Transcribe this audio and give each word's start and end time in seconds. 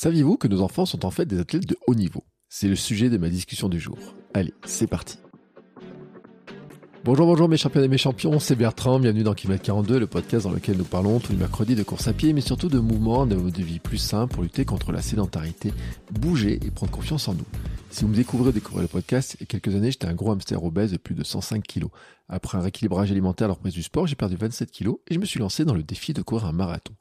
Saviez-vous 0.00 0.36
que 0.36 0.46
nos 0.46 0.62
enfants 0.62 0.86
sont 0.86 1.04
en 1.04 1.10
fait 1.10 1.26
des 1.26 1.40
athlètes 1.40 1.66
de 1.66 1.76
haut 1.88 1.94
niveau? 1.96 2.22
C'est 2.48 2.68
le 2.68 2.76
sujet 2.76 3.10
de 3.10 3.18
ma 3.18 3.28
discussion 3.28 3.68
du 3.68 3.80
jour. 3.80 3.98
Allez, 4.32 4.54
c'est 4.64 4.86
parti. 4.86 5.18
Bonjour, 7.04 7.26
bonjour 7.26 7.48
mes 7.48 7.56
champions 7.56 7.82
et 7.82 7.88
mes 7.88 7.98
champions, 7.98 8.38
c'est 8.38 8.54
Bertrand, 8.54 9.00
bienvenue 9.00 9.24
dans 9.24 9.34
Kilomètre 9.34 9.64
42, 9.64 9.98
le 9.98 10.06
podcast 10.06 10.44
dans 10.46 10.52
lequel 10.52 10.76
nous 10.76 10.84
parlons 10.84 11.18
tous 11.18 11.32
les 11.32 11.38
mercredis 11.38 11.74
de 11.74 11.82
course 11.82 12.06
à 12.06 12.12
pied, 12.12 12.32
mais 12.32 12.42
surtout 12.42 12.68
de 12.68 12.78
mouvements, 12.78 13.26
de 13.26 13.34
mode 13.34 13.52
de 13.52 13.62
vie 13.64 13.80
plus 13.80 13.98
sain 13.98 14.28
pour 14.28 14.44
lutter 14.44 14.64
contre 14.64 14.92
la 14.92 15.02
sédentarité, 15.02 15.72
bouger 16.12 16.60
et 16.64 16.70
prendre 16.70 16.92
confiance 16.92 17.26
en 17.26 17.34
nous. 17.34 17.46
Si 17.90 18.02
vous 18.02 18.08
me 18.10 18.14
découvrez, 18.14 18.52
découvrez 18.52 18.82
le 18.82 18.88
podcast, 18.88 19.34
il 19.34 19.40
y 19.40 19.42
a 19.42 19.46
quelques 19.46 19.74
années, 19.74 19.90
j'étais 19.90 20.06
un 20.06 20.14
gros 20.14 20.30
hamster 20.30 20.62
obèse 20.62 20.92
de 20.92 20.96
plus 20.96 21.16
de 21.16 21.24
105 21.24 21.60
kilos. 21.64 21.90
Après 22.28 22.56
un 22.56 22.60
rééquilibrage 22.60 23.10
alimentaire 23.10 23.46
à 23.46 23.48
la 23.48 23.54
reprise 23.54 23.74
du 23.74 23.82
sport, 23.82 24.06
j'ai 24.06 24.14
perdu 24.14 24.36
27 24.36 24.70
kilos 24.70 24.98
et 25.08 25.14
je 25.14 25.18
me 25.18 25.24
suis 25.24 25.40
lancé 25.40 25.64
dans 25.64 25.74
le 25.74 25.82
défi 25.82 26.12
de 26.12 26.22
courir 26.22 26.44
un 26.44 26.52
marathon 26.52 26.92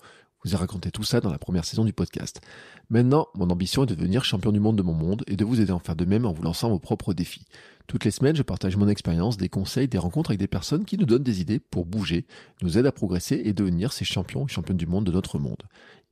vous 0.43 0.53
ai 0.53 0.57
raconté 0.57 0.91
tout 0.91 1.03
ça 1.03 1.19
dans 1.19 1.31
la 1.31 1.39
première 1.39 1.65
saison 1.65 1.85
du 1.85 1.93
podcast. 1.93 2.41
Maintenant, 2.89 3.27
mon 3.35 3.49
ambition 3.49 3.83
est 3.83 3.87
de 3.87 3.95
devenir 3.95 4.23
champion 4.23 4.51
du 4.51 4.59
monde 4.59 4.77
de 4.77 4.83
mon 4.83 4.93
monde 4.93 5.23
et 5.27 5.35
de 5.35 5.45
vous 5.45 5.59
aider 5.59 5.71
à 5.71 5.75
en 5.75 5.79
faire 5.79 5.95
de 5.95 6.05
même 6.05 6.25
en 6.25 6.33
vous 6.33 6.43
lançant 6.43 6.69
vos 6.69 6.79
propres 6.79 7.13
défis. 7.13 7.45
Toutes 7.87 8.05
les 8.05 8.11
semaines, 8.11 8.35
je 8.35 8.43
partage 8.43 8.77
mon 8.77 8.87
expérience, 8.87 9.37
des 9.37 9.49
conseils, 9.49 9.87
des 9.87 9.97
rencontres 9.97 10.31
avec 10.31 10.39
des 10.39 10.47
personnes 10.47 10.85
qui 10.85 10.97
nous 10.97 11.05
donnent 11.05 11.23
des 11.23 11.41
idées 11.41 11.59
pour 11.59 11.85
bouger, 11.85 12.25
nous 12.61 12.77
aident 12.77 12.85
à 12.85 12.91
progresser 12.91 13.41
et 13.45 13.53
devenir 13.53 13.93
ces 13.93 14.05
champions 14.05 14.45
et 14.45 14.49
championnes 14.49 14.77
du 14.77 14.87
monde 14.87 15.05
de 15.05 15.11
notre 15.11 15.39
monde. 15.39 15.63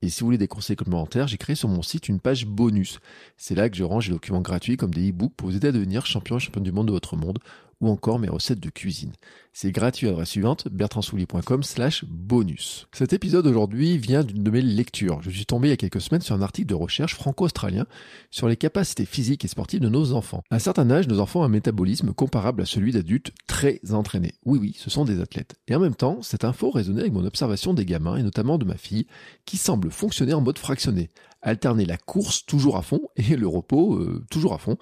Et 0.01 0.09
si 0.09 0.21
vous 0.21 0.27
voulez 0.27 0.37
des 0.37 0.47
conseils 0.47 0.75
complémentaires, 0.75 1.27
j'ai 1.27 1.37
créé 1.37 1.55
sur 1.55 1.69
mon 1.69 1.81
site 1.81 2.09
une 2.09 2.19
page 2.19 2.45
bonus. 2.45 2.99
C'est 3.37 3.55
là 3.55 3.69
que 3.69 3.75
je 3.75 3.83
range 3.83 4.07
des 4.07 4.13
documents 4.13 4.41
gratuits 4.41 4.77
comme 4.77 4.93
des 4.93 5.09
e-books 5.09 5.33
pour 5.35 5.49
vous 5.49 5.55
aider 5.55 5.69
à 5.69 5.71
devenir 5.71 6.05
champion 6.05 6.37
et 6.37 6.39
championne 6.39 6.63
du 6.63 6.71
monde 6.71 6.87
de 6.87 6.91
votre 6.91 7.15
monde 7.15 7.39
ou 7.81 7.89
encore 7.89 8.19
mes 8.19 8.29
recettes 8.29 8.59
de 8.59 8.69
cuisine. 8.69 9.13
C'est 9.57 9.71
gratuit 9.71 10.07
à 10.07 10.09
l'adresse 10.09 10.31
suivante, 10.31 10.67
bertrandsoulier.com 10.67 11.63
slash 11.63 12.03
bonus. 12.09 12.87
Cet 12.91 13.13
épisode 13.13 13.47
aujourd'hui 13.47 13.97
vient 13.97 14.21
d'une 14.21 14.43
de 14.43 14.51
mes 14.51 14.61
lectures. 14.61 15.21
Je 15.21 15.29
suis 15.29 15.45
tombé 15.45 15.69
il 15.69 15.71
y 15.71 15.73
a 15.73 15.77
quelques 15.77 16.01
semaines 16.01 16.19
sur 16.19 16.35
un 16.35 16.41
article 16.41 16.67
de 16.67 16.75
recherche 16.75 17.15
franco-australien 17.15 17.85
sur 18.31 18.49
les 18.49 18.57
capacités 18.57 19.05
physiques 19.05 19.45
et 19.45 19.47
sportives 19.47 19.79
de 19.79 19.87
nos 19.87 20.11
enfants. 20.11 20.43
À 20.51 20.57
un 20.57 20.59
certain 20.59 20.91
âge, 20.91 21.07
nos 21.07 21.21
enfants 21.21 21.39
ont 21.39 21.45
un 21.45 21.47
métabolisme 21.47 22.11
comparable 22.11 22.63
à 22.63 22.65
celui 22.65 22.91
d'adultes 22.91 23.31
très 23.47 23.79
entraînés. 23.93 24.33
Oui, 24.43 24.59
oui, 24.59 24.75
ce 24.77 24.89
sont 24.89 25.05
des 25.05 25.21
athlètes. 25.21 25.55
Et 25.69 25.75
en 25.75 25.79
même 25.79 25.95
temps, 25.95 26.21
cette 26.21 26.43
info 26.43 26.69
résonnait 26.69 26.99
avec 26.99 27.13
mon 27.13 27.23
observation 27.23 27.73
des 27.73 27.85
gamins 27.85 28.17
et 28.17 28.23
notamment 28.23 28.57
de 28.57 28.65
ma 28.65 28.75
fille 28.75 29.07
qui 29.45 29.55
semble 29.55 29.89
fonctionner 29.89 30.33
en 30.33 30.41
mode 30.41 30.59
fractionné 30.59 31.09
alterner 31.45 31.85
la 31.85 31.97
course 31.97 32.45
toujours 32.45 32.75
à 32.75 32.81
fond 32.81 33.01
et 33.15 33.37
le 33.37 33.47
repos 33.47 33.95
euh, 33.95 34.25
toujours 34.29 34.53
à 34.53 34.57
fond. 34.57 34.77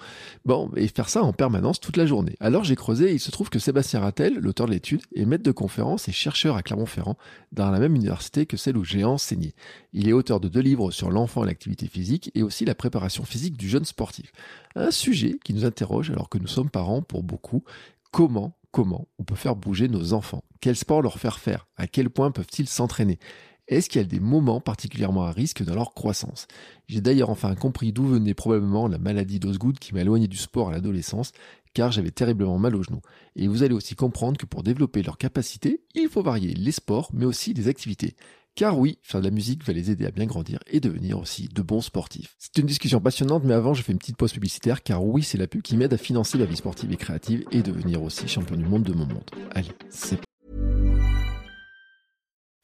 Bon, 0.45 0.71
et 0.75 0.87
faire 0.87 1.09
ça 1.09 1.21
en 1.21 1.33
permanence 1.33 1.79
toute 1.79 1.97
la 1.97 2.05
journée. 2.05 2.35
Alors 2.39 2.63
j'ai 2.63 2.75
creusé 2.75 3.11
et 3.11 3.13
il 3.13 3.19
se 3.19 3.31
trouve 3.31 3.49
que 3.49 3.59
Sébastien 3.59 3.99
Rattel, 3.99 4.39
l'auteur 4.39 4.62
de 4.65 4.71
l'étude, 4.71 5.01
est 5.15 5.25
maître 5.25 5.43
de 5.43 5.51
conférence 5.51 6.07
et 6.07 6.11
chercheur 6.11 6.55
à 6.55 6.63
Clermont-Ferrand 6.63 7.17
dans 7.51 7.69
la 7.71 7.79
même 7.79 7.95
université 7.95 8.45
que 8.45 8.57
celle 8.57 8.77
où 8.77 8.83
j'ai 8.83 9.03
enseigné. 9.03 9.53
Il 9.93 10.07
est 10.07 10.13
auteur 10.13 10.39
de 10.39 10.47
deux 10.47 10.61
livres 10.61 10.91
sur 10.91 11.11
l'enfant 11.11 11.43
et 11.43 11.47
l'activité 11.47 11.87
physique 11.87 12.31
et 12.35 12.43
aussi 12.43 12.65
la 12.65 12.75
préparation 12.75 13.23
physique 13.23 13.57
du 13.57 13.69
jeune 13.69 13.85
sportif. 13.85 14.31
Un 14.75 14.91
sujet 14.91 15.37
qui 15.43 15.53
nous 15.53 15.65
interroge 15.65 16.11
alors 16.11 16.29
que 16.29 16.37
nous 16.37 16.47
sommes 16.47 16.69
parents 16.69 17.01
pour 17.01 17.23
beaucoup. 17.23 17.63
Comment 18.11 18.57
comment 18.73 19.07
on 19.19 19.23
peut 19.23 19.35
faire 19.35 19.55
bouger 19.55 19.87
nos 19.87 20.13
enfants? 20.13 20.43
Quel 20.59 20.75
sport 20.75 21.01
leur 21.01 21.19
faire 21.19 21.39
faire? 21.39 21.67
À 21.77 21.87
quel 21.87 22.09
point 22.09 22.31
peuvent-ils 22.31 22.67
s'entraîner? 22.67 23.19
Est-ce 23.67 23.89
qu'il 23.89 24.01
y 24.01 24.03
a 24.03 24.07
des 24.07 24.19
moments 24.19 24.59
particulièrement 24.59 25.23
à 25.23 25.31
risque 25.31 25.63
dans 25.63 25.75
leur 25.75 25.93
croissance? 25.93 26.47
J'ai 26.87 27.01
d'ailleurs 27.01 27.29
enfin 27.29 27.55
compris 27.55 27.93
d'où 27.93 28.05
venait 28.05 28.33
probablement 28.33 28.87
la 28.87 28.97
maladie 28.97 29.39
d'Osgood 29.39 29.79
qui 29.79 29.93
m'a 29.93 30.01
éloigné 30.01 30.27
du 30.27 30.37
sport 30.37 30.69
à 30.69 30.71
l'adolescence, 30.73 31.31
car 31.73 31.91
j'avais 31.91 32.11
terriblement 32.11 32.59
mal 32.59 32.75
aux 32.75 32.83
genoux. 32.83 33.01
Et 33.35 33.47
vous 33.47 33.63
allez 33.63 33.73
aussi 33.73 33.95
comprendre 33.95 34.37
que 34.37 34.45
pour 34.45 34.63
développer 34.63 35.01
leurs 35.01 35.17
capacités, 35.17 35.81
il 35.95 36.09
faut 36.09 36.21
varier 36.21 36.53
les 36.53 36.71
sports, 36.71 37.09
mais 37.13 37.25
aussi 37.25 37.53
les 37.53 37.67
activités. 37.67 38.15
Car 38.55 38.77
oui, 38.77 38.99
faire 39.01 39.19
de 39.19 39.25
la 39.25 39.31
musique 39.31 39.65
va 39.65 39.73
les 39.73 39.89
aider 39.89 40.05
à 40.05 40.11
bien 40.11 40.27
grandir 40.27 40.59
et 40.67 40.79
devenir 40.79 41.17
aussi 41.17 41.47
de 41.47 41.61
bons 41.63 41.81
sportifs. 41.81 42.35
C'est 42.37 42.59
une 42.59 42.67
discussion 42.67 42.99
passionnante, 42.99 43.43
mais 43.45 43.55
avant, 43.55 43.73
je 43.73 43.81
fais 43.81 43.93
une 43.93 43.97
petite 43.97 44.17
pause 44.17 44.33
publicitaire, 44.33 44.83
car 44.83 45.03
oui, 45.03 45.23
c'est 45.23 45.39
la 45.39 45.47
pub 45.47 45.63
qui 45.63 45.75
m'aide 45.75 45.93
à 45.93 45.97
financer 45.97 46.37
la 46.37 46.45
vie 46.45 46.57
sportive 46.57 46.91
et 46.91 46.97
créative 46.97 47.45
et 47.51 47.63
devenir 47.63 48.03
aussi 48.03 48.27
champion 48.27 48.55
du 48.55 48.65
monde 48.65 48.83
de 48.83 48.93
mon 48.93 49.07
monde. 49.07 49.31
Allez, 49.55 49.71
c'est 49.89 50.19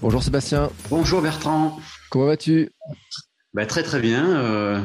Bonjour 0.00 0.22
Sébastien. 0.22 0.70
Bonjour 0.90 1.22
Bertrand. 1.22 1.78
Comment 2.10 2.26
vas-tu? 2.26 2.70
Bah, 3.54 3.66
Très 3.66 3.82
très 3.82 4.00
bien. 4.00 4.36
Euh, 4.36 4.84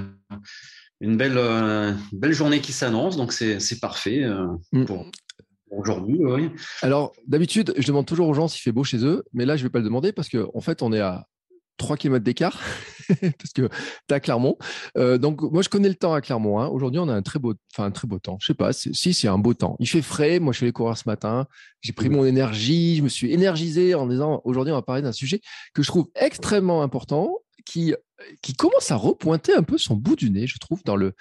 une 1.01 1.17
belle, 1.17 1.37
euh, 1.37 1.93
belle 2.11 2.33
journée 2.33 2.61
qui 2.61 2.71
s'annonce, 2.71 3.17
donc 3.17 3.33
c'est 3.33 3.79
parfait 3.79 4.23
euh, 4.23 4.47
mm. 4.71 4.85
pour, 4.85 5.05
aujourd'hui. 5.71 6.17
Oui. 6.19 6.51
Alors 6.81 7.13
d'habitude, 7.27 7.73
je 7.77 7.87
demande 7.87 8.05
toujours 8.05 8.27
aux 8.27 8.33
gens 8.33 8.47
s'il 8.47 8.61
fait 8.61 8.71
beau 8.71 8.83
chez 8.83 9.03
eux, 9.05 9.23
mais 9.33 9.45
là 9.45 9.55
je 9.57 9.63
ne 9.63 9.67
vais 9.67 9.71
pas 9.71 9.79
le 9.79 9.85
demander 9.85 10.11
parce 10.11 10.29
qu'en 10.29 10.49
en 10.53 10.61
fait 10.61 10.81
on 10.81 10.93
est 10.93 11.01
à 11.01 11.27
3 11.77 11.97
km 11.97 12.23
d'écart, 12.23 12.59
parce 13.09 13.53
que 13.53 13.69
tu 14.07 14.13
à 14.13 14.19
Clermont. 14.19 14.57
Euh, 14.97 15.17
donc, 15.17 15.41
moi, 15.41 15.61
je 15.61 15.69
connais 15.69 15.89
le 15.89 15.95
temps 15.95 16.13
à 16.13 16.21
Clermont. 16.21 16.59
Hein. 16.59 16.67
Aujourd'hui, 16.67 16.99
on 16.99 17.07
a 17.07 17.13
un 17.13 17.21
très 17.21 17.39
beau, 17.39 17.53
enfin, 17.73 17.85
un 17.85 17.91
très 17.91 18.07
beau 18.07 18.19
temps. 18.19 18.37
Je 18.41 18.47
sais 18.47 18.53
pas 18.53 18.73
si 18.73 19.13
c'est 19.13 19.27
un 19.27 19.37
beau 19.37 19.53
temps. 19.53 19.75
Il 19.79 19.87
fait 19.87 20.01
frais. 20.01 20.39
Moi, 20.39 20.53
je 20.53 20.57
suis 20.57 20.65
allé 20.65 20.73
courir 20.73 20.97
ce 20.97 21.07
matin. 21.07 21.47
J'ai 21.81 21.93
pris 21.93 22.09
mon 22.09 22.25
énergie. 22.25 22.97
Je 22.97 23.03
me 23.03 23.09
suis 23.09 23.31
énergisé 23.31 23.95
en 23.95 24.07
disant 24.07 24.41
aujourd'hui, 24.43 24.71
on 24.71 24.75
va 24.75 24.81
parler 24.81 25.01
d'un 25.01 25.11
sujet 25.11 25.41
que 25.73 25.83
je 25.83 25.87
trouve 25.87 26.07
extrêmement 26.15 26.81
important, 26.81 27.33
qui, 27.65 27.93
qui 28.41 28.53
commence 28.53 28.91
à 28.91 28.95
repointer 28.95 29.53
un 29.53 29.63
peu 29.63 29.77
son 29.77 29.95
bout 29.95 30.15
du 30.15 30.29
nez, 30.29 30.47
je 30.47 30.57
trouve, 30.57 30.81
dans 30.83 30.95
le, 30.95 31.13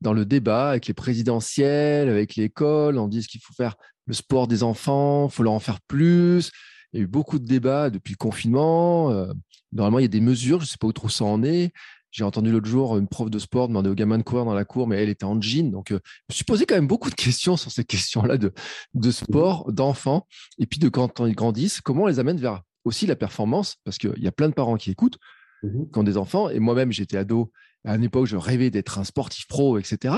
dans 0.00 0.12
le 0.12 0.24
débat 0.24 0.70
avec 0.70 0.86
les 0.86 0.94
présidentielles, 0.94 2.08
avec 2.08 2.36
l'école. 2.36 2.98
On 2.98 3.08
dit 3.08 3.26
qu'il 3.26 3.40
faut 3.40 3.54
faire 3.54 3.76
le 4.06 4.14
sport 4.14 4.46
des 4.46 4.62
enfants, 4.62 5.28
il 5.28 5.34
faut 5.34 5.42
leur 5.42 5.52
en 5.52 5.60
faire 5.60 5.80
plus. 5.80 6.50
Il 6.94 6.98
y 6.98 7.00
a 7.00 7.04
eu 7.04 7.08
beaucoup 7.08 7.40
de 7.40 7.44
débats 7.44 7.90
depuis 7.90 8.12
le 8.12 8.16
confinement. 8.18 9.10
Euh, 9.10 9.32
normalement, 9.72 9.98
il 9.98 10.02
y 10.02 10.04
a 10.04 10.08
des 10.08 10.20
mesures, 10.20 10.60
je 10.60 10.64
ne 10.64 10.68
sais 10.68 10.76
pas 10.78 10.86
où 10.86 10.92
trop 10.92 11.08
ça 11.08 11.24
en 11.24 11.42
est. 11.42 11.72
J'ai 12.12 12.22
entendu 12.22 12.52
l'autre 12.52 12.68
jour 12.68 12.96
une 12.96 13.08
prof 13.08 13.28
de 13.28 13.40
sport 13.40 13.66
demander 13.66 13.90
aux 13.90 13.96
gamins 13.96 14.16
de 14.16 14.22
courir 14.22 14.44
dans 14.44 14.54
la 14.54 14.64
cour, 14.64 14.86
mais 14.86 15.02
elle 15.02 15.08
était 15.08 15.24
en 15.24 15.40
jean. 15.40 15.72
Donc, 15.72 15.90
euh, 15.90 15.98
je 16.28 16.32
me 16.32 16.34
suis 16.36 16.44
posé 16.44 16.66
quand 16.66 16.76
même 16.76 16.86
beaucoup 16.86 17.10
de 17.10 17.16
questions 17.16 17.56
sur 17.56 17.72
ces 17.72 17.82
questions-là 17.84 18.38
de, 18.38 18.52
de 18.94 19.10
sport, 19.10 19.72
d'enfants, 19.72 20.28
et 20.58 20.66
puis 20.66 20.78
de 20.78 20.88
quand 20.88 21.26
ils 21.26 21.34
grandissent, 21.34 21.80
comment 21.80 22.04
on 22.04 22.06
les 22.06 22.20
amène 22.20 22.38
vers 22.38 22.62
aussi 22.84 23.06
la 23.06 23.16
performance, 23.16 23.78
parce 23.82 23.98
qu'il 23.98 24.16
y 24.18 24.28
a 24.28 24.32
plein 24.32 24.48
de 24.48 24.54
parents 24.54 24.76
qui 24.76 24.92
écoutent, 24.92 25.18
mmh 25.64 25.90
qui 25.92 25.98
ont 25.98 26.04
des 26.04 26.16
enfants, 26.16 26.48
et 26.48 26.60
moi-même, 26.60 26.92
j'étais 26.92 27.16
ado, 27.16 27.50
à 27.84 27.96
une 27.96 28.04
époque, 28.04 28.26
je 28.26 28.36
rêvais 28.36 28.70
d'être 28.70 29.00
un 29.00 29.04
sportif 29.04 29.48
pro, 29.48 29.78
etc. 29.78 30.14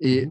Et 0.00 0.26
mmh 0.26 0.30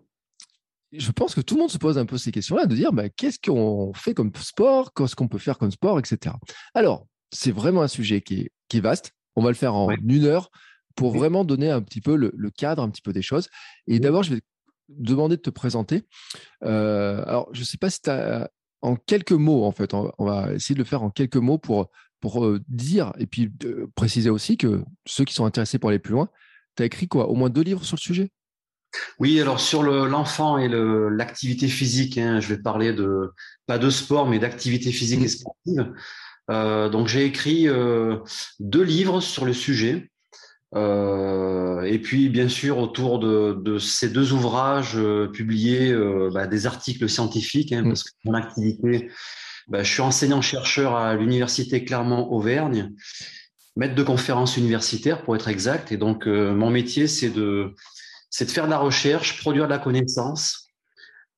je 0.97 1.11
pense 1.11 1.35
que 1.35 1.41
tout 1.41 1.55
le 1.55 1.61
monde 1.61 1.69
se 1.69 1.77
pose 1.77 1.97
un 1.97 2.05
peu 2.05 2.17
ces 2.17 2.31
questions-là, 2.31 2.65
de 2.65 2.75
dire 2.75 2.93
bah, 2.93 3.09
qu'est-ce 3.09 3.39
qu'on 3.39 3.93
fait 3.93 4.13
comme 4.13 4.31
sport, 4.35 4.93
qu'est-ce 4.93 5.15
qu'on 5.15 5.27
peut 5.27 5.37
faire 5.37 5.57
comme 5.57 5.71
sport, 5.71 5.99
etc. 5.99 6.35
Alors, 6.73 7.07
c'est 7.31 7.51
vraiment 7.51 7.81
un 7.81 7.87
sujet 7.87 8.21
qui 8.21 8.49
est, 8.73 8.79
vaste. 8.79 9.13
On 9.35 9.43
va 9.43 9.49
le 9.49 9.55
faire 9.55 9.73
en 9.73 9.89
une 9.91 10.25
heure 10.25 10.49
pour 10.95 11.15
vraiment 11.15 11.45
donner 11.45 11.71
un 11.71 11.81
petit 11.81 12.01
peu 12.01 12.15
le, 12.15 12.49
cadre, 12.51 12.83
un 12.83 12.89
petit 12.89 13.01
peu 13.01 13.13
des 13.13 13.21
choses. 13.21 13.47
Et 13.87 13.99
d'abord, 13.99 14.23
je 14.23 14.35
vais 14.35 14.41
demander 14.89 15.37
de 15.37 15.41
te 15.41 15.49
présenter. 15.49 16.03
Euh, 16.63 17.23
alors, 17.25 17.49
je 17.53 17.61
ne 17.61 17.65
sais 17.65 17.77
pas 17.77 17.89
si 17.89 18.01
tu 18.01 18.09
as 18.09 18.49
en 18.81 18.95
quelques 18.95 19.31
mots, 19.31 19.63
en 19.63 19.71
fait, 19.71 19.93
on, 19.93 20.11
va 20.19 20.53
essayer 20.53 20.75
de 20.75 20.79
le 20.79 20.85
faire 20.85 21.03
en 21.03 21.09
quelques 21.09 21.37
mots 21.37 21.57
pour, 21.57 21.89
pour 22.19 22.45
euh, 22.45 22.61
dire 22.67 23.13
et 23.17 23.27
puis 23.27 23.49
préciser 23.95 24.29
aussi 24.29 24.57
que 24.57 24.83
ceux 25.05 25.23
qui 25.23 25.33
sont 25.33 25.45
intéressés 25.45 25.79
pour 25.79 25.89
aller 25.89 25.99
plus 25.99 26.13
loin, 26.13 26.29
tu 26.75 26.83
as 26.83 26.85
écrit 26.85 27.07
quoi? 27.07 27.29
Au 27.29 27.35
moins 27.35 27.49
deux 27.49 27.63
livres 27.63 27.83
sur 27.83 27.95
le 27.95 28.01
sujet? 28.01 28.31
Oui, 29.19 29.39
alors 29.39 29.59
sur 29.59 29.83
l'enfant 29.83 30.57
et 30.57 30.67
l'activité 30.67 31.67
physique, 31.67 32.17
hein, 32.17 32.39
je 32.39 32.53
vais 32.53 32.61
parler 32.61 32.93
de 32.93 33.31
pas 33.65 33.77
de 33.77 33.89
sport, 33.89 34.27
mais 34.27 34.39
d'activité 34.39 34.91
physique 34.91 35.21
et 35.21 35.27
sportive. 35.27 35.93
Euh, 36.51 36.89
donc 36.89 37.07
j'ai 37.07 37.25
écrit 37.25 37.67
euh, 37.67 38.17
deux 38.59 38.83
livres 38.83 39.21
sur 39.21 39.45
le 39.45 39.53
sujet. 39.53 40.09
Euh, 40.75 41.83
et 41.83 41.99
puis 41.99 42.27
bien 42.27 42.49
sûr 42.49 42.79
autour 42.79 43.19
de, 43.19 43.77
ces 43.77 44.09
deux 44.09 44.33
ouvrages 44.33 44.99
publiés, 45.33 45.95
bah, 46.33 46.47
des 46.47 46.67
articles 46.67 47.07
scientifiques, 47.07 47.71
hein, 47.71 47.83
parce 47.83 48.03
que 48.03 48.09
mon 48.25 48.33
activité, 48.33 49.09
bah, 49.67 49.83
je 49.83 49.91
suis 49.91 50.01
enseignant-chercheur 50.01 50.95
à 50.95 51.15
l'université 51.15 51.85
Clermont-Auvergne, 51.85 52.93
maître 53.77 53.95
de 53.95 54.03
conférences 54.03 54.57
universitaires 54.57 55.23
pour 55.23 55.35
être 55.35 55.47
exact. 55.47 55.91
Et 55.91 55.97
donc 55.97 56.25
mon 56.25 56.69
métier, 56.69 57.07
c'est 57.07 57.29
de 57.29 57.73
c'est 58.37 58.43
de 58.43 58.51
faire 58.51 58.65
de 58.65 58.71
la 58.71 58.79
recherche, 58.79 59.39
produire 59.39 59.63
de 59.63 59.69
la 59.69 59.77
connaissance, 59.77 60.73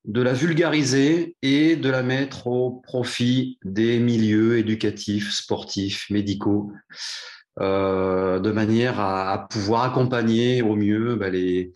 de 0.05 0.19
la 0.19 0.33
vulgariser 0.33 1.35
et 1.43 1.75
de 1.75 1.89
la 1.91 2.01
mettre 2.01 2.47
au 2.47 2.71
profit 2.71 3.59
des 3.63 3.99
milieux 3.99 4.57
éducatifs, 4.57 5.31
sportifs, 5.31 6.09
médicaux, 6.09 6.71
euh, 7.59 8.39
de 8.39 8.51
manière 8.51 8.99
à, 8.99 9.47
pouvoir 9.47 9.83
accompagner 9.83 10.63
au 10.63 10.75
mieux 10.75 11.13
bah, 11.13 11.29
les, 11.29 11.71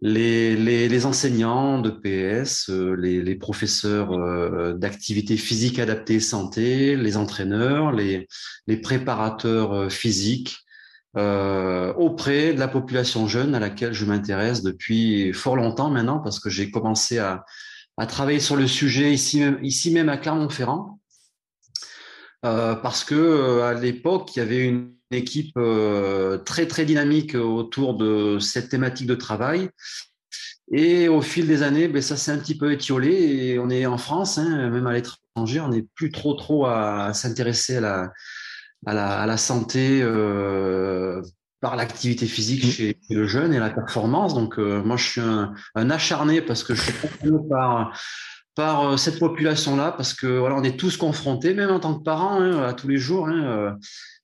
les, 0.00 0.56
les, 0.56 1.04
enseignants 1.04 1.78
de 1.78 1.90
PS, 1.90 2.70
euh, 2.70 2.94
les, 2.94 3.20
les 3.20 3.34
professeurs 3.34 4.12
euh, 4.12 4.72
d'activité 4.72 5.36
physique 5.36 5.78
adaptée 5.78 6.18
santé, 6.18 6.96
les 6.96 7.18
entraîneurs, 7.18 7.92
les, 7.92 8.26
les 8.66 8.76
préparateurs 8.78 9.92
physiques, 9.92 10.65
euh, 11.16 11.94
auprès 11.94 12.52
de 12.52 12.58
la 12.58 12.68
population 12.68 13.26
jeune 13.26 13.54
à 13.54 13.60
laquelle 13.60 13.94
je 13.94 14.04
m'intéresse 14.04 14.62
depuis 14.62 15.32
fort 15.32 15.56
longtemps 15.56 15.88
maintenant 15.88 16.18
parce 16.18 16.38
que 16.38 16.50
j'ai 16.50 16.70
commencé 16.70 17.18
à, 17.18 17.44
travailler 18.06 18.40
sur 18.40 18.56
le 18.56 18.66
sujet 18.66 19.14
ici 19.14 19.90
même, 19.90 20.08
à 20.10 20.18
Clermont-Ferrand. 20.18 21.00
Euh, 22.44 22.74
parce 22.74 23.02
que 23.02 23.14
euh, 23.14 23.62
à 23.64 23.72
l'époque, 23.72 24.36
il 24.36 24.40
y 24.40 24.42
avait 24.42 24.62
une 24.66 24.92
équipe 25.10 25.58
très 26.44 26.66
très 26.66 26.84
dynamique 26.84 27.34
autour 27.34 27.94
de 27.94 28.38
cette 28.38 28.68
thématique 28.68 29.06
de 29.06 29.14
travail. 29.14 29.70
Et 30.72 31.08
au 31.08 31.22
fil 31.22 31.46
des 31.46 31.62
années, 31.62 31.88
ben, 31.88 32.02
ça 32.02 32.16
s'est 32.16 32.32
un 32.32 32.38
petit 32.38 32.58
peu 32.58 32.72
étiolé 32.72 33.12
et 33.12 33.58
on 33.58 33.70
est 33.70 33.86
en 33.86 33.98
France, 33.98 34.36
hein, 34.36 34.68
même 34.68 34.86
à 34.86 34.92
l'étranger, 34.92 35.60
on 35.60 35.68
n'est 35.68 35.86
plus 35.94 36.10
trop 36.10 36.34
trop 36.34 36.66
à 36.66 37.14
s'intéresser 37.14 37.76
à 37.76 37.80
la, 37.80 38.12
à 38.86 38.94
la, 38.94 39.20
à 39.20 39.26
la 39.26 39.36
santé 39.36 40.00
euh, 40.00 41.20
par 41.60 41.76
l'activité 41.76 42.26
physique 42.26 42.64
mm. 42.64 42.68
chez 42.68 42.98
le 43.10 43.26
jeune 43.26 43.52
et 43.52 43.58
la 43.58 43.70
performance. 43.70 44.34
Donc, 44.34 44.58
euh, 44.58 44.82
moi, 44.82 44.96
je 44.96 45.04
suis 45.04 45.20
un, 45.20 45.52
un, 45.74 45.90
acharné 45.90 46.40
parce 46.40 46.62
que 46.62 46.74
je 46.74 46.82
suis 46.82 46.92
par 47.50 47.92
par 48.54 48.88
euh, 48.88 48.96
cette 48.96 49.18
population-là, 49.18 49.92
parce 49.92 50.14
que 50.14 50.38
voilà, 50.38 50.56
on 50.56 50.62
est 50.62 50.78
tous 50.78 50.96
confrontés, 50.96 51.52
même 51.52 51.70
en 51.70 51.78
tant 51.78 51.94
que 51.94 52.02
parents, 52.02 52.40
hein, 52.40 52.62
à 52.62 52.72
tous 52.72 52.88
les 52.88 52.96
jours, 52.96 53.28
hein, 53.28 53.76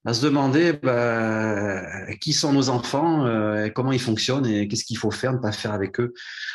à 0.06 0.14
se 0.14 0.24
demander 0.24 0.72
bah, 0.72 1.82
qui 2.16 2.32
sont 2.32 2.52
nos 2.52 2.70
enfants, 2.70 3.26
euh, 3.26 3.68
comment 3.68 3.92
ils 3.92 4.00
fonctionnent 4.00 4.46
et 4.46 4.66
qu'est-ce 4.68 4.84
qu'il 4.84 4.96
faut 4.96 5.10
faire, 5.10 5.34
ne 5.34 5.38
pas 5.38 5.52
faire 5.52 5.72
avec 5.72 6.00
eux 6.00 6.14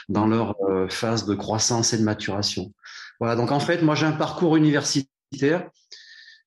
dans 0.09 0.25
leur 0.25 0.55
phase 0.89 1.25
de 1.25 1.35
croissance 1.35 1.93
et 1.93 1.99
de 1.99 2.03
maturation. 2.03 2.73
Voilà. 3.19 3.35
Donc 3.35 3.51
en 3.51 3.59
fait, 3.59 3.83
moi 3.83 3.93
j'ai 3.93 4.07
un 4.07 4.11
parcours 4.11 4.57
universitaire 4.57 5.69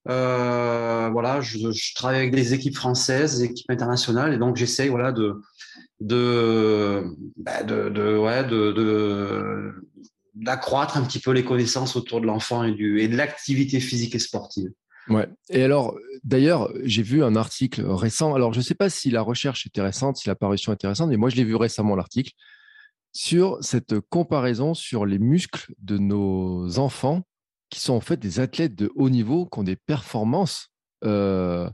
euh, 0.09 1.11
voilà, 1.11 1.41
je, 1.41 1.95
travaille 1.95 2.19
avec 2.19 2.35
des 2.35 2.55
équipes 2.55 2.77
françaises, 2.77 3.39
des 3.39 3.45
équipes 3.45 3.71
internationales, 3.71 4.33
et 4.33 4.39
donc 4.39 4.57
j'essaye 4.57 4.89
voilà 4.89 5.13
de 5.13 5.43
bah 7.37 7.63
de, 7.63 7.91
de 7.91 9.73
d'accroître 10.35 10.97
un 10.97 11.03
petit 11.03 11.19
peu 11.19 11.33
les 11.33 11.45
connaissances 11.45 11.97
autour 11.97 12.21
de 12.21 12.27
l'enfant 12.27 12.65
et 12.65 12.73
du 12.73 13.01
et 13.01 13.09
de 13.09 13.17
l'activité 13.17 13.81
physique 13.81 14.15
et 14.15 14.19
sportive. 14.19 14.71
Ouais. 15.09 15.29
Et 15.49 15.63
alors, 15.63 15.99
d'ailleurs, 16.23 16.73
j'ai 16.85 17.03
vu 17.03 17.25
un 17.25 17.35
article 17.35 17.85
récent. 17.85 18.35
Alors, 18.35 18.53
je 18.53 18.59
ne 18.59 18.63
sais 18.63 18.75
pas 18.75 18.89
si 18.89 19.11
la 19.11 19.23
recherche 19.23 19.67
était 19.67 19.81
récente, 19.81 20.17
si 20.17 20.29
la 20.29 20.37
parution 20.37 20.73
était 20.73 20.87
récente, 20.87 21.11
mais 21.11 21.17
moi, 21.17 21.31
je 21.31 21.37
l'ai 21.37 21.45
vu 21.45 21.57
récemment 21.57 21.97
l'article 21.97 22.33
sur 23.13 23.59
cette 23.61 23.99
comparaison 23.99 24.73
sur 24.73 25.05
les 25.05 25.19
muscles 25.19 25.75
de 25.79 25.99
nos 25.99 26.79
enfants 26.79 27.25
qui 27.71 27.81
sont 27.81 27.95
en 27.95 28.01
fait 28.01 28.19
des 28.19 28.41
athlètes 28.41 28.75
de 28.75 28.91
haut 28.95 29.11
niveau, 29.11 29.47
qui 29.47 29.59
ont 29.59 29.65
des 29.65 29.77
performances. 29.77 30.69
Euh, 31.05 31.71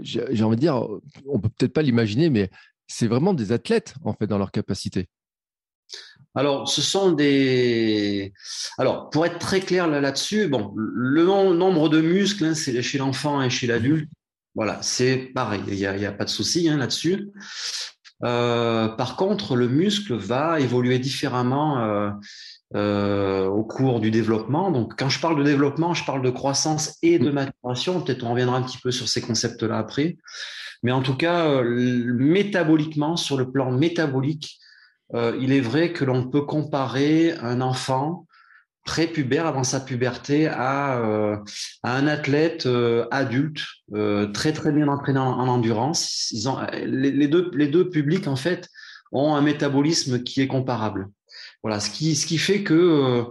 j'ai 0.00 0.42
envie 0.42 0.56
de 0.56 0.60
dire, 0.60 0.86
on 1.26 1.40
peut 1.40 1.48
peut-être 1.48 1.72
pas 1.72 1.82
l'imaginer, 1.82 2.30
mais 2.30 2.50
c'est 2.86 3.06
vraiment 3.06 3.34
des 3.34 3.52
athlètes 3.52 3.94
en 4.04 4.12
fait 4.12 4.26
dans 4.26 4.38
leur 4.38 4.50
capacité. 4.50 5.08
Alors, 6.34 6.68
ce 6.68 6.82
sont 6.82 7.12
des. 7.12 8.32
Alors, 8.76 9.10
pour 9.10 9.26
être 9.26 9.38
très 9.38 9.60
clair 9.60 9.88
là-dessus, 9.88 10.46
bon, 10.46 10.72
le 10.76 11.24
nombre 11.24 11.88
de 11.88 12.00
muscles, 12.00 12.44
hein, 12.44 12.54
c'est 12.54 12.80
chez 12.82 12.98
l'enfant 12.98 13.42
et 13.42 13.50
chez 13.50 13.66
l'adulte. 13.66 14.10
Voilà, 14.54 14.80
c'est 14.82 15.30
pareil. 15.34 15.62
Il 15.68 15.74
n'y 15.74 15.86
a, 15.86 16.12
pas 16.12 16.24
de 16.24 16.30
souci 16.30 16.68
hein, 16.68 16.76
là-dessus. 16.76 17.30
Euh, 18.24 18.88
par 18.88 19.16
contre, 19.16 19.56
le 19.56 19.68
muscle 19.68 20.14
va 20.14 20.60
évoluer 20.60 20.98
différemment 20.98 21.78
euh, 21.78 22.10
euh, 22.74 23.46
au 23.46 23.64
cours 23.64 23.98
du 24.00 24.10
développement. 24.10 24.70
Donc, 24.70 24.94
quand 24.98 25.08
je 25.08 25.20
parle 25.20 25.38
de 25.38 25.44
développement, 25.44 25.94
je 25.94 26.04
parle 26.04 26.22
de 26.22 26.30
croissance 26.30 26.98
et 27.02 27.18
de 27.18 27.30
maturation. 27.30 28.00
Peut-être 28.00 28.24
on 28.24 28.32
reviendra 28.32 28.58
un 28.58 28.62
petit 28.62 28.78
peu 28.78 28.90
sur 28.90 29.08
ces 29.08 29.22
concepts-là 29.22 29.78
après. 29.78 30.18
Mais 30.82 30.92
en 30.92 31.02
tout 31.02 31.16
cas, 31.16 31.46
euh, 31.48 31.64
métaboliquement, 31.64 33.16
sur 33.16 33.36
le 33.36 33.50
plan 33.50 33.70
métabolique, 33.70 34.58
euh, 35.14 35.36
il 35.40 35.52
est 35.52 35.60
vrai 35.60 35.92
que 35.92 36.04
l'on 36.04 36.28
peut 36.28 36.42
comparer 36.42 37.32
un 37.40 37.60
enfant 37.60 38.26
prépubère 38.84 39.46
avant 39.46 39.64
sa 39.64 39.80
puberté 39.80 40.46
à, 40.46 40.98
euh, 40.98 41.36
à 41.82 41.96
un 41.96 42.06
athlète 42.06 42.66
adulte 43.10 43.64
très 44.32 44.52
très 44.52 44.72
bien 44.72 44.88
entraîné 44.88 45.18
en, 45.18 45.32
en 45.32 45.48
endurance. 45.48 46.30
Ils 46.30 46.48
ont, 46.48 46.58
les, 46.72 47.10
les, 47.10 47.28
deux, 47.28 47.50
les 47.54 47.68
deux 47.68 47.90
publics 47.90 48.28
en 48.28 48.36
fait 48.36 48.68
ont 49.12 49.34
un 49.34 49.42
métabolisme 49.42 50.22
qui 50.22 50.40
est 50.40 50.48
comparable. 50.48 51.08
Voilà, 51.62 51.80
ce 51.80 51.90
qui, 51.90 52.14
ce 52.14 52.26
qui 52.26 52.38
fait 52.38 52.62
que, 52.62 52.74
euh, 52.74 53.24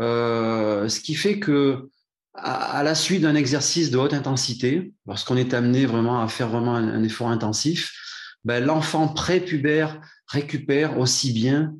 euh, 0.00 0.88
ce 0.88 1.00
qui 1.00 1.14
fait 1.14 1.38
que, 1.38 1.88
à, 2.34 2.82
la 2.82 2.94
suite 2.94 3.22
d'un 3.22 3.34
exercice 3.34 3.90
de 3.90 3.98
haute 3.98 4.14
intensité, 4.14 4.92
lorsqu'on 5.06 5.36
est 5.36 5.54
amené 5.54 5.86
vraiment 5.86 6.20
à 6.22 6.28
faire 6.28 6.48
vraiment 6.48 6.74
un, 6.74 7.02
effort 7.02 7.28
intensif, 7.28 7.92
ben, 8.44 8.64
l'enfant 8.64 9.08
prépubère 9.08 10.00
récupère 10.26 10.98
aussi 10.98 11.32
bien 11.32 11.74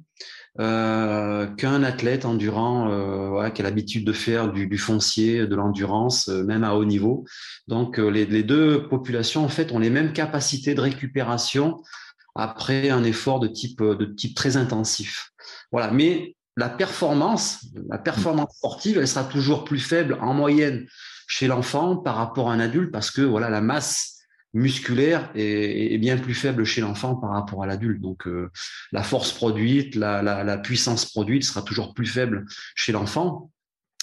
euh, 0.59 1.47
qu'un 1.47 1.83
athlète 1.83 2.25
endurant 2.25 2.91
euh, 2.91 3.29
voilà, 3.29 3.51
qui 3.51 3.63
a 3.63 3.65
l'habitude 3.65 4.05
de 4.05 4.13
faire 4.13 4.53
du, 4.53 4.77
foncier, 4.77 5.47
de 5.47 5.57
l'endurance, 5.57 6.29
même 6.29 6.65
à 6.65 6.75
haut 6.75 6.85
niveau. 6.85 7.25
Donc 7.67 7.99
les, 7.99 8.27
deux 8.43 8.87
populations 8.89 9.45
en 9.45 9.49
fait 9.49 9.73
ont 9.73 9.79
les 9.79 9.91
mêmes 9.91 10.13
capacités 10.13 10.75
de 10.75 10.81
récupération 10.81 11.81
après 12.35 12.91
un 12.91 13.05
effort 13.05 13.41
de 13.41 13.49
type 13.49 13.83
de 13.83 14.05
type 14.05 14.35
très 14.35 14.57
intensif. 14.57 15.33
Voilà, 15.73 15.91
mais 15.91 16.37
la 16.57 16.69
performance, 16.69 17.67
la 17.89 17.99
performance 17.99 18.55
sportive, 18.57 18.99
elle 18.99 19.09
sera 19.09 19.25
toujours 19.25 19.65
plus 19.65 19.79
faible 19.79 20.19
en 20.21 20.35
moyenne 20.35 20.87
chez 21.27 21.47
l'enfant 21.47 21.97
par 21.97 22.17
rapport 22.17 22.51
à 22.51 22.55
un 22.55 22.61
adulte 22.61 22.91
parce 22.91 23.11
que 23.11 23.23
voilà 23.23 23.51
la 23.51 23.61
masse 23.61 24.19
musculaire 24.53 25.31
est, 25.37 25.97
bien 25.99 26.19
plus 26.19 26.35
faible 26.35 26.65
chez 26.65 26.81
l'enfant 26.81 27.15
par 27.15 27.31
rapport 27.31 27.63
à 27.63 27.67
l'adulte. 27.67 28.01
Donc 28.01 28.27
euh, 28.27 28.51
la 28.91 29.05
force 29.05 29.33
produite, 29.33 29.95
la 29.95 30.59
puissance 30.59 31.07
produite 31.07 31.45
sera 31.45 31.63
toujours 31.63 31.95
plus 31.95 32.07
faible 32.07 32.45
chez 32.75 32.93
l'enfant. 32.93 33.51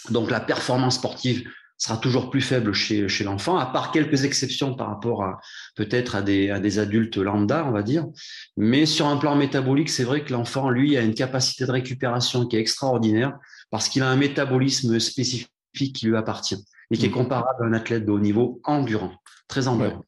Donc 0.09 0.31
la 0.31 0.39
performance 0.39 0.95
sportive 0.95 1.49
sera 1.77 1.97
toujours 1.97 2.29
plus 2.29 2.41
faible 2.41 2.73
chez, 2.73 3.07
chez 3.07 3.23
l'enfant, 3.23 3.57
à 3.57 3.67
part 3.67 3.91
quelques 3.91 4.25
exceptions 4.25 4.75
par 4.75 4.87
rapport 4.87 5.23
à 5.23 5.39
peut-être 5.75 6.15
à 6.15 6.21
des, 6.21 6.49
à 6.49 6.59
des 6.59 6.79
adultes 6.79 7.17
lambda, 7.17 7.65
on 7.67 7.71
va 7.71 7.83
dire. 7.83 8.05
Mais 8.57 8.85
sur 8.85 9.07
un 9.07 9.17
plan 9.17 9.35
métabolique, 9.35 9.89
c'est 9.89 10.03
vrai 10.03 10.23
que 10.23 10.33
l'enfant, 10.33 10.69
lui, 10.69 10.97
a 10.97 11.01
une 11.01 11.13
capacité 11.13 11.65
de 11.65 11.71
récupération 11.71 12.45
qui 12.47 12.57
est 12.57 12.59
extraordinaire 12.59 13.37
parce 13.69 13.89
qu'il 13.89 14.01
a 14.01 14.09
un 14.09 14.15
métabolisme 14.15 14.99
spécifique 14.99 15.51
qui 15.73 16.07
lui 16.07 16.17
appartient 16.17 16.57
et 16.89 16.97
qui 16.97 17.05
est 17.05 17.09
mmh. 17.09 17.11
comparable 17.11 17.63
à 17.63 17.67
un 17.67 17.73
athlète 17.73 18.05
de 18.05 18.11
haut 18.11 18.19
niveau 18.19 18.59
endurant, 18.63 19.13
très 19.47 19.67
endurant. 19.67 20.03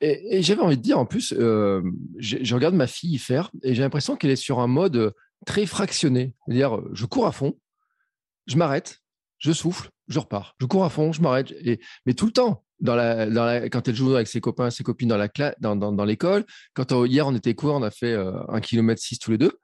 Et, 0.00 0.38
et 0.38 0.42
j'avais 0.42 0.62
envie 0.62 0.78
de 0.78 0.82
dire, 0.82 0.98
en 0.98 1.04
plus, 1.04 1.34
euh, 1.36 1.82
je, 2.18 2.38
je, 2.40 2.54
regarde 2.54 2.74
ma 2.74 2.86
fille 2.86 3.18
faire 3.18 3.50
et 3.62 3.74
j'ai 3.74 3.82
l'impression 3.82 4.16
qu'elle 4.16 4.30
est 4.30 4.36
sur 4.36 4.58
un 4.58 4.66
mode 4.66 5.12
très 5.44 5.66
fractionné. 5.66 6.34
C'est-à-dire, 6.46 6.80
je 6.94 7.04
cours 7.04 7.26
à 7.26 7.32
fond, 7.32 7.58
je 8.46 8.56
m'arrête, 8.56 9.02
je 9.40 9.52
souffle, 9.52 9.90
je 10.08 10.18
repars. 10.18 10.54
Je 10.60 10.66
cours 10.66 10.84
à 10.84 10.90
fond, 10.90 11.12
je 11.12 11.20
m'arrête. 11.20 11.52
Mais 12.06 12.14
tout 12.14 12.26
le 12.26 12.32
temps, 12.32 12.64
dans 12.78 12.94
la, 12.94 13.26
dans 13.26 13.44
la, 13.44 13.68
quand 13.68 13.88
elle 13.88 13.94
joue 13.94 14.14
avec 14.14 14.28
ses 14.28 14.40
copains, 14.40 14.70
ses 14.70 14.84
copines 14.84 15.08
dans 15.08 15.16
la 15.16 15.28
dans, 15.60 15.76
dans, 15.76 15.92
dans 15.92 16.04
l'école. 16.04 16.44
Quand 16.74 16.92
hier 17.06 17.26
on 17.26 17.34
était 17.34 17.54
court, 17.54 17.74
on 17.74 17.82
a 17.82 17.90
fait 17.90 18.12
euh, 18.12 18.32
un 18.48 18.60
kilomètre 18.60 19.02
6 19.02 19.18
tous 19.18 19.32
les 19.32 19.38
deux. 19.38 19.58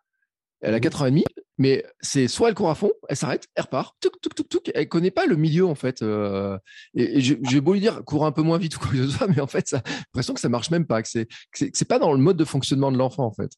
Elle 0.62 0.74
a 0.74 0.80
4 0.80 1.02
ans 1.02 1.06
et 1.06 1.10
demi, 1.10 1.24
mais 1.58 1.84
c'est 2.00 2.28
soit 2.28 2.48
elle 2.48 2.54
court 2.54 2.70
à 2.70 2.74
fond, 2.74 2.90
elle 3.08 3.16
s'arrête, 3.16 3.46
elle 3.54 3.64
repart, 3.64 3.94
tuk 4.00 4.20
tuk 4.20 4.34
tuk 4.34 4.48
tuk. 4.48 4.70
Elle 4.74 4.88
connaît 4.88 5.10
pas 5.10 5.26
le 5.26 5.36
milieu 5.36 5.66
en 5.66 5.74
fait. 5.74 6.00
Euh, 6.02 6.58
et, 6.94 7.18
et 7.18 7.20
j'ai 7.20 7.60
beau 7.60 7.74
lui 7.74 7.80
dire 7.80 8.02
cours 8.04 8.24
un 8.24 8.32
peu 8.32 8.42
moins 8.42 8.58
vite 8.58 8.76
ou 8.76 8.80
quoi 8.80 8.90
que 8.90 8.96
ce 8.96 9.08
soit, 9.08 9.28
mais 9.28 9.40
en 9.40 9.46
fait, 9.46 9.68
j'ai 9.70 9.76
l'impression 9.76 10.34
que 10.34 10.40
ça 10.40 10.48
marche 10.48 10.70
même 10.70 10.86
pas, 10.86 11.02
que 11.02 11.08
c'est 11.08 11.28
c'est 11.52 11.88
pas 11.88 11.98
dans 11.98 12.12
le 12.12 12.18
mode 12.18 12.38
de 12.38 12.44
fonctionnement 12.44 12.90
de 12.90 12.96
l'enfant 12.96 13.24
en 13.24 13.32
fait. 13.32 13.50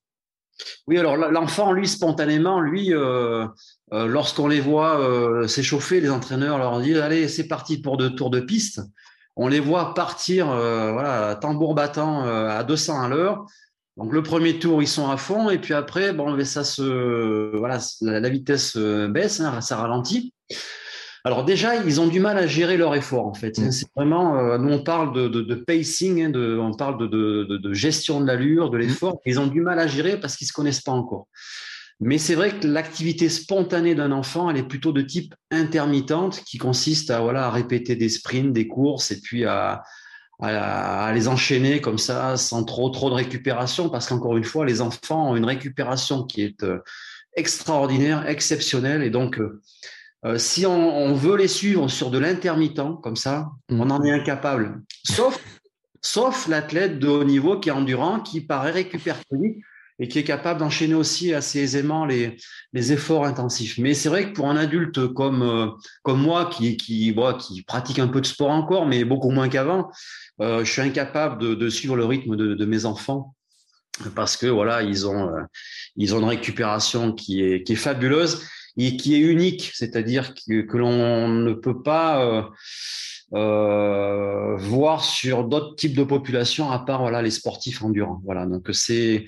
Oui, 0.87 0.99
alors 0.99 1.17
l'enfant, 1.17 1.73
lui, 1.73 1.87
spontanément, 1.87 2.61
lui, 2.61 2.93
euh, 2.93 3.47
euh, 3.93 4.07
lorsqu'on 4.07 4.49
les 4.49 4.61
voit 4.61 5.01
euh, 5.01 5.47
s'échauffer, 5.47 6.01
les 6.01 6.11
entraîneurs 6.11 6.59
leur 6.59 6.81
disent 6.81 6.99
allez, 6.99 7.29
c'est 7.29 7.49
parti 7.49 7.81
pour 7.81 7.97
deux 7.97 8.15
tours 8.15 8.31
de 8.31 8.41
piste. 8.41 8.81
On 9.37 9.49
les 9.49 9.61
voit 9.61 9.95
partir, 9.95 10.47
voilà, 10.47 11.37
tambour 11.37 11.77
battant 11.77 12.25
à 12.25 12.65
200 12.65 13.03
à 13.03 13.09
l'heure. 13.09 13.47
Donc 13.97 14.13
le 14.13 14.21
premier 14.21 14.59
tour, 14.59 14.83
ils 14.83 14.89
sont 14.89 15.09
à 15.11 15.17
fond, 15.17 15.49
et 15.49 15.59
puis 15.59 15.75
après, 15.75 16.13
bon, 16.13 16.37
voilà, 17.55 17.79
la, 18.01 18.29
vitesse 18.29 18.77
baisse, 18.77 19.39
hein, 19.39 19.61
ça 19.61 19.77
ralentit. 19.77 20.35
Alors 21.25 21.45
déjà, 21.45 21.77
ils 21.77 22.01
ont 22.01 22.07
du 22.07 22.21
mal 22.21 22.39
à 22.39 22.47
gérer 22.47 22.77
leur 22.77 22.95
effort 22.95 23.27
en 23.27 23.35
fait. 23.35 23.59
Mm. 23.59 23.73
C'est 23.73 23.87
vraiment, 23.97 24.39
euh, 24.39 24.59
nous 24.59 24.73
on 24.73 24.83
parle 24.83 25.13
de, 25.15 25.29
de, 25.29 25.43
de 25.43 25.55
pacing, 25.55 26.25
hein, 26.25 26.31
de, 26.31 26.59
on 26.59 26.75
parle 26.75 27.11
de, 27.11 27.73
gestion 27.73 28.21
de 28.21 28.27
l'allure, 28.27 28.71
de 28.71 28.79
l'effort. 28.79 29.15
Mm. 29.15 29.27
Ils 29.27 29.41
ont 29.41 29.47
du 29.47 29.61
mal 29.61 29.79
à 29.79 29.87
gérer 29.87 30.19
parce 30.19 30.37
qu'ils 30.37 30.47
se 30.47 30.53
connaissent 30.53 30.81
pas 30.81 30.93
encore. 30.93 31.29
Mais 32.01 32.19
c'est 32.19 32.37
vrai 32.37 32.57
que 32.57 32.67
l'activité 32.67 33.29
spontanée 33.29 33.97
d'un 33.97 34.13
enfant, 34.13 34.49
elle 34.51 34.57
est 34.57 34.69
plutôt 34.69 34.93
de 34.93 35.03
type 35.03 35.35
intermittente, 35.51 36.43
qui 36.45 36.57
consiste 36.57 37.11
à 37.11 37.21
voilà 37.21 37.47
à 37.47 37.51
répéter 37.51 37.97
des 37.97 38.09
sprints, 38.09 38.53
des 38.53 38.69
courses, 38.69 39.11
et 39.11 39.21
puis 39.21 39.45
à, 39.45 39.83
à, 40.41 41.13
les 41.13 41.27
enchaîner 41.27 41.81
comme 41.81 41.99
ça, 41.99 42.37
sans 42.37 42.63
trop 42.65 42.89
trop 42.91 43.11
de 43.11 43.15
récupération, 43.15 43.89
parce 43.89 44.07
qu'encore 44.07 44.37
une 44.37 44.45
fois, 44.45 44.65
les 44.65 44.81
enfants 44.81 45.31
ont 45.31 45.37
une 45.37 45.45
récupération 45.45 46.23
qui 46.23 46.43
est 46.43 46.63
euh, 46.63 46.79
extraordinaire, 47.35 48.29
exceptionnelle, 48.29 49.03
et 49.03 49.11
donc 49.11 49.41
euh, 49.41 49.61
euh, 50.25 50.39
si 50.39 50.67
on, 50.67 50.97
on, 50.97 51.15
veut 51.15 51.37
les 51.37 51.49
suivre 51.49 51.89
sur 51.89 52.11
de 52.11 52.19
l'intermittent 52.19 53.01
comme 53.03 53.17
ça, 53.17 53.51
mmh. 53.71 53.81
on 53.81 53.91
en 53.91 54.03
est 54.03 54.11
incapable. 54.11 54.83
Sauf 55.05 55.41
sauf 56.01 56.49
l'athlète 56.49 56.99
de 56.99 57.09
haut 57.09 57.25
niveau 57.25 57.59
qui 57.59 57.69
est 57.69 57.73
endurant, 57.73 58.21
qui 58.21 58.41
paraît 58.41 58.71
récupérer 58.71 59.21
vite 59.31 59.59
et 60.01 60.07
qui 60.07 60.19
est 60.21 60.25
capable 60.25 60.61
d'enchaîner 60.61 60.95
aussi 60.95 61.35
assez 61.35 61.59
aisément 61.59 62.07
les, 62.07 62.37
les 62.73 62.93
efforts 62.93 63.25
intensifs. 63.25 63.79
Mais 63.79 63.95
c'est 63.95 64.09
vrai 64.09 64.29
que 64.29 64.33
pour 64.33 64.49
un 64.49 64.57
adulte 64.57 65.09
comme, 65.09 65.43
euh, 65.43 65.67
comme 66.03 66.21
moi, 66.21 66.51
qui, 66.53 66.77
qui, 66.77 67.11
bon, 67.13 67.37
qui 67.37 67.63
pratique 67.63 67.99
un 67.99 68.07
peu 68.07 68.21
de 68.21 68.27
sport 68.27 68.51
encore, 68.51 68.87
mais 68.87 69.05
beaucoup 69.05 69.31
moins 69.31 69.49
qu'avant, 69.49 69.91
euh, 70.41 70.65
je 70.65 70.71
suis 70.71 70.83
incapable 70.83 71.43
de, 71.43 71.55
de, 71.55 71.69
suivre 71.69 71.97
le 71.97 72.05
rythme 72.05 72.37
de, 72.37 72.55
de, 72.55 72.65
mes 72.65 72.85
enfants 72.85 73.35
parce 74.15 74.37
que 74.37 74.47
voilà, 74.47 74.83
ils 74.83 75.09
ont, 75.09 75.29
ils 75.97 76.15
ont 76.15 76.21
une 76.21 76.29
récupération 76.29 77.13
qui 77.13 77.43
est, 77.43 77.65
qui 77.65 77.73
est 77.73 77.77
fabuleuse 77.77 78.47
et 78.79 78.97
qui 78.97 79.17
est 79.17 79.19
unique, 79.19 79.73
c'est-à-dire 79.75 80.35
que, 80.35 80.77
l'on 80.77 81.29
ne 81.29 81.53
peut 81.53 81.83
pas 81.83 82.25
euh, 82.25 82.43
euh, 83.35 84.57
voir 84.57 85.05
sur 85.05 85.45
d'autres 85.45 85.75
types 85.75 85.97
de 85.97 86.05
populations 86.05 86.71
à 86.71 86.79
part 86.79 87.01
voilà 87.01 87.21
les 87.21 87.33
sportifs 87.33 87.83
endurants. 87.83 88.23
Voilà, 88.25 88.47
donc 88.47 88.69
c'est 88.73 89.27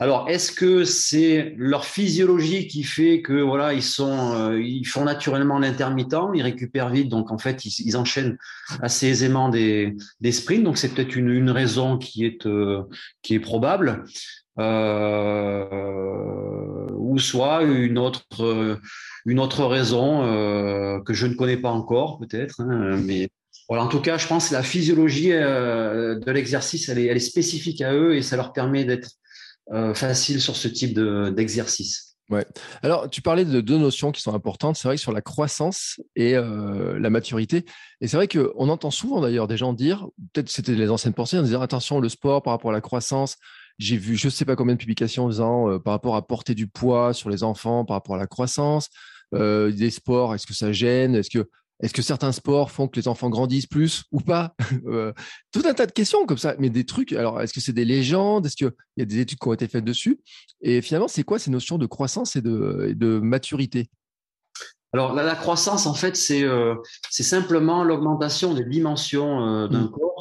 alors 0.00 0.28
est-ce 0.28 0.50
que 0.50 0.82
c'est 0.82 1.54
leur 1.56 1.84
physiologie 1.84 2.66
qui 2.66 2.82
fait 2.82 3.22
que 3.22 3.40
voilà 3.40 3.72
ils 3.72 3.84
sont 3.84 4.34
euh, 4.34 4.60
ils 4.60 4.84
font 4.84 5.04
naturellement 5.04 5.60
l'intermittent, 5.60 6.16
ils 6.34 6.42
récupèrent 6.42 6.90
vite, 6.90 7.08
donc 7.08 7.30
en 7.30 7.38
fait 7.38 7.64
ils, 7.64 7.96
enchaînent 7.96 8.36
assez 8.82 9.06
aisément 9.06 9.48
des, 9.48 9.96
sprints, 10.32 10.64
donc 10.64 10.76
c'est 10.76 10.92
peut-être 10.92 11.14
une, 11.14 11.50
raison 11.50 11.98
qui 11.98 12.26
est 12.26 12.46
qui 13.22 13.34
est 13.34 13.40
probable. 13.40 14.04
Soit 17.18 17.62
une 17.62 17.98
autre 17.98 18.78
une 19.26 19.40
autre 19.40 19.64
raison 19.64 20.22
euh, 20.22 21.00
que 21.00 21.14
je 21.14 21.26
ne 21.26 21.34
connais 21.34 21.56
pas 21.56 21.70
encore 21.70 22.18
peut-être 22.18 22.60
hein, 22.60 22.96
mais 23.04 23.28
voilà, 23.68 23.84
en 23.84 23.88
tout 23.88 24.00
cas, 24.00 24.16
je 24.16 24.26
pense 24.26 24.48
que 24.48 24.54
la 24.54 24.62
physiologie 24.62 25.32
euh, 25.32 26.18
de 26.18 26.30
l'exercice, 26.32 26.88
elle 26.88 26.98
est, 26.98 27.18
spécifique 27.18 27.82
à 27.82 27.92
eux 27.92 28.16
et 28.16 28.22
ça 28.22 28.36
leur 28.36 28.52
permet 28.54 28.84
d'être 28.84 29.10
euh, 29.72 29.92
facile 29.92 30.40
sur 30.40 30.56
ce 30.56 30.68
type 30.68 30.98
d'exercice. 30.98 32.16
ouais. 32.30 32.46
Alors, 32.82 33.10
tu 33.10 33.20
parlais 33.20 33.44
de 33.44 33.60
deux 33.60 33.76
notions 33.76 34.10
qui 34.10 34.22
sont 34.22 34.34
importantes. 34.34 34.76
C'est 34.76 34.88
vrai 34.88 34.96
que 34.96 35.02
sur 35.02 35.12
la 35.12 35.20
croissance 35.20 36.00
et 36.16 36.34
euh, 36.34 36.98
la 36.98 37.10
maturité. 37.10 37.66
Et 38.00 38.08
c'est 38.08 38.16
vrai 38.16 38.26
qu'on 38.26 38.70
entend 38.70 38.90
souvent 38.90 39.20
d'ailleurs 39.20 39.48
des 39.48 39.58
gens 39.58 39.74
dire, 39.74 40.06
peut-être 40.32 40.48
c'était 40.48 40.74
les 40.74 40.88
anciennes 40.88 41.12
pensées, 41.12 41.38
en 41.38 41.42
disant 41.42 41.60
attention, 41.60 42.00
le 42.00 42.08
sport 42.08 42.42
par 42.42 42.54
rapport 42.54 42.70
à 42.70 42.74
la 42.74 42.80
croissance. 42.80 43.36
J'ai 43.78 43.96
vu 43.96 44.16
je 44.16 44.26
ne 44.26 44.30
sais 44.30 44.44
pas 44.44 44.56
combien 44.56 44.74
de 44.74 44.80
publications 44.80 45.26
en 45.26 45.28
disant 45.28 45.70
euh, 45.70 45.78
par 45.78 45.92
rapport 45.92 46.16
à 46.16 46.26
porter 46.26 46.54
du 46.54 46.66
poids 46.66 47.12
sur 47.12 47.30
les 47.30 47.42
enfants, 47.42 47.84
par 47.84 47.96
rapport 47.96 48.16
à 48.16 48.18
la 48.18 48.26
croissance. 48.26 48.88
Euh, 49.34 49.70
des 49.70 49.90
sports, 49.90 50.34
est-ce 50.34 50.46
que 50.46 50.54
ça 50.54 50.72
gêne 50.72 51.14
Est-ce 51.14 51.30
que 51.30 51.48
est-ce 51.80 51.94
que 51.94 52.02
certains 52.02 52.32
sports 52.32 52.72
font 52.72 52.88
que 52.88 52.98
les 52.98 53.06
enfants 53.06 53.30
grandissent 53.30 53.66
plus 53.66 54.04
ou 54.10 54.20
pas? 54.20 54.54
Euh, 54.86 55.12
Tout 55.52 55.62
un 55.66 55.74
tas 55.74 55.86
de 55.86 55.92
questions 55.92 56.24
comme 56.26 56.38
ça, 56.38 56.54
mais 56.58 56.70
des 56.70 56.84
trucs. 56.84 57.12
Alors, 57.12 57.40
est-ce 57.40 57.52
que 57.52 57.60
c'est 57.60 57.72
des 57.72 57.84
légendes 57.84 58.46
Est-ce 58.46 58.56
qu'il 58.56 58.70
y 58.96 59.02
a 59.02 59.04
des 59.04 59.20
études 59.20 59.38
qui 59.38 59.48
ont 59.48 59.52
été 59.52 59.68
faites 59.68 59.84
dessus? 59.84 60.18
Et 60.60 60.80
finalement, 60.82 61.08
c'est 61.08 61.24
quoi 61.24 61.38
ces 61.38 61.50
notions 61.50 61.78
de 61.78 61.86
croissance 61.86 62.36
et 62.36 62.42
de, 62.42 62.94
de 62.96 63.18
maturité? 63.18 63.90
Alors 64.94 65.12
la, 65.12 65.34
croissance, 65.34 65.86
en 65.86 65.92
fait, 65.92 66.16
c'est 66.16 66.42
euh, 66.42 66.74
c'est 67.10 67.22
simplement 67.22 67.84
l'augmentation 67.84 68.54
des 68.54 68.64
dimensions 68.64 69.44
euh, 69.44 69.68
d'un 69.68 69.84
mmh. 69.84 69.90
corps, 69.90 70.17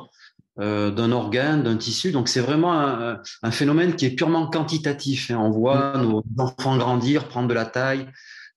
euh, 0.59 0.89
d'un 0.89 1.11
organe, 1.11 1.61
d'un 1.61 1.77
tissu. 1.77 2.11
Donc 2.11 2.27
c'est 2.27 2.39
vraiment 2.39 2.73
un, 2.73 3.21
un, 3.43 3.51
phénomène 3.51 3.95
qui 3.95 4.07
est 4.07 4.15
purement 4.15 4.47
quantitatif. 4.47 5.29
Hein. 5.29 5.37
On 5.37 5.51
voit 5.51 5.95
mmh. 5.95 6.01
nos 6.01 6.23
enfants 6.39 6.77
grandir, 6.77 7.27
prendre 7.27 7.47
de 7.47 7.53
la 7.53 7.65
taille, 7.65 8.07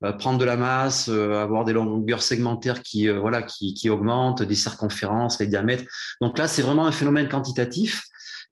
euh, 0.02 0.12
prendre 0.12 0.38
de 0.38 0.46
la 0.46 0.56
masse, 0.56 1.10
euh, 1.10 1.42
avoir 1.42 1.66
des 1.66 1.74
longueurs 1.74 2.22
segmentaires 2.22 2.82
qui 2.82 3.06
voilà 3.08 3.42
qui, 3.42 3.74
qui 3.74 3.90
augmentent, 3.90 4.42
des 4.42 4.54
circonférences, 4.54 5.40
les 5.40 5.46
diamètres. 5.46 5.84
Donc 6.22 6.38
là, 6.38 6.48
c'est 6.48 6.62
vraiment 6.62 6.86
un 6.86 6.92
phénomène 6.92 7.28
quantitatif. 7.28 8.04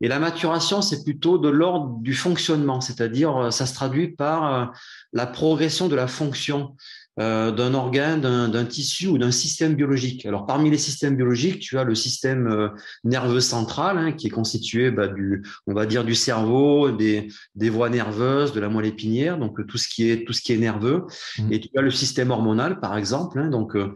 Et 0.03 0.09
la 0.09 0.19
maturation, 0.19 0.83
c'est 0.83 1.03
plutôt 1.03 1.39
de 1.39 1.49
l'ordre 1.49 1.97
du 2.03 2.15
fonctionnement, 2.15 2.83
c'est-à-dire 2.83 3.51
ça 3.51 3.65
se 3.65 3.75
traduit 3.75 4.09
par 4.09 4.73
la 5.13 5.27
progression 5.27 5.89
de 5.89 5.97
la 5.97 6.07
fonction. 6.07 6.77
Euh, 7.21 7.51
d'un 7.51 7.75
organe, 7.75 8.21
d'un 8.21 8.65
tissu 8.65 9.09
ou 9.09 9.19
d'un 9.19 9.33
système 9.33 9.75
biologique. 9.75 10.25
Alors 10.25 10.47
parmi 10.47 10.71
les 10.71 10.79
systèmes 10.79 11.17
biologiques, 11.17 11.59
tu 11.59 11.77
as 11.77 11.83
le 11.83 11.97
système 11.97 12.47
euh, 12.47 12.69
nerveux 13.03 13.41
central 13.41 13.99
hein, 13.99 14.13
qui 14.13 14.29
est 14.29 14.31
constitué 14.31 14.93
bah, 14.93 15.09
du, 15.09 15.43
on 15.67 15.75
va 15.75 15.85
dire 15.85 16.05
du 16.05 16.15
cerveau, 16.15 16.93
des, 16.93 17.27
des 17.57 17.71
voies 17.71 17.91
nerveuses, 17.91 18.53
de 18.53 18.61
la 18.61 18.69
moelle 18.69 18.87
épinière, 18.87 19.37
donc 19.37 19.67
tout 19.67 19.79
ce 19.79 19.89
qui 19.89 20.09
est 20.09 20.25
tout 20.25 20.33
ce 20.33 20.43
qui 20.43 20.53
est 20.53 20.59
nerveux. 20.59 21.07
Mmh. 21.39 21.53
Et 21.53 21.59
tu 21.59 21.69
as 21.77 21.83
le 21.83 21.91
système 21.91 22.31
hormonal 22.31 22.79
par 22.79 22.97
exemple. 22.97 23.41
Hein, 23.41 23.49
donc 23.49 23.75
euh, 23.75 23.93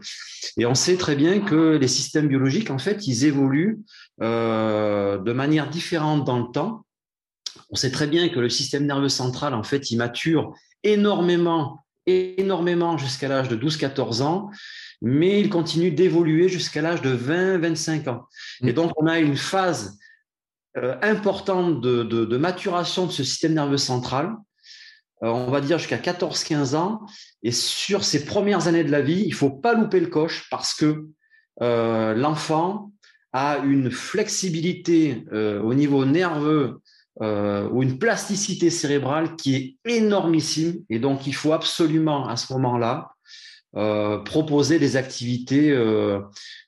et 0.57 0.65
on 0.65 0.75
sait 0.75 0.97
très 0.97 1.15
bien 1.15 1.39
que 1.39 1.77
les 1.77 1.87
systèmes 1.87 2.27
biologiques 2.27 2.71
en 2.71 2.79
fait 2.79 3.07
ils 3.07 3.23
évoluent 3.23 3.79
de 4.19 5.31
manière 5.31 5.69
différente 5.69 6.25
dans 6.25 6.39
le 6.39 6.51
temps. 6.51 6.85
On 7.69 7.75
sait 7.75 7.91
très 7.91 8.07
bien 8.07 8.27
que 8.27 8.41
le 8.41 8.49
système 8.49 8.85
nerveux 8.85 9.07
central 9.07 9.53
en 9.53 9.63
fait 9.63 9.91
il 9.91 9.97
mature 9.97 10.53
énormément 10.83 11.82
énormément 12.05 12.97
jusqu'à 12.97 13.27
l'âge 13.27 13.49
de 13.49 13.55
12-14 13.55 14.21
ans, 14.21 14.49
mais 15.01 15.39
il 15.39 15.49
continue 15.49 15.91
d'évoluer 15.91 16.49
jusqu'à 16.49 16.81
l'âge 16.81 17.01
de 17.01 17.15
20-25 17.15 18.09
ans. 18.09 18.27
Et 18.61 18.71
mm. 18.71 18.73
donc, 18.73 18.91
on 18.97 19.07
a 19.07 19.19
une 19.19 19.37
phase 19.37 19.97
euh, 20.77 20.95
importante 21.01 21.81
de, 21.81 22.03
de, 22.03 22.25
de, 22.25 22.37
maturation 22.37 23.05
de 23.05 23.11
ce 23.11 23.23
système 23.23 23.53
nerveux 23.53 23.77
central, 23.77 24.35
euh, 25.21 25.27
on 25.27 25.51
va 25.51 25.61
dire 25.61 25.77
jusqu'à 25.77 25.97
14-15 25.97 26.75
ans. 26.75 27.01
Et 27.43 27.51
sur 27.51 28.03
ces 28.03 28.25
premières 28.25 28.67
années 28.67 28.83
de 28.83 28.91
la 28.91 29.01
vie, 29.01 29.23
il 29.25 29.33
faut 29.33 29.51
pas 29.51 29.73
louper 29.73 29.99
le 29.99 30.07
coche 30.07 30.47
parce 30.49 30.73
que 30.73 31.05
euh, 31.61 32.13
l'enfant 32.15 32.91
a 33.33 33.57
une 33.57 33.89
flexibilité 33.89 35.25
au 35.31 35.73
niveau 35.73 36.05
nerveux 36.05 36.82
euh, 37.21 37.69
ou 37.69 37.83
une 37.83 37.99
plasticité 37.99 38.69
cérébrale 38.69 39.35
qui 39.35 39.55
est 39.55 39.75
énormissime. 39.85 40.83
Et 40.89 40.99
donc, 40.99 41.27
il 41.27 41.35
faut 41.35 41.53
absolument, 41.53 42.27
à 42.27 42.35
ce 42.37 42.51
moment-là, 42.53 43.13
euh, 43.75 44.19
proposer 44.19 44.77
des 44.77 44.97
activités 44.97 45.71
euh, 45.71 46.19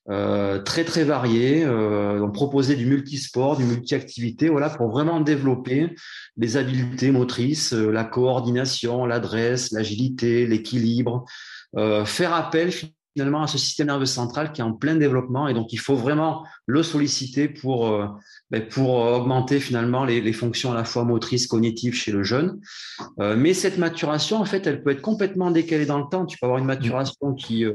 euh 0.10 0.64
très, 0.64 0.84
très 0.84 1.04
variées, 1.04 1.64
euh, 1.64 2.18
donc 2.20 2.34
proposer 2.34 2.76
du 2.76 2.88
multisport, 2.88 3.58
du 3.58 3.64
multi-activité, 3.64 4.50
voilà, 4.50 4.70
pour 4.72 4.90
vraiment 4.90 5.22
développer 5.22 5.96
les 6.38 6.58
habiletés 6.58 7.12
motrices, 7.12 7.74
euh, 7.74 7.92
la 7.92 8.06
coordination, 8.06 9.06
l'adresse, 9.06 9.72
l'agilité, 9.72 10.48
l'équilibre, 10.48 11.26
faire 12.06 12.34
appel 12.34 12.72
finalement 13.16 13.44
à 13.44 13.48
ce 13.48 13.58
système 13.58 13.88
nerveux 13.88 14.06
central 14.06 14.52
qui 14.52 14.60
est 14.60 14.64
en 14.64 14.74
plein 14.74 14.96
développement 14.96 15.48
et 15.48 15.54
donc 15.54 15.72
il 15.72 15.80
faut 15.80 15.96
vraiment 15.96 16.46
le 16.66 16.84
solliciter 16.84 17.48
pour 17.48 17.88
euh, 17.88 18.08
ben, 18.52 18.68
pour 18.68 18.96
augmenter 18.96 19.62
finalement 19.62 20.04
les, 20.04 20.34
fonctions 20.34 20.74
à 20.74 20.76
la 20.76 20.84
fois 20.84 21.06
motrices, 21.06 21.48
cognitives 21.48 21.94
chez 21.94 22.12
le 22.12 22.24
jeune. 22.24 22.60
Euh, 23.20 23.36
mais 23.38 23.54
cette 23.54 23.78
maturation, 23.78 24.38
en 24.38 24.46
fait, 24.46 24.68
elle 24.68 24.84
peut 24.84 24.92
être 24.92 25.02
complètement 25.02 25.50
décalée 25.50 25.86
dans 25.86 25.98
le 25.98 26.06
temps. 26.12 26.26
Tu 26.26 26.38
peux 26.38 26.46
avoir 26.46 26.60
une 26.60 26.66
maturation 26.66 27.34
qui 27.34 27.64
euh, 27.64 27.74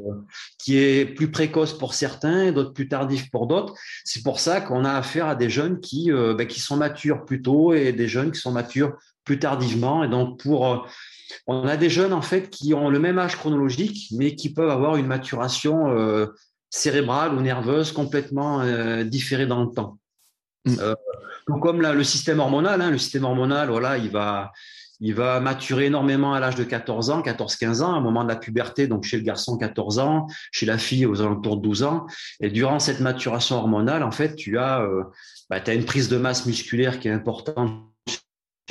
qui 0.59 0.77
est 0.77 1.07
plus 1.07 1.31
précoce 1.31 1.77
pour 1.77 1.95
certains, 1.95 2.53
d'autres 2.53 2.73
plus 2.73 2.89
tardive 2.89 3.31
pour 3.31 3.47
d'autres. 3.47 3.75
C'est 4.05 4.23
pour 4.23 4.41
ça 4.41 4.61
qu'on 4.61 4.85
a 4.85 4.93
affaire 4.93 5.27
à 5.27 5.35
des 5.35 5.49
jeunes 5.49 5.81
qui 5.81 6.11
ben, 6.11 6.47
qui 6.47 6.61
sont 6.61 6.77
matures 6.77 7.25
plus 7.25 7.41
tôt 7.41 7.73
et 7.73 7.93
des 7.93 8.09
jeunes 8.09 8.31
qui 8.31 8.41
sont 8.41 8.53
matures 8.53 8.93
plus 9.25 9.39
tardivement. 9.39 10.05
Et 10.05 10.09
donc 10.09 10.39
pour 10.39 10.87
on 11.47 11.67
a 11.67 11.77
des 11.77 11.91
jeunes 11.91 12.13
en 12.13 12.23
fait 12.23 12.51
qui 12.51 12.75
ont 12.75 12.91
le 12.91 12.99
même 12.99 13.19
âge 13.19 13.37
chronologique, 13.37 14.09
mais 14.13 14.35
qui 14.35 14.53
peuvent 14.53 14.71
avoir 14.71 14.97
une 14.97 15.07
maturation 15.07 15.91
euh, 15.91 16.27
cérébrale 16.71 17.35
ou 17.35 17.41
nerveuse 17.41 17.93
complètement 17.93 18.61
euh, 18.63 19.05
différée 19.05 19.47
dans 19.47 19.63
le 19.63 19.71
temps. 19.71 19.99
Mm. 20.65 20.77
Euh, 20.81 20.95
comme 21.61 21.83
le 21.83 22.05
système 22.05 22.39
hormonal, 22.39 22.81
hein, 22.81 22.91
le 22.91 22.99
système 22.99 23.25
hormonal, 23.25 23.71
voilà, 23.71 23.99
il 23.99 24.11
va, 24.11 24.53
il 25.01 25.15
va 25.15 25.41
maturer 25.41 25.87
énormément 25.87 26.33
à 26.33 26.39
l'âge 26.39 26.55
de 26.55 26.63
14 26.63 27.11
ans, 27.11 27.23
14-15 27.23 27.83
ans, 27.83 27.99
au 27.99 28.01
moment 28.01 28.23
de 28.23 28.29
la 28.29 28.37
puberté, 28.37 28.87
donc 28.87 29.05
chez 29.05 29.17
le 29.17 29.25
garçon 29.25 29.59
14 29.59 29.99
ans, 29.99 30.27
chez 30.53 30.67
la 30.67 30.79
fille 30.79 31.07
aux 31.07 31.23
alentours 31.23 31.57
de 31.57 31.63
12 31.63 31.83
ans. 31.83 32.07
Et 32.41 32.51
durant 32.51 32.79
cette 32.79 33.01
maturation 33.01 33.57
hormonale, 33.57 34.05
en 34.05 34.13
fait, 34.13 34.37
tu 34.37 34.59
as, 34.59 34.87
bah, 35.49 35.59
as 35.67 35.75
une 35.75 35.85
prise 35.85 36.09
de 36.09 36.19
masse 36.19 36.47
musculaire 36.47 37.01
qui 37.01 37.09
est 37.09 37.13
importante 37.13 37.90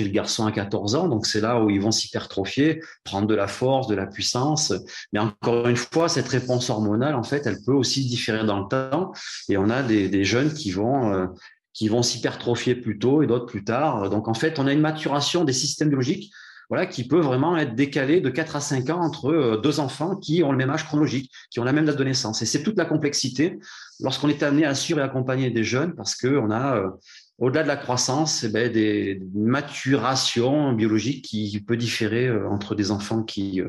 le 0.03 0.11
garçon 0.11 0.45
à 0.45 0.51
14 0.51 0.95
ans, 0.95 1.07
donc 1.07 1.25
c'est 1.25 1.41
là 1.41 1.61
où 1.61 1.69
ils 1.69 1.81
vont 1.81 1.91
s'hypertrophier, 1.91 2.81
prendre 3.03 3.27
de 3.27 3.35
la 3.35 3.47
force, 3.47 3.87
de 3.87 3.95
la 3.95 4.07
puissance. 4.07 4.73
Mais 5.13 5.19
encore 5.19 5.67
une 5.67 5.75
fois, 5.75 6.09
cette 6.09 6.27
réponse 6.27 6.69
hormonale, 6.69 7.15
en 7.15 7.23
fait, 7.23 7.45
elle 7.45 7.61
peut 7.65 7.73
aussi 7.73 8.05
différer 8.05 8.45
dans 8.45 8.59
le 8.59 8.67
temps. 8.67 9.11
Et 9.49 9.57
on 9.57 9.69
a 9.69 9.83
des, 9.83 10.23
jeunes 10.23 10.53
qui 10.53 10.71
vont 10.71 11.13
euh, 11.13 11.27
qui 11.73 11.87
vont 11.87 12.03
s'hypertrophier 12.03 12.75
plus 12.75 12.99
tôt 12.99 13.23
et 13.23 13.27
d'autres 13.27 13.45
plus 13.45 13.63
tard. 13.63 14.09
Donc 14.09 14.27
en 14.27 14.33
fait, 14.33 14.59
on 14.59 14.67
a 14.67 14.73
une 14.73 14.81
maturation 14.81 15.43
des 15.45 15.53
systèmes 15.53 15.89
biologiques 15.89 16.31
voilà, 16.69 16.85
qui 16.85 17.07
peut 17.07 17.19
vraiment 17.19 17.57
être 17.57 17.73
décalé 17.73 18.21
de 18.21 18.29
4 18.29 18.55
à 18.55 18.59
5 18.59 18.89
ans 18.91 19.01
entre 19.01 19.59
deux 19.63 19.79
enfants 19.79 20.15
qui 20.15 20.43
ont 20.43 20.51
le 20.51 20.57
même 20.57 20.69
âge 20.69 20.85
chronologique, 20.85 21.31
qui 21.49 21.59
ont 21.59 21.63
la 21.63 21.71
même 21.71 21.85
date 21.85 21.97
de 21.97 22.03
naissance. 22.03 22.41
Et 22.41 22.45
c'est 22.45 22.61
toute 22.63 22.77
la 22.77 22.85
complexité 22.85 23.59
lorsqu'on 23.99 24.29
est 24.29 24.43
amené 24.43 24.65
à 24.65 24.75
suivre 24.75 24.99
et 24.99 25.03
accompagner 25.03 25.49
des 25.49 25.63
jeunes, 25.63 25.95
parce 25.95 26.15
qu'on 26.15 26.51
a 26.51 26.93
au-delà 27.39 27.63
de 27.63 27.67
la 27.67 27.77
croissance, 27.77 28.43
eh 28.43 28.49
ben, 28.49 28.71
des 28.71 29.21
maturations 29.33 30.73
biologiques 30.73 31.25
qui 31.25 31.59
peuvent 31.65 31.77
différer 31.77 32.29
entre 32.31 32.75
des 32.75 32.91
enfants 32.91 33.23
qui, 33.23 33.61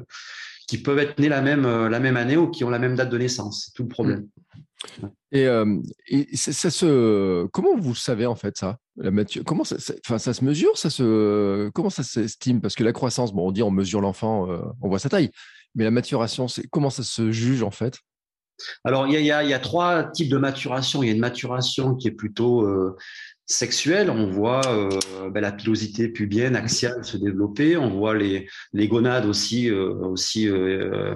qui 0.68 0.78
peuvent 0.78 0.98
être 0.98 1.18
nés 1.18 1.28
la 1.28 1.40
même, 1.40 1.66
la 1.88 2.00
même 2.00 2.16
année 2.16 2.36
ou 2.36 2.50
qui 2.50 2.64
ont 2.64 2.70
la 2.70 2.78
même 2.78 2.96
date 2.96 3.10
de 3.10 3.18
naissance. 3.18 3.66
C'est 3.66 3.72
tout 3.74 3.84
le 3.84 3.88
problème. 3.88 4.26
Et, 5.32 5.46
euh, 5.46 5.78
ça 6.34 6.70
se, 6.70 7.46
comment 7.48 7.76
vous 7.76 7.94
savez 7.94 8.26
en 8.26 8.34
fait 8.34 8.56
ça 8.56 8.78
la 8.96 9.10
Comment 9.44 9.64
ça, 9.64 9.76
enfin, 10.04 10.18
ça 10.18 10.34
se 10.34 10.44
mesure 10.44 10.76
ça 10.76 10.90
se, 10.90 11.68
Comment 11.70 11.90
ça 11.90 12.02
s'estime? 12.02 12.60
Parce 12.60 12.74
que 12.74 12.82
la 12.82 12.92
croissance, 12.92 13.32
bon, 13.32 13.48
on 13.48 13.52
dit 13.52 13.62
on 13.62 13.70
mesure 13.70 14.00
l'enfant, 14.00 14.50
euh, 14.50 14.58
on 14.80 14.88
voit 14.88 14.98
sa 14.98 15.08
taille, 15.08 15.30
mais 15.74 15.84
la 15.84 15.90
maturation, 15.90 16.48
c'est 16.48 16.66
comment 16.68 16.90
ça 16.90 17.02
se 17.02 17.30
juge 17.30 17.62
en 17.62 17.70
fait? 17.70 17.98
Alors 18.84 19.06
il 19.06 19.12
y 19.12 19.30
a, 19.30 19.42
y 19.42 19.54
a, 19.54 19.58
trois 19.58 20.04
types 20.04 20.30
de 20.30 20.36
maturation. 20.36 21.02
Il 21.02 21.06
y 21.06 21.10
a 21.10 21.14
une 21.14 21.20
maturation 21.20 21.94
qui 21.94 22.08
est 22.08 22.12
plutôt 22.12 22.62
euh, 22.62 22.96
sexuelle, 23.50 24.10
on 24.10 24.30
voit 24.30 24.60
euh, 24.68 24.88
ben, 25.30 25.40
la 25.40 25.50
pilosité 25.50 26.08
pubienne 26.08 26.54
axiale 26.54 27.04
se 27.04 27.16
développer, 27.16 27.76
on 27.76 27.90
voit 27.90 28.16
les, 28.16 28.48
les 28.72 28.86
gonades 28.86 29.26
aussi, 29.26 29.68
euh, 29.68 29.92
aussi 29.94 30.48
euh, 30.48 31.14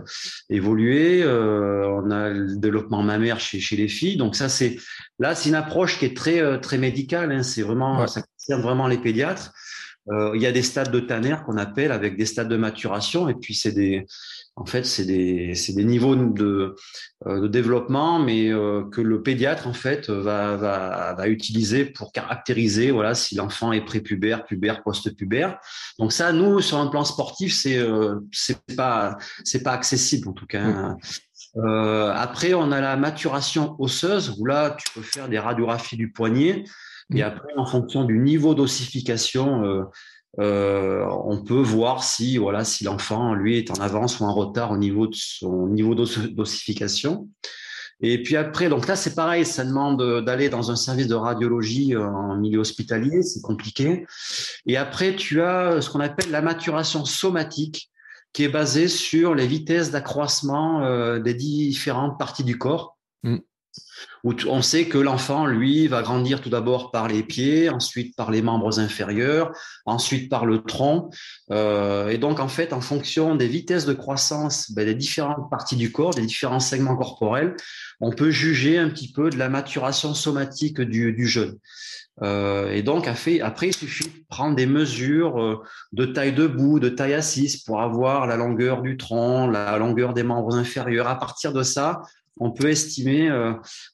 évoluer, 0.50 1.24
on 1.24 2.10
a 2.10 2.30
le 2.30 2.56
développement 2.56 3.02
mammaire 3.02 3.38
chez, 3.38 3.60
chez 3.60 3.76
les 3.76 3.88
filles. 3.88 4.16
Donc 4.16 4.34
ça, 4.34 4.48
c'est 4.48 4.76
là, 5.18 5.34
c'est 5.34 5.48
une 5.48 5.54
approche 5.54 5.98
qui 5.98 6.06
est 6.06 6.16
très, 6.16 6.60
très 6.60 6.78
médicale. 6.78 7.30
Hein, 7.30 7.42
c'est 7.42 7.62
vraiment, 7.62 8.06
ça 8.06 8.22
concerne 8.22 8.62
vraiment 8.62 8.88
les 8.88 8.98
pédiatres. 8.98 9.52
Il 10.10 10.40
y 10.40 10.46
a 10.46 10.52
des 10.52 10.62
stades 10.62 10.90
de 10.90 11.00
Tanner 11.00 11.36
qu'on 11.46 11.56
appelle 11.56 11.92
avec 11.92 12.16
des 12.16 12.26
stades 12.26 12.48
de 12.48 12.56
maturation, 12.56 13.28
et 13.28 13.34
puis 13.34 13.54
c'est 13.54 13.72
des, 13.72 14.06
en 14.56 14.66
fait, 14.66 14.84
c'est 14.84 15.04
des, 15.04 15.54
des 15.68 15.84
niveaux 15.84 16.14
de, 16.14 16.76
euh, 17.26 17.40
de 17.40 17.48
développement, 17.48 18.20
mais 18.20 18.52
euh, 18.52 18.84
que 18.84 19.00
le 19.00 19.22
pédiatre 19.22 19.66
en 19.66 19.72
fait 19.72 20.10
va, 20.10 20.56
va, 20.56 21.14
va 21.14 21.28
utiliser 21.28 21.84
pour 21.84 22.12
caractériser 22.12 22.92
voilà 22.92 23.14
si 23.14 23.34
l'enfant 23.34 23.72
est 23.72 23.84
prépubère, 23.84 24.44
pubère, 24.44 24.82
post-pubère. 24.82 25.58
Donc 25.98 26.12
ça, 26.12 26.32
nous 26.32 26.60
sur 26.60 26.78
un 26.78 26.86
plan 26.86 27.04
sportif, 27.04 27.54
c'est 27.54 27.78
euh, 27.78 28.20
c'est 28.30 28.58
pas 28.76 29.16
c'est 29.42 29.62
pas 29.62 29.72
accessible 29.72 30.28
en 30.28 30.32
tout 30.32 30.46
cas. 30.46 30.94
Euh, 31.56 32.12
après, 32.12 32.54
on 32.54 32.72
a 32.72 32.80
la 32.80 32.96
maturation 32.96 33.76
osseuse 33.78 34.36
où 34.38 34.46
là, 34.46 34.76
tu 34.78 34.92
peux 34.92 35.02
faire 35.02 35.28
des 35.28 35.38
radiographies 35.38 35.96
du 35.96 36.10
poignet. 36.10 36.64
Et 37.12 37.22
après, 37.22 37.52
en 37.56 37.66
fonction 37.66 38.04
du 38.04 38.18
niveau 38.18 38.54
d'ossification, 38.54 39.84
euh, 40.40 41.06
on 41.24 41.42
peut 41.42 41.60
voir 41.60 42.02
si 42.02 42.38
voilà 42.38 42.64
si 42.64 42.84
l'enfant 42.84 43.34
lui 43.34 43.58
est 43.58 43.70
en 43.70 43.80
avance 43.80 44.18
ou 44.18 44.24
en 44.24 44.34
retard 44.34 44.72
au 44.72 44.76
niveau 44.76 45.06
de 45.06 45.14
son 45.14 45.68
niveau 45.68 45.94
d'ossification. 45.94 47.28
Et 48.00 48.22
puis 48.22 48.36
après, 48.36 48.68
donc 48.68 48.88
là 48.88 48.96
c'est 48.96 49.14
pareil, 49.14 49.44
ça 49.44 49.64
demande 49.64 50.24
d'aller 50.24 50.48
dans 50.48 50.72
un 50.72 50.76
service 50.76 51.06
de 51.06 51.14
radiologie 51.14 51.94
euh, 51.94 52.04
en 52.04 52.36
milieu 52.36 52.58
hospitalier, 52.58 53.22
c'est 53.22 53.40
compliqué. 53.40 54.04
Et 54.66 54.76
après, 54.76 55.14
tu 55.14 55.40
as 55.40 55.80
ce 55.80 55.88
qu'on 55.88 56.00
appelle 56.00 56.30
la 56.30 56.42
maturation 56.42 57.04
somatique, 57.04 57.90
qui 58.32 58.42
est 58.42 58.48
basée 58.48 58.88
sur 58.88 59.36
les 59.36 59.46
vitesses 59.46 59.92
d'accroissement 59.92 60.82
euh, 60.82 61.20
des 61.20 61.34
différentes 61.34 62.18
parties 62.18 62.42
du 62.42 62.58
corps. 62.58 62.98
Mm 63.22 63.38
où 64.24 64.32
on 64.48 64.62
sait 64.62 64.86
que 64.86 64.96
l'enfant, 64.96 65.46
lui, 65.46 65.86
va 65.86 66.02
grandir 66.02 66.40
tout 66.40 66.48
d'abord 66.48 66.90
par 66.90 67.08
les 67.08 67.22
pieds, 67.22 67.68
ensuite 67.68 68.16
par 68.16 68.30
les 68.30 68.40
membres 68.40 68.80
inférieurs, 68.80 69.52
ensuite 69.84 70.30
par 70.30 70.46
le 70.46 70.62
tronc. 70.62 71.10
Euh, 71.50 72.08
et 72.08 72.16
donc, 72.16 72.40
en 72.40 72.48
fait, 72.48 72.72
en 72.72 72.80
fonction 72.80 73.34
des 73.34 73.48
vitesses 73.48 73.84
de 73.84 73.92
croissance 73.92 74.70
ben, 74.72 74.86
des 74.86 74.94
différentes 74.94 75.50
parties 75.50 75.76
du 75.76 75.92
corps, 75.92 76.14
des 76.14 76.24
différents 76.24 76.60
segments 76.60 76.96
corporels, 76.96 77.54
on 78.00 78.12
peut 78.12 78.30
juger 78.30 78.78
un 78.78 78.88
petit 78.88 79.12
peu 79.12 79.28
de 79.28 79.36
la 79.36 79.48
maturation 79.48 80.14
somatique 80.14 80.80
du, 80.80 81.26
jeune. 81.26 81.58
Euh, 82.22 82.70
et 82.70 82.82
donc, 82.82 83.06
après, 83.08 83.40
il 83.40 83.74
suffit 83.74 84.04
de 84.04 84.24
prendre 84.28 84.56
des 84.56 84.66
mesures 84.66 85.40
euh, 85.40 85.62
de 85.92 86.06
taille 86.06 86.32
debout, 86.32 86.80
de 86.80 86.88
taille 86.88 87.14
assise 87.14 87.62
pour 87.62 87.82
avoir 87.82 88.26
la 88.26 88.36
longueur 88.36 88.82
du 88.82 88.96
tronc, 88.96 89.50
la 89.50 89.76
longueur 89.76 90.14
des 90.14 90.22
membres 90.22 90.56
inférieurs. 90.56 91.08
À 91.08 91.18
partir 91.18 91.52
de 91.52 91.62
ça, 91.62 92.02
on 92.38 92.50
peut 92.50 92.68
estimer 92.68 93.30
euh, 93.30 93.52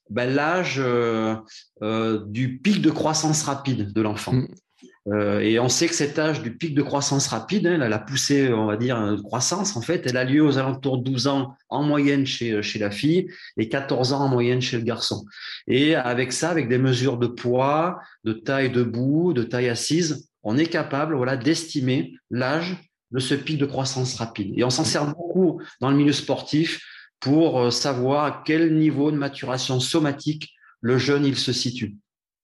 ben, 0.08 0.32
l'âge 0.32 0.76
euh, 0.78 1.36
euh, 1.82 2.24
du 2.26 2.58
pic 2.58 2.80
de 2.80 2.90
croissance 2.90 3.42
rapide 3.42 3.92
de 3.92 4.00
l'enfant. 4.00 4.32
Mm. 4.32 5.40
et 5.40 5.58
on 5.58 5.68
sait 5.68 5.88
que 5.88 5.94
cet 5.94 6.18
âge 6.18 6.42
du 6.42 6.56
pic 6.56 6.74
de 6.74 6.82
croissance 6.82 7.28
rapide, 7.28 7.66
hein, 7.66 7.78
la 7.78 7.98
poussée, 7.98 8.52
on 8.52 8.66
va 8.66 8.76
dire, 8.76 9.16
de 9.16 9.20
croissance, 9.22 9.76
en 9.76 9.80
fait, 9.80 10.06
elle 10.06 10.16
a 10.16 10.24
lieu 10.24 10.42
aux 10.42 10.58
alentours 10.58 10.98
de 10.98 11.04
12 11.04 11.26
ans 11.26 11.56
en 11.68 11.82
moyenne 11.82 12.26
chez, 12.26 12.62
chez 12.62 12.78
la 12.78 12.90
fille 12.90 13.28
et 13.56 13.68
14 13.68 14.12
ans 14.12 14.20
en 14.20 14.28
moyenne 14.28 14.60
chez 14.60 14.76
le 14.76 14.84
garçon. 14.84 15.24
Et 15.66 15.94
avec 15.94 16.32
ça, 16.32 16.50
avec 16.50 16.68
des 16.68 16.78
mesures 16.78 17.16
de 17.16 17.26
poids, 17.26 17.98
de 18.24 18.32
taille 18.32 18.70
debout, 18.70 19.32
de 19.32 19.42
taille 19.42 19.68
assise, 19.68 20.28
on 20.42 20.58
est 20.58 20.66
capable 20.66 21.16
voilà, 21.16 21.36
d'estimer 21.36 22.14
l'âge 22.30 22.76
de 23.10 23.18
ce 23.18 23.34
pic 23.34 23.58
de 23.58 23.66
croissance 23.66 24.14
rapide. 24.14 24.52
Et 24.56 24.64
on 24.64 24.70
s'en 24.70 24.84
sert 24.84 25.06
beaucoup 25.06 25.60
dans 25.80 25.90
le 25.90 25.96
milieu 25.96 26.12
sportif 26.12 26.80
pour 27.20 27.60
euh, 27.60 27.70
savoir 27.70 28.24
à 28.24 28.42
quel 28.44 28.76
niveau 28.76 29.10
de 29.10 29.16
maturation 29.16 29.78
somatique 29.78 30.54
le 30.80 30.98
jeune 30.98 31.24
il 31.24 31.36
se 31.36 31.52
situe. 31.52 31.96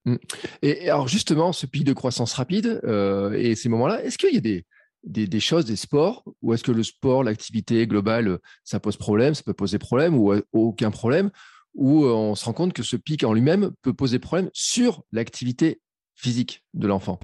Mm. 0.05 0.17
Et 0.63 0.91
alors 0.91 1.09
justement, 1.09 1.53
ce 1.53 1.67
pic 1.67 1.83
de 1.83 1.95
croissance 1.95 2.35
rapide 2.35 2.81
euh, 2.85 3.33
et 3.33 3.55
ces 3.55 3.69
moments-là, 3.69 4.05
est-ce 4.05 4.19
qu'il 4.19 4.35
y 4.35 4.39
a 4.39 4.41
des, 4.41 4.67
des, 5.05 5.41
choses, 5.41 5.65
des 5.65 5.77
sports, 5.77 6.25
ou 6.43 6.53
est-ce 6.53 6.63
que 6.63 6.73
le 6.73 6.83
sport, 6.83 7.25
l'activité 7.25 7.87
globale, 7.87 8.39
ça 8.65 8.79
pose 8.79 8.97
problème, 8.97 9.35
ça 9.35 9.43
peut 9.43 9.55
poser 9.55 9.79
problème, 9.79 10.17
ou 10.17 10.33
euh, 10.33 10.43
aucun 10.53 10.91
problème, 10.91 11.31
ou 11.75 12.07
on 12.07 12.35
se 12.35 12.45
rend 12.45 12.53
compte 12.53 12.73
que 12.73 12.83
ce 12.83 12.97
pic 12.97 13.25
en 13.25 13.33
lui-même 13.33 13.71
peut 13.83 13.93
poser 13.93 14.19
problème 14.19 14.51
sur 14.53 15.03
l'activité 15.13 15.81
physique 16.15 16.65
de 16.75 16.87
l'enfant? 16.87 17.19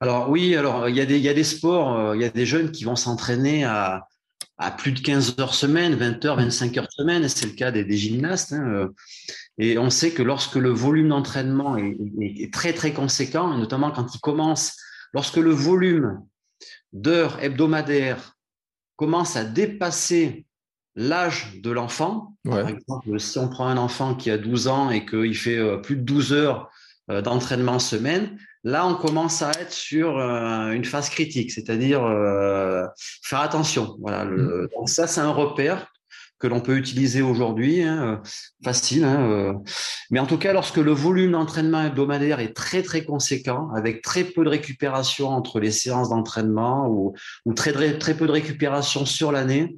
Alors 0.00 0.30
oui, 0.30 0.56
alors 0.56 0.88
il 0.88 0.96
y, 0.96 1.00
a 1.00 1.06
des, 1.06 1.18
il 1.18 1.22
y 1.22 1.28
a 1.28 1.34
des 1.34 1.44
sports, 1.44 2.14
il 2.14 2.20
y 2.20 2.24
a 2.24 2.30
des 2.30 2.46
jeunes 2.46 2.72
qui 2.72 2.84
vont 2.84 2.96
s'entraîner 2.96 3.64
à, 3.64 4.08
à 4.58 4.72
plus 4.72 4.92
de 4.92 4.98
15 5.00 5.36
heures 5.38 5.54
semaine, 5.54 5.94
20 5.94 6.24
heures, 6.24 6.36
25 6.36 6.76
heures 6.78 6.90
semaine, 6.90 7.28
c'est 7.28 7.46
le 7.46 7.52
cas 7.52 7.70
des, 7.70 7.96
gymnastes. 7.96 8.52
Hein, 8.52 8.68
euh. 8.68 8.88
et 9.56 9.78
on 9.78 9.88
sait 9.88 10.10
que 10.10 10.22
lorsque 10.22 10.56
le 10.56 10.70
volume 10.70 11.08
d'entraînement 11.08 11.76
est, 11.76 12.52
très 12.52 12.72
très 12.72 12.92
conséquent, 12.92 13.56
notamment 13.56 13.92
quand 13.92 14.14
il 14.14 14.20
commence, 14.20 14.76
lorsque 15.14 15.36
le 15.36 15.52
volume 15.52 16.20
d'heures 16.92 17.40
hebdomadaires 17.40 18.36
commence 18.96 19.36
à 19.36 19.44
dépasser 19.44 20.44
l'âge 20.96 21.60
de 21.62 21.70
l'enfant, 21.70 22.34
par 22.44 22.68
exemple, 22.68 23.20
si 23.20 23.38
on 23.38 23.48
prend 23.48 23.68
un 23.68 23.76
enfant 23.76 24.16
qui 24.16 24.30
a 24.30 24.38
12 24.38 24.66
ans 24.66 24.90
et 24.90 25.06
qu'il 25.06 25.36
fait 25.36 25.58
euh, 25.58 25.76
plus 25.76 25.96
de 25.96 26.02
12 26.02 26.32
heures 26.32 26.70
euh, 27.10 27.22
d'entraînement 27.22 27.78
semaine, 27.78 28.36
Là, 28.64 28.86
on 28.86 28.94
commence 28.94 29.42
à 29.42 29.50
être 29.52 29.72
sur 29.72 30.18
euh, 30.18 30.72
une 30.72 30.84
phase 30.84 31.10
critique, 31.10 31.52
c'est-à-dire 31.52 32.04
euh, 32.04 32.84
faire 33.22 33.40
attention. 33.40 33.96
Voilà, 34.00 34.24
mm. 34.24 34.68
donc 34.76 34.88
ça, 34.88 35.06
c'est 35.06 35.20
un 35.20 35.30
repère 35.30 35.86
que 36.40 36.46
l'on 36.46 36.60
peut 36.60 36.76
utiliser 36.76 37.20
aujourd'hui, 37.20 37.82
hein, 37.82 38.20
euh, 38.22 38.28
facile. 38.64 39.04
Hein, 39.04 39.54
mais 40.10 40.20
en 40.20 40.26
tout 40.26 40.38
cas, 40.38 40.52
lorsque 40.52 40.76
le 40.76 40.92
volume 40.92 41.32
d'entraînement 41.32 41.82
hebdomadaire 41.82 42.40
est 42.40 42.54
très 42.54 42.82
très 42.82 43.04
conséquent, 43.04 43.70
avec 43.74 44.02
très 44.02 44.24
peu 44.24 44.44
de 44.44 44.48
récupération 44.48 45.28
entre 45.28 45.60
les 45.60 45.72
séances 45.72 46.10
d'entraînement 46.10 46.88
ou, 46.88 47.14
très, 47.54 47.98
très 47.98 48.14
peu 48.14 48.26
de 48.26 48.32
récupération 48.32 49.04
sur 49.04 49.32
l'année, 49.32 49.76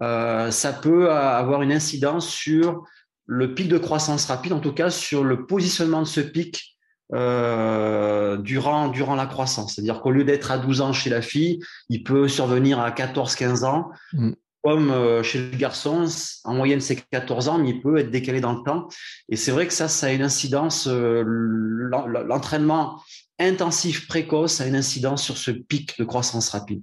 ça 0.00 0.72
peut 0.72 1.12
avoir 1.12 1.62
une 1.62 1.70
incidence 1.70 2.28
sur 2.28 2.82
le 3.26 3.54
pic 3.54 3.68
de 3.68 3.78
croissance 3.78 4.24
rapide, 4.26 4.52
en 4.52 4.60
tout 4.60 4.72
cas 4.72 4.90
sur 4.90 5.22
le 5.22 5.46
positionnement 5.46 6.00
de 6.00 6.06
ce 6.06 6.20
pic 6.20 6.71
euh, 7.14 8.38
durant, 8.38 8.88
durant 8.88 9.14
la 9.14 9.26
croissance. 9.26 9.74
C'est-à-dire 9.74 10.00
qu'au 10.00 10.10
lieu 10.10 10.24
d'être 10.24 10.50
à 10.50 10.58
12 10.58 10.80
ans 10.80 10.92
chez 10.92 11.10
la 11.10 11.20
fille, 11.20 11.60
il 11.90 12.02
peut 12.02 12.26
survenir 12.26 12.80
à 12.80 12.90
14-15 12.90 13.64
ans. 13.64 13.90
Mm. 14.12 14.32
Comme 14.64 14.90
euh, 14.92 15.24
chez 15.24 15.50
le 15.50 15.56
garçon, 15.56 16.06
en 16.44 16.54
moyenne 16.54 16.80
c'est 16.80 16.96
14 17.10 17.48
ans, 17.48 17.58
mais 17.58 17.70
il 17.70 17.82
peut 17.82 17.98
être 17.98 18.10
décalé 18.10 18.40
dans 18.40 18.52
le 18.52 18.62
temps. 18.62 18.88
Et 19.28 19.36
c'est 19.36 19.50
vrai 19.50 19.66
que 19.66 19.72
ça, 19.72 19.88
ça 19.88 20.06
a 20.06 20.12
une 20.12 20.22
incidence, 20.22 20.86
euh, 20.86 21.24
l'entraînement 21.24 23.02
intensif 23.40 24.06
précoce 24.06 24.60
a 24.60 24.66
une 24.66 24.76
incidence 24.76 25.22
sur 25.22 25.36
ce 25.36 25.50
pic 25.50 25.98
de 25.98 26.04
croissance 26.04 26.50
rapide. 26.50 26.82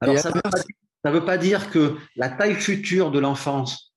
Alors, 0.00 0.18
ça 0.18 0.30
ne 0.30 1.10
veut, 1.10 1.24
pas 1.24 1.38
dire 1.38 1.70
que 1.70 1.96
la 2.16 2.28
taille 2.28 2.56
future 2.56 3.10
de 3.10 3.18
l'enfance 3.18 3.87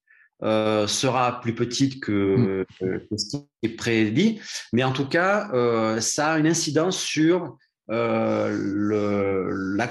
euh, 0.44 0.88
sera 0.88 1.40
plus 1.40 1.54
petite 1.54 2.02
que, 2.02 2.66
mm. 2.82 3.18
ce 3.18 3.26
qui 3.30 3.48
est 3.64 3.76
prédit. 3.76 4.40
Mais 4.74 4.84
en 4.84 4.92
tout 4.92 5.08
cas, 5.08 5.50
euh, 5.54 6.02
ça 6.02 6.34
a 6.34 6.40
une 6.40 6.48
incidence 6.48 7.00
sur 7.00 7.58
euh, 7.92 8.50
le, 8.50 9.76
la, 9.76 9.90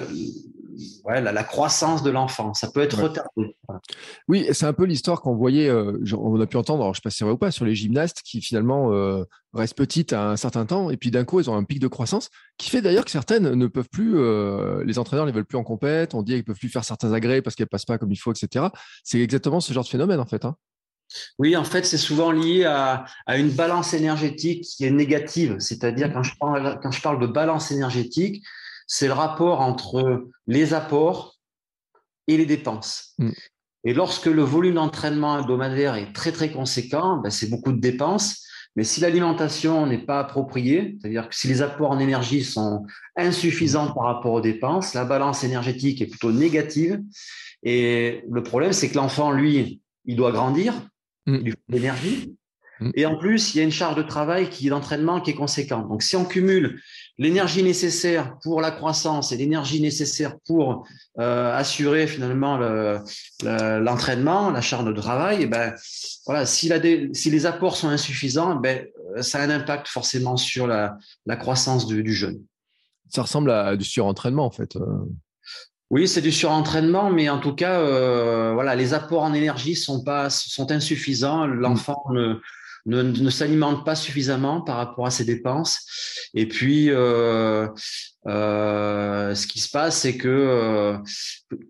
croissance 1.44 2.02
de 2.02 2.10
l'enfant. 2.10 2.54
Ça 2.54 2.70
peut 2.70 2.80
être 2.80 3.00
retardé. 3.00 3.56
Oui, 4.28 4.46
c'est 4.52 4.66
un 4.66 4.72
peu 4.72 4.84
l'histoire 4.84 5.20
qu'on 5.20 5.34
voyait, 5.34 5.68
euh, 5.68 5.98
on 6.16 6.40
a 6.40 6.46
pu 6.46 6.56
entendre, 6.56 6.82
alors 6.82 6.94
je 6.94 6.98
ne 6.98 7.00
sais 7.00 7.04
pas 7.04 7.10
si 7.10 7.18
c'est 7.18 7.24
vrai 7.24 7.34
ou 7.34 7.38
pas, 7.38 7.50
sur 7.50 7.64
les 7.64 7.74
gymnastes 7.74 8.22
qui 8.24 8.40
finalement 8.40 8.92
euh, 8.92 9.24
restent 9.54 9.76
petites 9.76 10.12
à 10.12 10.30
un 10.30 10.36
certain 10.36 10.66
temps 10.66 10.90
et 10.90 10.96
puis 10.96 11.10
d'un 11.10 11.24
coup, 11.24 11.40
ils 11.40 11.50
ont 11.50 11.56
un 11.56 11.64
pic 11.64 11.78
de 11.78 11.88
croissance 11.88 12.30
qui 12.58 12.70
fait 12.70 12.82
d'ailleurs 12.82 13.04
que 13.04 13.10
certaines 13.10 13.54
ne 13.54 13.66
peuvent 13.66 13.88
plus, 13.90 14.14
les 14.84 14.98
entraîneurs 14.98 15.26
ne 15.26 15.30
les 15.30 15.34
veulent 15.34 15.46
plus 15.46 15.58
en 15.58 15.64
compète, 15.64 16.14
on 16.14 16.22
dit 16.22 16.32
qu'ils 16.32 16.40
ne 16.40 16.44
peuvent 16.44 16.58
plus 16.58 16.68
faire 16.68 16.84
certains 16.84 17.12
agrès 17.12 17.42
parce 17.42 17.56
qu'elles 17.56 17.64
ne 17.64 17.70
passent 17.70 17.86
pas 17.86 17.98
comme 17.98 18.12
il 18.12 18.16
faut, 18.16 18.32
etc. 18.32 18.66
C'est 19.04 19.20
exactement 19.20 19.60
ce 19.60 19.72
genre 19.72 19.84
de 19.84 19.88
phénomène 19.88 20.20
en 20.20 20.26
fait. 20.26 20.44
Hein. 20.44 20.56
Oui, 21.38 21.56
en 21.56 21.64
fait, 21.64 21.84
c'est 21.84 21.98
souvent 21.98 22.30
lié 22.30 22.64
à, 22.64 23.04
une 23.28 23.50
balance 23.50 23.94
énergétique 23.94 24.64
qui 24.64 24.84
est 24.84 24.90
négative. 24.90 25.56
C'est-à-dire, 25.58 26.12
quand 26.12 26.22
parle, 26.38 26.78
quand 26.82 26.90
je 26.90 27.02
parle 27.02 27.20
de 27.20 27.26
balance 27.26 27.70
énergétique, 27.70 28.44
c'est 28.92 29.06
le 29.06 29.12
rapport 29.12 29.60
entre 29.60 30.26
les 30.46 30.74
apports 30.74 31.38
et 32.26 32.36
les 32.36 32.46
dépenses. 32.46 33.14
Mm. 33.18 33.30
Et 33.84 33.94
lorsque 33.94 34.26
le 34.26 34.42
volume 34.42 34.74
d'entraînement 34.74 35.38
hebdomadaire 35.38 35.94
est 35.94 36.12
très, 36.12 36.32
très 36.32 36.50
conséquent, 36.50 37.18
ben, 37.18 37.30
c'est 37.30 37.48
beaucoup 37.48 37.72
de 37.72 37.80
dépenses. 37.80 38.44
Mais 38.76 38.84
si 38.84 39.00
l'alimentation 39.00 39.86
n'est 39.86 40.04
pas 40.04 40.20
appropriée, 40.20 40.96
c'est-à-dire 41.00 41.28
que 41.28 41.34
si 41.34 41.48
les 41.48 41.62
apports 41.62 41.90
en 41.90 41.98
énergie 41.98 42.44
sont 42.44 42.84
insuffisants 43.16 43.92
par 43.92 44.04
rapport 44.04 44.32
aux 44.32 44.40
dépenses, 44.40 44.94
la 44.94 45.04
balance 45.04 45.44
énergétique 45.44 46.02
est 46.02 46.06
plutôt 46.06 46.32
négative. 46.32 47.00
Et 47.62 48.24
le 48.30 48.42
problème, 48.42 48.72
c'est 48.72 48.90
que 48.90 48.96
l'enfant, 48.96 49.30
lui, 49.30 49.80
il 50.04 50.16
doit 50.16 50.32
grandir, 50.32 50.74
Mm. 51.26 51.38
il 51.44 51.54
l'énergie. 51.68 52.36
Mm. 52.80 52.90
Et 52.94 53.06
en 53.06 53.16
plus, 53.16 53.54
il 53.54 53.58
y 53.58 53.60
a 53.60 53.64
une 53.64 53.70
charge 53.70 53.96
de 53.96 54.02
travail 54.02 54.48
qui 54.48 54.66
est 54.66 54.70
d'entraînement 54.70 55.20
qui 55.20 55.30
est 55.30 55.34
conséquente. 55.34 55.88
Donc, 55.88 56.02
si 56.02 56.16
on 56.16 56.24
cumule 56.24 56.80
l'énergie 57.20 57.62
nécessaire 57.62 58.38
pour 58.42 58.62
la 58.62 58.70
croissance 58.70 59.30
et 59.30 59.36
l'énergie 59.36 59.80
nécessaire 59.82 60.38
pour 60.46 60.86
euh, 61.18 61.54
assurer 61.54 62.06
finalement 62.06 62.58
l'entraînement, 63.42 64.50
la 64.50 64.62
charge 64.62 64.86
de 64.86 64.92
travail, 64.92 65.40
et 65.40 65.42
eh 65.42 65.46
ben 65.46 65.74
voilà, 66.24 66.46
si, 66.46 66.72
si, 67.12 67.30
les 67.30 67.46
apports 67.46 67.76
sont 67.76 67.88
insuffisants, 67.88 68.56
ben 68.56 68.86
ça 69.20 69.40
a 69.40 69.42
un 69.44 69.50
impact 69.50 69.88
forcément 69.88 70.38
sur 70.38 70.66
la, 70.66 70.96
croissance 71.38 71.86
du, 71.86 72.14
jeune. 72.14 72.40
Ça 73.10 73.22
ressemble 73.22 73.50
à 73.50 73.76
du 73.76 73.84
surentraînement 73.84 74.46
en 74.46 74.50
fait. 74.50 74.76
Euh. 74.76 74.86
Oui, 75.90 76.08
c'est 76.08 76.22
du 76.22 76.32
surentraînement, 76.32 77.10
mais 77.10 77.28
en 77.28 77.40
tout 77.40 77.54
cas, 77.54 77.80
euh, 77.80 78.52
voilà, 78.54 78.76
les 78.76 78.94
apports 78.94 79.24
en 79.24 79.34
énergie 79.34 79.74
sont 79.74 80.04
pas 80.04 80.30
sont 80.30 80.70
insuffisants. 80.70 81.46
L'enfant 81.46 82.02
ne, 82.12 82.40
ne, 82.86 83.30
s'alimente 83.30 83.84
pas 83.84 83.94
suffisamment 83.94 84.60
par 84.60 84.76
rapport 84.76 85.06
à 85.06 85.10
ses 85.10 85.24
dépenses. 85.24 86.30
Et 86.34 86.46
puis, 86.46 86.90
euh, 86.90 87.68
euh, 88.26 89.34
ce 89.34 89.46
qui 89.46 89.60
se 89.60 89.70
passe, 89.70 89.98
c'est 89.98 90.16
que 90.16 90.96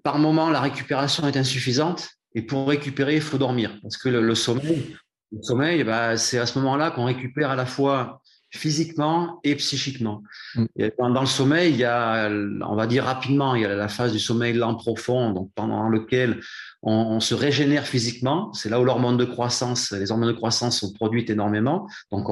par 0.02 0.18
moment, 0.18 0.50
la 0.50 0.60
récupération 0.60 1.26
est 1.26 1.36
insuffisante. 1.36 2.08
Et 2.34 2.42
pour 2.42 2.68
récupérer, 2.68 3.16
il 3.16 3.20
faut 3.20 3.38
dormir, 3.38 3.76
parce 3.82 3.96
que 3.96 4.08
le, 4.08 4.34
sommeil, 4.36 4.96
le 5.32 5.42
sommeil, 5.42 5.82
bah, 5.82 6.16
c'est 6.16 6.38
à 6.38 6.46
ce 6.46 6.58
moment-là 6.60 6.92
qu'on 6.92 7.04
récupère 7.04 7.50
à 7.50 7.56
la 7.56 7.66
fois 7.66 8.22
physiquement 8.52 9.40
et 9.44 9.54
psychiquement. 9.56 10.22
Mm. 10.54 10.64
Et 10.76 10.92
dans 10.98 11.20
le 11.20 11.26
sommeil, 11.26 11.72
il 11.72 11.78
y 11.78 11.84
a, 11.84 12.28
on 12.28 12.74
va 12.74 12.86
dire 12.86 13.04
rapidement, 13.04 13.54
il 13.54 13.62
y 13.62 13.64
a 13.64 13.74
la 13.74 13.88
phase 13.88 14.12
du 14.12 14.18
sommeil 14.18 14.54
lent 14.54 14.74
profond, 14.74 15.30
donc 15.32 15.50
pendant 15.54 15.88
lequel 15.88 16.40
on, 16.82 17.20
se 17.20 17.34
régénère 17.34 17.86
physiquement. 17.86 18.52
C'est 18.52 18.68
là 18.68 18.80
où 18.80 18.84
l'hormone 18.84 19.16
de 19.16 19.24
croissance, 19.24 19.92
les 19.92 20.10
hormones 20.10 20.32
de 20.32 20.36
croissance 20.36 20.80
sont 20.80 20.92
produites 20.92 21.30
énormément. 21.30 21.86
Donc, 22.10 22.26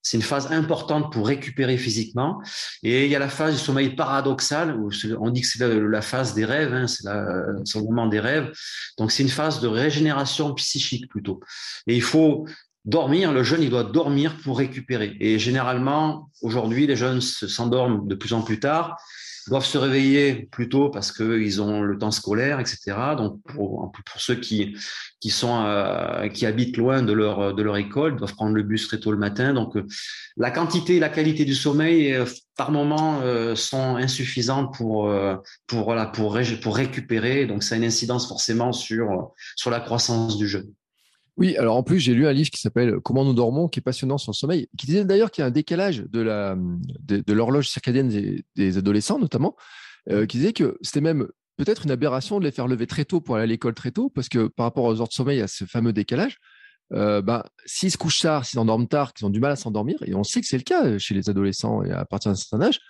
c'est 0.00 0.16
une 0.16 0.22
phase 0.22 0.50
importante 0.52 1.12
pour 1.12 1.26
récupérer 1.26 1.76
physiquement. 1.76 2.40
Et 2.82 3.04
il 3.04 3.10
y 3.10 3.16
a 3.16 3.18
la 3.18 3.28
phase 3.28 3.54
du 3.54 3.60
sommeil 3.60 3.96
paradoxal, 3.96 4.76
où 4.76 4.90
on 5.18 5.30
dit 5.30 5.42
que 5.42 5.48
c'est 5.48 5.68
la, 5.68 6.02
phase 6.02 6.34
des 6.34 6.44
rêves, 6.44 6.72
hein, 6.72 6.86
c'est 6.86 7.04
le 7.04 7.84
moment 7.84 8.06
des 8.06 8.20
rêves. 8.20 8.52
Donc, 8.98 9.10
c'est 9.10 9.22
une 9.22 9.28
phase 9.28 9.60
de 9.60 9.68
régénération 9.68 10.54
psychique 10.54 11.08
plutôt. 11.08 11.40
Et 11.86 11.96
il 11.96 12.02
faut 12.02 12.46
dormir, 12.84 13.32
le 13.32 13.42
jeune, 13.42 13.62
il 13.62 13.70
doit 13.70 13.84
dormir 13.84 14.36
pour 14.42 14.58
récupérer. 14.58 15.16
Et 15.20 15.38
généralement, 15.38 16.30
aujourd'hui, 16.42 16.86
les 16.86 16.96
jeunes 16.96 17.20
s'endorment 17.20 18.06
de 18.06 18.14
plus 18.14 18.32
en 18.32 18.42
plus 18.42 18.60
tard, 18.60 18.96
doivent 19.48 19.64
se 19.64 19.78
réveiller 19.78 20.48
plus 20.50 20.68
tôt 20.68 20.88
parce 20.90 21.10
qu'ils 21.12 21.60
ont 21.60 21.82
le 21.82 21.98
temps 21.98 22.10
scolaire, 22.10 22.60
etc. 22.60 22.96
Donc, 23.16 23.40
pour, 23.42 23.92
ceux 24.16 24.36
qui, 24.36 24.76
euh, 25.44 26.28
qui 26.28 26.46
habitent 26.46 26.76
loin 26.76 27.02
de 27.02 27.12
leur, 27.12 27.54
de 27.54 27.62
leur 27.62 27.76
école, 27.76 28.16
doivent 28.16 28.34
prendre 28.34 28.54
le 28.54 28.62
bus 28.62 28.86
très 28.86 29.00
tôt 29.00 29.10
le 29.10 29.18
matin. 29.18 29.52
Donc, 29.52 29.76
euh, 29.76 29.86
la 30.36 30.50
quantité 30.50 30.96
et 30.96 31.00
la 31.00 31.08
qualité 31.08 31.44
du 31.44 31.54
sommeil, 31.54 32.12
euh, 32.12 32.24
par 32.56 32.70
moment, 32.70 33.22
sont 33.56 33.96
insuffisantes 33.96 34.74
pour, 34.74 35.10
pour, 35.66 35.84
voilà, 35.84 36.06
pour, 36.06 36.38
pour 36.62 36.76
récupérer. 36.76 37.46
Donc, 37.46 37.62
ça 37.62 37.74
a 37.74 37.78
une 37.78 37.84
incidence 37.84 38.28
forcément 38.28 38.72
sur, 38.72 39.32
sur 39.56 39.70
la 39.70 39.80
croissance 39.80 40.36
du 40.36 40.46
jeune. 40.46 40.70
Oui, 41.38 41.56
alors 41.56 41.76
en 41.76 41.82
plus, 41.82 41.98
j'ai 41.98 42.14
lu 42.14 42.26
un 42.26 42.32
livre 42.32 42.50
qui 42.50 42.60
s'appelle 42.60 43.00
Comment 43.00 43.24
nous 43.24 43.32
dormons, 43.32 43.68
qui 43.68 43.80
est 43.80 43.82
passionnant 43.82 44.18
sur 44.18 44.32
le 44.32 44.36
sommeil, 44.36 44.68
qui 44.76 44.86
disait 44.86 45.04
d'ailleurs 45.04 45.30
qu'il 45.30 45.42
y 45.42 45.44
a 45.44 45.48
un 45.48 45.50
décalage 45.50 46.04
de, 46.10 46.20
la, 46.20 46.56
de, 46.56 47.32
l'horloge 47.32 47.68
circadienne 47.68 48.42
des, 48.54 48.78
adolescents, 48.78 49.18
notamment, 49.18 49.56
euh, 50.10 50.26
qui 50.26 50.38
disait 50.38 50.52
que 50.52 50.76
c'était 50.82 51.00
même 51.00 51.28
peut-être 51.56 51.84
une 51.84 51.90
aberration 51.90 52.38
de 52.38 52.44
les 52.44 52.50
faire 52.50 52.68
lever 52.68 52.86
très 52.86 53.04
tôt 53.04 53.20
pour 53.20 53.36
aller 53.36 53.44
à 53.44 53.46
l'école 53.46 53.74
très 53.74 53.92
tôt, 53.92 54.10
parce 54.10 54.28
que 54.28 54.48
par 54.48 54.64
rapport 54.64 54.84
aux 54.84 55.00
heures 55.00 55.08
de 55.08 55.12
sommeil, 55.12 55.38
il 55.38 55.40
y 55.40 55.44
a 55.44 55.48
ce 55.48 55.64
fameux 55.64 55.92
décalage. 55.92 56.38
Euh, 56.92 57.22
ben, 57.22 57.42
s'ils 57.64 57.90
se 57.90 57.96
couchent 57.96 58.20
tard, 58.20 58.44
s'ils 58.44 58.58
endorment 58.58 58.86
tard, 58.86 59.14
qu'ils 59.14 59.26
ont 59.26 59.30
du 59.30 59.40
mal 59.40 59.52
à 59.52 59.56
s'endormir, 59.56 59.96
et 60.04 60.14
on 60.14 60.24
sait 60.24 60.42
que 60.42 60.46
c'est 60.46 60.58
le 60.58 60.64
cas 60.64 60.98
chez 60.98 61.14
les 61.14 61.30
adolescents 61.30 61.82
et 61.82 61.90
à 61.90 62.04
partir 62.04 62.30
d'un 62.30 62.36
certain 62.36 62.66
âge, 62.66 62.80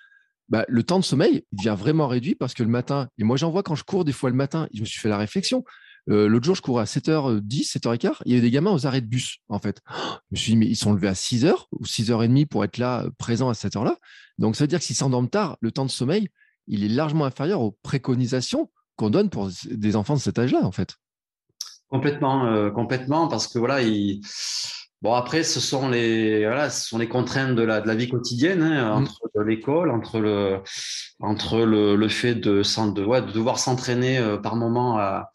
ben, 0.49 0.65
le 0.69 0.83
temps 0.83 0.99
de 0.99 1.05
sommeil 1.05 1.45
devient 1.53 1.77
vraiment 1.79 2.09
réduit 2.09 2.35
parce 2.35 2.55
que 2.55 2.65
le 2.65 2.69
matin, 2.69 3.09
et 3.19 3.25
moi 3.25 3.37
j'en 3.37 3.51
vois 3.51 3.63
quand 3.63 3.77
je 3.77 3.85
cours 3.85 4.05
des 4.05 4.13
fois 4.13 4.29
le 4.29 4.37
matin, 4.37 4.69
je 4.75 4.81
me 4.81 4.85
suis 4.85 5.01
fait 5.01 5.09
la 5.09 5.19
réflexion, 5.19 5.65
euh, 6.11 6.29
l'autre 6.29 6.45
jour, 6.45 6.55
je 6.55 6.63
courais 6.63 6.83
à 6.83 6.87
7h10, 6.87 7.73
7h15. 7.79 8.17
Il 8.25 8.33
y 8.33 8.35
avait 8.35 8.43
des 8.43 8.51
gamins 8.51 8.73
aux 8.73 8.87
arrêts 8.87 9.01
de 9.01 9.07
bus, 9.07 9.39
en 9.49 9.59
fait. 9.59 9.81
Je 9.89 10.19
me 10.33 10.37
suis 10.37 10.53
dit, 10.53 10.57
mais 10.57 10.67
ils 10.67 10.77
sont 10.77 10.93
levés 10.93 11.09
à 11.09 11.13
6h 11.13 11.67
ou 11.73 11.85
6h30 11.85 12.47
pour 12.47 12.65
être 12.65 12.79
là, 12.79 13.07
présents 13.19 13.49
à 13.49 13.55
cette 13.55 13.77
heure-là? 13.77 13.97
Donc, 14.39 14.57
ça 14.57 14.65
veut 14.65 14.69
dire 14.69 14.81
que 14.81 14.85
s'ils 14.85 14.97
s'endorment 14.97 15.29
tard, 15.29 15.57
le 15.61 15.71
temps 15.71 15.85
de 15.85 15.91
sommeil, 15.91 16.29
il 16.67 16.85
est 16.85 16.89
largement 16.89 17.25
inférieur 17.25 17.61
aux 17.61 17.77
préconisations 17.83 18.71
qu'on 18.97 19.11
donne 19.11 19.31
pour 19.31 19.51
des 19.71 19.97
enfants 19.97 20.15
de 20.15 20.21
cet 20.21 20.39
âge-là, 20.39 20.65
en 20.65 20.73
fait. 20.73 20.97
Complètement, 21.89 22.47
euh, 22.47 22.71
complètement, 22.71 23.29
parce 23.29 23.47
que 23.47 23.59
voilà, 23.59 23.81
Bon, 25.03 25.15
après, 25.15 25.43
ce 25.43 25.59
sont 25.59 25.89
les, 25.89 26.45
voilà, 26.45 26.71
ce 26.71 26.89
sont 26.89 26.97
les 26.97 27.09
contraintes 27.09 27.57
de 27.57 27.63
la, 27.63 27.81
de 27.81 27.89
la 27.89 27.97
vie 27.97 28.09
quotidienne, 28.09 28.63
hein, 28.63 29.01
mmh. 29.01 29.03
entre 29.03 29.43
l'école, 29.45 29.91
entre 29.91 30.21
le, 30.21 30.61
entre 31.19 31.59
le, 31.65 31.97
le 31.97 32.09
fait 32.09 32.37
de, 32.37 32.63
de, 32.63 33.05
ouais, 33.05 33.21
de 33.21 33.33
devoir 33.33 33.59
s'entraîner 33.59 34.25
par 34.45 34.55
moment 34.55 34.99
à, 34.99 35.33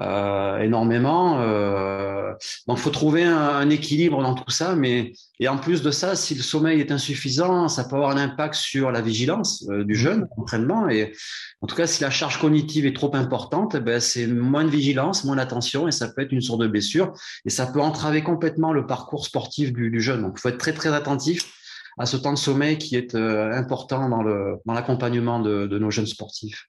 euh, 0.00 0.58
énormément. 0.58 1.40
Euh, 1.40 2.32
donc, 2.66 2.78
faut 2.78 2.90
trouver 2.90 3.22
un, 3.22 3.70
équilibre 3.70 4.22
dans 4.22 4.34
tout 4.34 4.50
ça. 4.50 4.74
Mais 4.74 5.12
et 5.38 5.48
en 5.48 5.56
plus 5.56 5.82
de 5.82 5.90
ça, 5.90 6.16
si 6.16 6.34
le 6.34 6.42
sommeil 6.42 6.80
est 6.80 6.90
insuffisant, 6.90 7.68
ça 7.68 7.84
peut 7.84 7.96
avoir 7.96 8.10
un 8.10 8.16
impact 8.16 8.54
sur 8.54 8.90
la 8.90 9.00
vigilance 9.00 9.64
euh, 9.70 9.84
du 9.84 9.94
jeune, 9.94 10.26
l'entraînement. 10.36 10.88
Et 10.88 11.12
en 11.60 11.66
tout 11.66 11.76
cas, 11.76 11.86
si 11.86 12.02
la 12.02 12.10
charge 12.10 12.40
cognitive 12.40 12.86
est 12.86 12.96
trop 12.96 13.14
importante, 13.14 13.76
ben 13.76 14.00
c'est 14.00 14.26
moins 14.26 14.64
de 14.64 14.70
vigilance, 14.70 15.24
moins 15.24 15.36
d'attention, 15.36 15.86
et 15.86 15.92
ça 15.92 16.08
peut 16.08 16.22
être 16.22 16.32
une 16.32 16.42
source 16.42 16.58
de 16.58 16.66
blessure. 16.66 17.12
Et 17.44 17.50
ça 17.50 17.66
peut 17.66 17.80
entraver 17.80 18.22
complètement 18.22 18.72
le 18.72 18.86
parcours 18.86 19.24
sportif 19.24 19.72
du, 19.72 19.90
du 19.90 20.00
jeune. 20.00 20.22
Donc, 20.22 20.38
faut 20.38 20.48
être 20.48 20.58
très 20.58 20.72
très 20.72 20.92
attentif 20.92 21.52
à 21.98 22.06
ce 22.06 22.16
temps 22.16 22.32
de 22.32 22.38
sommeil 22.38 22.78
qui 22.78 22.96
est 22.96 23.14
euh, 23.14 23.52
important 23.52 24.08
dans 24.08 24.22
le 24.22 24.56
dans 24.64 24.72
l'accompagnement 24.72 25.38
de, 25.38 25.68
de 25.68 25.78
nos 25.78 25.92
jeunes 25.92 26.06
sportifs. 26.06 26.68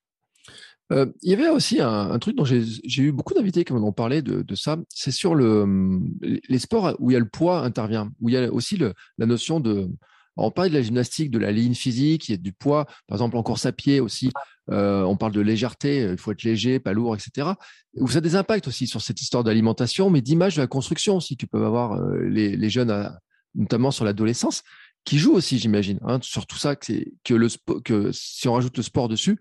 Euh, 0.91 1.07
il 1.23 1.31
y 1.31 1.33
avait 1.33 1.49
aussi 1.49 1.81
un, 1.81 2.17
truc 2.19 2.35
dont 2.35 2.45
j'ai 2.45 3.01
eu 3.01 3.11
beaucoup 3.11 3.33
d'invités 3.33 3.63
qui 3.63 3.73
m'ont 3.73 3.91
parlé 3.91 4.21
de, 4.21 4.55
ça. 4.55 4.77
C'est 4.89 5.11
sur 5.11 5.35
le, 5.35 5.99
les 6.21 6.59
sports 6.59 6.95
où 6.99 7.11
il 7.11 7.13
y 7.13 7.17
a 7.17 7.19
le 7.19 7.27
poids 7.27 7.61
intervient, 7.61 8.11
où 8.21 8.29
il 8.29 8.33
y 8.33 8.37
a 8.37 8.51
aussi 8.51 8.77
la 8.77 9.25
notion 9.25 9.59
de. 9.59 9.89
On 10.37 10.51
parle 10.51 10.67
de 10.69 10.73
la 10.73 10.81
gymnastique, 10.81 11.31
de 11.31 11.39
la 11.39 11.53
ligne 11.53 11.75
physique, 11.75 12.27
il 12.27 12.31
y 12.31 12.35
a 12.35 12.37
du 12.37 12.51
poids. 12.51 12.85
Par 13.07 13.15
exemple, 13.15 13.37
en 13.37 13.43
course 13.43 13.65
à 13.65 13.71
pied 13.71 14.01
aussi, 14.01 14.31
euh, 14.69 15.03
on 15.03 15.15
parle 15.15 15.31
de 15.31 15.39
légèreté, 15.39 16.09
il 16.11 16.17
faut 16.17 16.33
être 16.33 16.43
léger, 16.43 16.77
pas 16.77 16.91
lourd, 16.91 17.15
etc. 17.15 17.51
Où 17.95 18.09
ça 18.09 18.17
a 18.17 18.21
des 18.21 18.35
impacts 18.35 18.67
aussi 18.67 18.85
sur 18.85 19.01
cette 19.01 19.21
histoire 19.21 19.45
d'alimentation, 19.45 20.09
mais 20.09 20.21
d'image 20.21 20.57
de 20.57 20.61
la 20.61 20.67
construction 20.67 21.15
aussi. 21.15 21.37
Tu 21.37 21.47
peux 21.47 21.65
avoir 21.65 21.93
euh, 21.93 22.19
les, 22.27 22.69
jeunes, 22.69 23.17
notamment 23.55 23.91
sur 23.91 24.03
l'adolescence, 24.03 24.61
qui 25.05 25.19
jouent 25.19 25.35
aussi, 25.35 25.57
j'imagine, 25.57 25.99
hein, 26.03 26.19
sur 26.21 26.45
tout 26.47 26.57
ça, 26.57 26.75
que 26.75 28.11
si 28.11 28.47
on 28.49 28.53
rajoute 28.53 28.75
le 28.75 28.83
sport 28.83 29.07
dessus, 29.07 29.39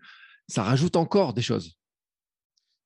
ça 0.48 0.62
rajoute 0.62 0.96
encore 0.96 1.34
des 1.34 1.42
choses. 1.42 1.76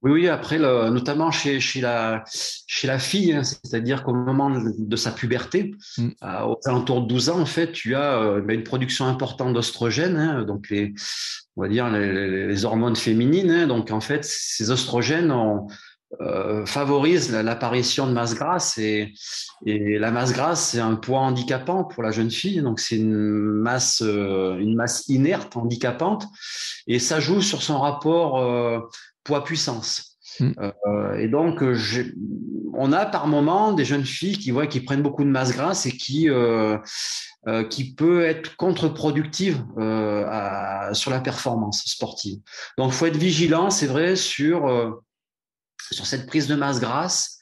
Oui, 0.02 0.12
oui, 0.12 0.28
après, 0.28 0.60
notamment 0.60 1.32
chez, 1.32 1.58
chez, 1.58 1.80
la, 1.80 2.22
chez 2.68 2.86
la 2.86 3.00
fille, 3.00 3.32
hein, 3.32 3.42
c'est-à-dire 3.42 4.04
qu'au 4.04 4.14
moment 4.14 4.48
de, 4.50 4.96
sa 4.96 5.10
puberté, 5.10 5.74
mm. 5.96 6.08
euh, 6.22 6.40
aux 6.42 6.58
alentours 6.66 7.02
de 7.02 7.08
12 7.08 7.30
ans, 7.30 7.40
en 7.40 7.46
fait, 7.46 7.72
tu 7.72 7.96
as 7.96 8.22
euh, 8.22 8.40
ben, 8.40 8.54
une 8.54 8.62
production 8.62 9.06
importante 9.06 9.54
d'ostrogènes, 9.54 10.16
hein, 10.16 10.44
donc 10.44 10.70
les, 10.70 10.94
on 11.56 11.62
va 11.62 11.68
dire 11.68 11.90
les, 11.90 12.64
hormones 12.64 12.94
féminines. 12.94 13.50
Hein. 13.50 13.66
donc, 13.66 13.90
en 13.90 14.00
fait, 14.00 14.24
ces 14.24 14.70
oestrogènes 14.70 15.32
ont, 15.32 15.66
euh, 16.22 16.64
favorise 16.64 17.30
l'apparition 17.30 18.06
de 18.06 18.12
masse 18.12 18.34
grasse 18.34 18.78
et, 18.78 19.12
et 19.66 19.98
la 19.98 20.10
masse 20.10 20.32
grasse 20.32 20.70
c'est 20.70 20.80
un 20.80 20.94
poids 20.94 21.20
handicapant 21.20 21.84
pour 21.84 22.02
la 22.02 22.12
jeune 22.12 22.30
fille 22.30 22.62
donc 22.62 22.80
c'est 22.80 22.96
une 22.96 23.14
masse 23.14 24.00
euh, 24.02 24.56
une 24.56 24.74
masse 24.74 25.06
inerte 25.08 25.54
handicapante 25.58 26.26
et 26.86 26.98
ça 26.98 27.20
joue 27.20 27.42
sur 27.42 27.60
son 27.60 27.78
rapport 27.78 28.38
euh, 28.38 28.80
poids 29.22 29.44
puissance 29.44 30.16
mm. 30.40 30.52
et 31.18 31.28
donc 31.28 31.62
on 32.72 32.92
a 32.94 33.04
par 33.04 33.26
moment 33.26 33.74
des 33.74 33.84
jeunes 33.84 34.06
filles 34.06 34.38
qui 34.38 34.50
voient 34.50 34.66
qui 34.66 34.80
prennent 34.80 35.02
beaucoup 35.02 35.24
de 35.24 35.30
masse 35.30 35.52
grasse 35.52 35.84
et 35.84 35.92
qui 35.92 36.30
qui 37.70 37.94
peut 37.94 38.24
être 38.24 38.56
contre-productive 38.56 39.62
sur 40.92 41.10
la 41.10 41.20
performance 41.22 41.82
sportive. 41.86 42.40
Donc, 42.76 42.92
faut 42.92 43.06
être 43.06 43.16
vigilant, 43.16 43.70
c'est 43.70 43.86
vrai, 43.86 44.16
sur 44.16 45.00
sur 45.94 46.06
cette 46.06 46.26
prise 46.26 46.46
de 46.46 46.54
masse 46.54 46.80
grasse 46.80 47.38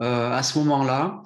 euh, 0.00 0.32
à 0.32 0.42
ce 0.42 0.58
moment-là. 0.58 1.22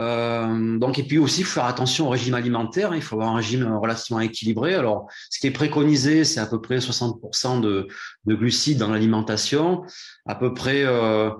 Euh, 0.00 0.78
donc, 0.78 0.98
et 0.98 1.02
puis 1.02 1.18
aussi, 1.18 1.40
il 1.40 1.44
faut 1.44 1.54
faire 1.54 1.64
attention 1.64 2.06
au 2.06 2.10
régime 2.10 2.34
alimentaire. 2.34 2.94
Il 2.94 3.02
faut 3.02 3.16
avoir 3.16 3.30
un 3.30 3.36
régime 3.36 3.66
relativement 3.76 4.20
équilibré. 4.20 4.74
Alors, 4.74 5.08
ce 5.30 5.40
qui 5.40 5.48
est 5.48 5.52
préconisé, 5.52 6.24
c'est 6.24 6.40
à 6.40 6.46
peu 6.46 6.60
près 6.60 6.78
60% 6.78 7.60
de, 7.60 7.88
de, 8.24 8.34
glucides 8.34 8.78
dans 8.78 8.90
l'alimentation, 8.90 9.82
à 10.26 10.36
peu 10.36 10.54
près 10.54 10.84
euh, 10.84 11.30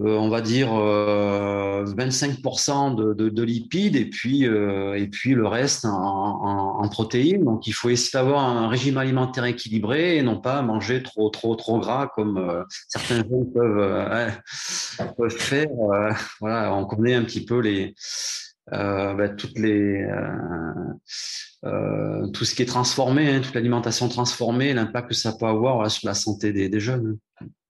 on 0.00 0.28
va 0.28 0.40
dire 0.40 0.68
25% 0.68 3.00
euh, 3.00 3.14
de, 3.14 3.42
lipides 3.42 3.96
et 3.96 4.06
puis 4.06 4.46
euh, 4.46 5.06
le 5.24 5.46
reste 5.46 5.84
en, 5.84 6.88
protéines. 6.90 7.44
Donc 7.44 7.66
il 7.66 7.72
faut 7.72 7.90
essayer 7.90 8.18
d'avoir 8.18 8.44
un 8.44 8.68
régime 8.68 8.98
alimentaire 8.98 9.44
équilibré 9.44 10.16
et 10.16 10.22
non 10.22 10.40
pas 10.40 10.62
manger 10.62 11.02
trop 11.02 11.28
trop 11.30 11.78
gras 11.78 12.08
comme 12.14 12.64
certains 12.88 13.16
gens 13.16 13.44
peuvent, 13.52 14.30
faire. 15.38 15.68
voilà, 16.40 16.74
on 16.74 16.84
connaît 16.84 17.14
un 17.14 17.24
petit 17.24 17.44
peu 17.44 17.60
les 17.60 17.94
les 19.56 20.06
tout 22.32 22.44
ce 22.44 22.54
qui 22.54 22.62
est 22.62 22.66
transformé, 22.66 23.34
hein, 23.34 23.40
toute 23.40 23.54
l'alimentation 23.54 24.08
transformée, 24.08 24.74
l'impact 24.74 25.08
que 25.08 25.14
ça 25.14 25.32
peut 25.32 25.46
avoir 25.46 25.90
sur 25.90 26.08
la 26.08 26.14
santé 26.14 26.52
des 26.52 26.80
jeunes. 26.80 27.18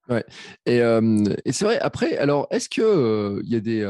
Ouais. 0.09 0.25
Et, 0.67 0.79
et 0.79 1.53
c'est 1.53 1.65
vrai, 1.65 1.79
après, 1.81 2.19
alors, 2.19 2.47
est-ce 2.51 2.69
que 2.69 3.41
il 3.45 3.51
y 3.51 3.57
a 3.57 3.61
des. 3.61 3.83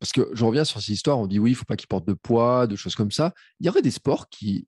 parce 0.00 0.12
que 0.12 0.30
je 0.32 0.44
reviens 0.44 0.64
sur 0.64 0.80
ces 0.80 0.92
histoires, 0.92 1.18
on 1.18 1.26
dit 1.26 1.38
oui, 1.38 1.50
il 1.50 1.54
ne 1.54 1.58
faut 1.58 1.64
pas 1.64 1.76
qu'ils 1.76 1.88
portent 1.88 2.08
de 2.08 2.14
poids, 2.14 2.66
de 2.66 2.76
choses 2.76 2.94
comme 2.94 3.10
ça. 3.10 3.32
Il 3.60 3.66
y 3.66 3.68
aurait 3.68 3.82
des 3.82 3.90
sports 3.90 4.28
qui 4.30 4.66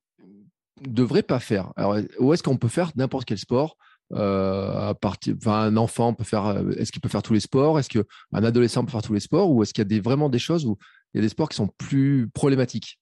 ne 0.86 0.92
devraient 0.92 1.22
pas 1.22 1.40
faire. 1.40 1.72
Alors, 1.76 1.96
où 2.18 2.32
est-ce 2.34 2.42
qu'on 2.42 2.58
peut 2.58 2.68
faire 2.68 2.92
n'importe 2.94 3.24
quel 3.24 3.38
sport 3.38 3.76
à 4.14 4.94
partir, 5.00 5.34
un 5.46 5.76
enfant 5.76 6.14
peut 6.14 6.24
faire. 6.24 6.62
Est-ce 6.76 6.92
qu'il 6.92 7.00
peut 7.00 7.08
faire 7.08 7.22
tous 7.22 7.34
les 7.34 7.40
sports? 7.40 7.78
Est-ce 7.78 7.88
qu'un 7.88 8.04
adolescent 8.32 8.84
peut 8.84 8.92
faire 8.92 9.02
tous 9.02 9.14
les 9.14 9.20
sports? 9.20 9.50
Ou 9.50 9.62
est-ce 9.62 9.74
qu'il 9.74 9.90
y 9.90 9.98
a 9.98 10.00
vraiment 10.00 10.28
des 10.28 10.38
choses 10.38 10.66
où 10.66 10.76
il 11.12 11.18
y 11.18 11.20
a 11.20 11.22
des 11.22 11.28
sports 11.28 11.48
qui 11.48 11.56
sont 11.56 11.68
plus 11.78 12.28
problématiques? 12.32 12.98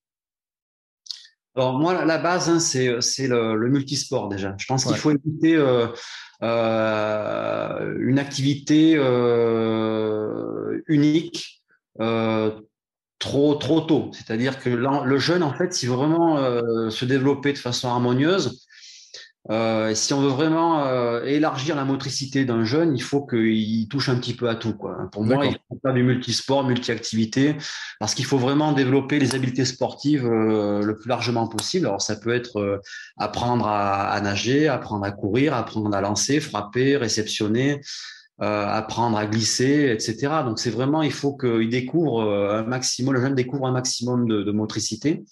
Alors 1.54 1.78
moi, 1.78 2.04
la 2.04 2.18
base, 2.18 2.48
hein, 2.48 2.58
c'est, 2.60 2.86
le, 3.26 3.56
le, 3.56 3.68
multisport 3.68 4.28
déjà. 4.28 4.54
Je 4.58 4.66
pense 4.66 4.84
qu'il 4.86 4.96
faut 4.96 5.10
éviter 5.10 5.54
euh, 5.54 5.86
euh, 6.42 7.94
une 8.00 8.18
activité 8.18 8.94
euh, 8.96 10.82
unique 10.86 11.62
euh, 12.00 12.52
trop 13.18 13.54
trop 13.54 13.82
tôt. 13.82 14.10
C'est-à-dire 14.14 14.58
que 14.58 14.70
le 14.70 15.18
jeune, 15.18 15.42
en 15.42 15.52
fait, 15.52 15.78
veut 15.84 15.94
vraiment 15.94 16.38
euh, 16.38 16.88
se 16.88 17.04
développer 17.04 17.52
de 17.52 17.58
façon 17.58 17.88
harmonieuse, 17.88 18.66
euh, 19.50 19.92
si 19.94 20.14
on 20.14 20.20
veut 20.20 20.28
vraiment 20.28 20.86
euh, 20.86 21.24
élargir 21.24 21.74
la 21.74 21.84
motricité 21.84 22.44
d'un 22.44 22.64
jeune, 22.64 22.96
il 22.96 23.02
faut 23.02 23.26
qu'il 23.26 23.88
touche 23.88 24.08
un 24.08 24.14
petit 24.14 24.34
peu 24.34 24.48
à 24.48 24.54
tout. 24.54 24.74
Quoi. 24.74 25.08
Pour 25.10 25.24
moi, 25.24 25.46
il 25.46 25.58
faut 25.68 25.78
faire 25.82 25.92
du 25.92 26.04
multisport, 26.04 26.62
multi-activité, 26.62 27.56
parce 27.98 28.14
qu'il 28.14 28.24
faut 28.24 28.38
vraiment 28.38 28.72
développer 28.72 29.18
les 29.18 29.34
habiletés 29.34 29.64
sportives 29.64 30.24
euh, 30.24 30.82
le 30.82 30.96
plus 30.96 31.08
largement 31.08 31.48
possible. 31.48 31.86
Alors, 31.86 32.02
ça 32.02 32.14
peut 32.14 32.32
être 32.32 32.80
apprendre 33.16 33.66
à, 33.66 34.10
à, 34.10 34.20
nager, 34.20 34.68
apprendre 34.68 35.04
à 35.04 35.10
courir, 35.10 35.54
apprendre 35.54 35.92
à 35.94 36.00
lancer, 36.00 36.38
frapper, 36.38 36.96
réceptionner, 36.96 37.80
apprendre 38.38 39.16
à 39.18 39.26
glisser, 39.26 39.90
etc. 39.92 40.42
Donc, 40.44 40.58
c'est 40.58 40.70
vraiment, 40.70 41.02
il 41.02 41.12
faut 41.12 41.36
qu'il 41.36 41.68
découvre 41.68 42.22
un 42.22 42.62
maximum, 42.62 43.14
le 43.14 43.20
jeune 43.20 43.34
découvre 43.34 43.66
un 43.66 43.72
maximum 43.72 44.26
de, 44.26 44.42
de 44.42 44.52
motricité. 44.52 45.24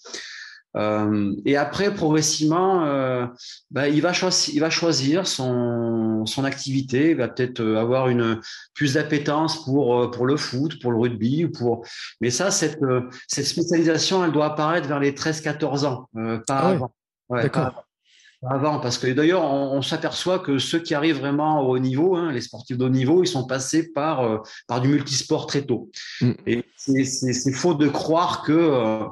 Euh, 0.77 1.35
et 1.45 1.57
après, 1.57 1.93
progressivement, 1.93 2.85
euh, 2.85 3.27
bah, 3.71 3.89
il, 3.89 4.01
va 4.03 4.13
choisir, 4.13 4.55
il 4.55 4.61
va 4.61 4.71
choisir 4.71 5.27
son, 5.27 6.25
son 6.27 6.45
activité. 6.45 7.11
Il 7.11 7.17
va 7.17 7.29
peut-être 7.29 7.61
euh, 7.61 7.77
avoir 7.77 8.09
une 8.09 8.41
plus 8.75 8.95
d'appétence 8.95 9.65
pour 9.65 9.97
euh, 9.97 10.11
pour 10.11 10.27
le 10.27 10.37
foot, 10.37 10.81
pour 10.81 10.93
le 10.93 10.99
rugby, 10.99 11.45
ou 11.45 11.51
pour. 11.51 11.85
Mais 12.21 12.31
ça, 12.31 12.51
cette 12.51 12.81
cette 13.27 13.47
spécialisation, 13.47 14.25
elle 14.25 14.33
doit 14.33 14.47
apparaître 14.47 14.87
vers 14.87 15.01
les 15.01 15.13
13-14 15.13 15.87
ans, 15.87 16.09
pas 16.15 16.43
ah 16.49 16.69
avant. 16.69 16.93
D'accord. 17.31 17.85
avant, 18.43 18.81
parce 18.81 18.99
que 18.99 19.07
d'ailleurs, 19.07 19.45
on, 19.45 19.83
s'aperçoit 19.83 20.41
que 20.41 20.59
ceux 20.59 20.81
qui 20.81 20.95
arrivent 20.95 21.21
vraiment 21.21 21.61
au 21.61 21.77
haut 21.77 21.79
niveau, 21.79 22.17
hein, 22.17 22.33
les 22.33 22.41
sportifs 22.41 22.77
de 22.77 22.85
haut 22.85 22.89
niveau, 22.89 23.23
ils 23.23 23.29
sont 23.29 23.47
passés 23.47 23.93
par 23.93 24.43
par 24.67 24.81
du 24.81 24.89
multisport 24.89 25.47
très 25.47 25.63
tôt. 25.63 25.91
Mm. 26.21 26.33
Et 26.47 26.65
c'est 26.77 27.53
faux 27.53 27.75
de 27.75 27.89
croire 27.89 28.43
que 28.43 28.53
euh, 28.53 29.05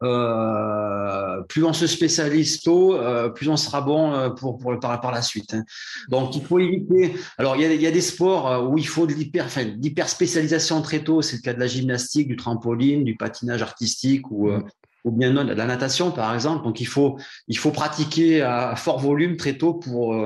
plus 0.00 1.64
on 1.64 1.72
se 1.72 1.86
spécialise 1.86 2.60
tôt, 2.60 2.94
euh, 2.94 3.28
plus 3.28 3.48
on 3.48 3.56
sera 3.56 3.80
bon 3.80 4.12
euh, 4.12 4.30
pour, 4.30 4.58
pour 4.58 4.78
par, 4.78 5.00
par 5.00 5.12
la 5.12 5.22
suite. 5.22 5.54
Hein. 5.54 5.64
Donc 6.08 6.36
il 6.36 6.44
faut 6.44 6.58
éviter. 6.58 7.14
Alors 7.36 7.56
il 7.56 7.62
y 7.62 7.64
a, 7.64 7.72
il 7.72 7.82
y 7.82 7.86
a 7.86 7.90
des 7.90 8.00
sports 8.00 8.68
où 8.70 8.78
il 8.78 8.86
faut 8.86 9.06
de 9.06 9.12
l'hyper, 9.12 9.44
enfin, 9.46 9.64
l'hyper 9.64 10.08
spécialisation 10.08 10.82
très 10.82 11.02
tôt. 11.02 11.22
C'est 11.22 11.36
le 11.36 11.42
cas 11.42 11.54
de 11.54 11.60
la 11.60 11.66
gymnastique, 11.66 12.28
du 12.28 12.36
trampoline, 12.36 13.04
du 13.04 13.16
patinage 13.16 13.62
artistique 13.62 14.30
ou 14.30 14.50
mm. 14.50 14.64
ou 15.04 15.10
bien 15.10 15.32
de 15.32 15.52
la 15.52 15.66
natation 15.66 16.10
par 16.10 16.34
exemple. 16.34 16.64
Donc 16.64 16.80
il 16.80 16.86
faut 16.86 17.18
il 17.48 17.58
faut 17.58 17.70
pratiquer 17.70 18.42
à 18.42 18.76
fort 18.76 19.00
volume 19.00 19.36
très 19.36 19.54
tôt 19.58 19.74
pour 19.74 20.16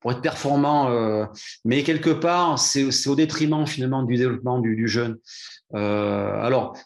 pour 0.00 0.12
être 0.12 0.20
performant. 0.20 0.90
mais 1.64 1.82
quelque 1.84 2.10
part 2.10 2.58
c'est 2.58 3.06
au 3.06 3.14
détriment 3.14 3.66
finalement 3.66 4.02
du 4.02 4.16
développement 4.16 4.58
du, 4.58 4.76
du 4.76 4.88
jeune. 4.88 5.16
alors 5.72 6.76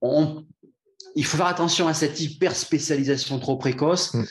on, 0.00 0.44
il 1.16 1.24
faut 1.24 1.36
faire 1.36 1.46
attention 1.46 1.88
à 1.88 1.94
cette 1.94 2.20
hyper 2.20 2.54
spécialisation 2.54 3.38
trop 3.38 3.56
précoce. 3.56 4.14
Mm. 4.14 4.24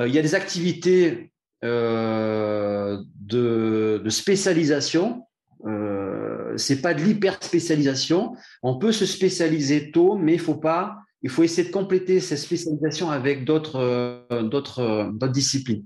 Euh, 0.00 0.08
il 0.08 0.14
y 0.14 0.18
a 0.18 0.22
des 0.22 0.34
activités 0.34 1.32
euh, 1.64 2.98
de, 3.20 4.02
spécialisation. 4.10 5.22
Euh, 5.66 6.52
c'est 6.58 6.82
pas 6.82 6.92
de 6.92 7.02
l'hyper 7.02 7.42
spécialisation. 7.42 8.34
On 8.62 8.78
peut 8.78 8.92
se 8.92 9.06
spécialiser 9.06 9.90
tôt, 9.90 10.16
mais 10.16 10.34
il 10.34 10.40
faut 10.40 10.56
pas. 10.56 10.98
Il 11.22 11.30
faut 11.30 11.42
essayer 11.42 11.66
de 11.66 11.72
compléter 11.72 12.20
cette 12.20 12.38
spécialisation 12.38 13.10
avec 13.10 13.46
d'autres 13.46 13.76
euh, 13.76 14.42
d'autres 14.42 15.10
d'autres 15.14 15.32
disciplines. 15.32 15.84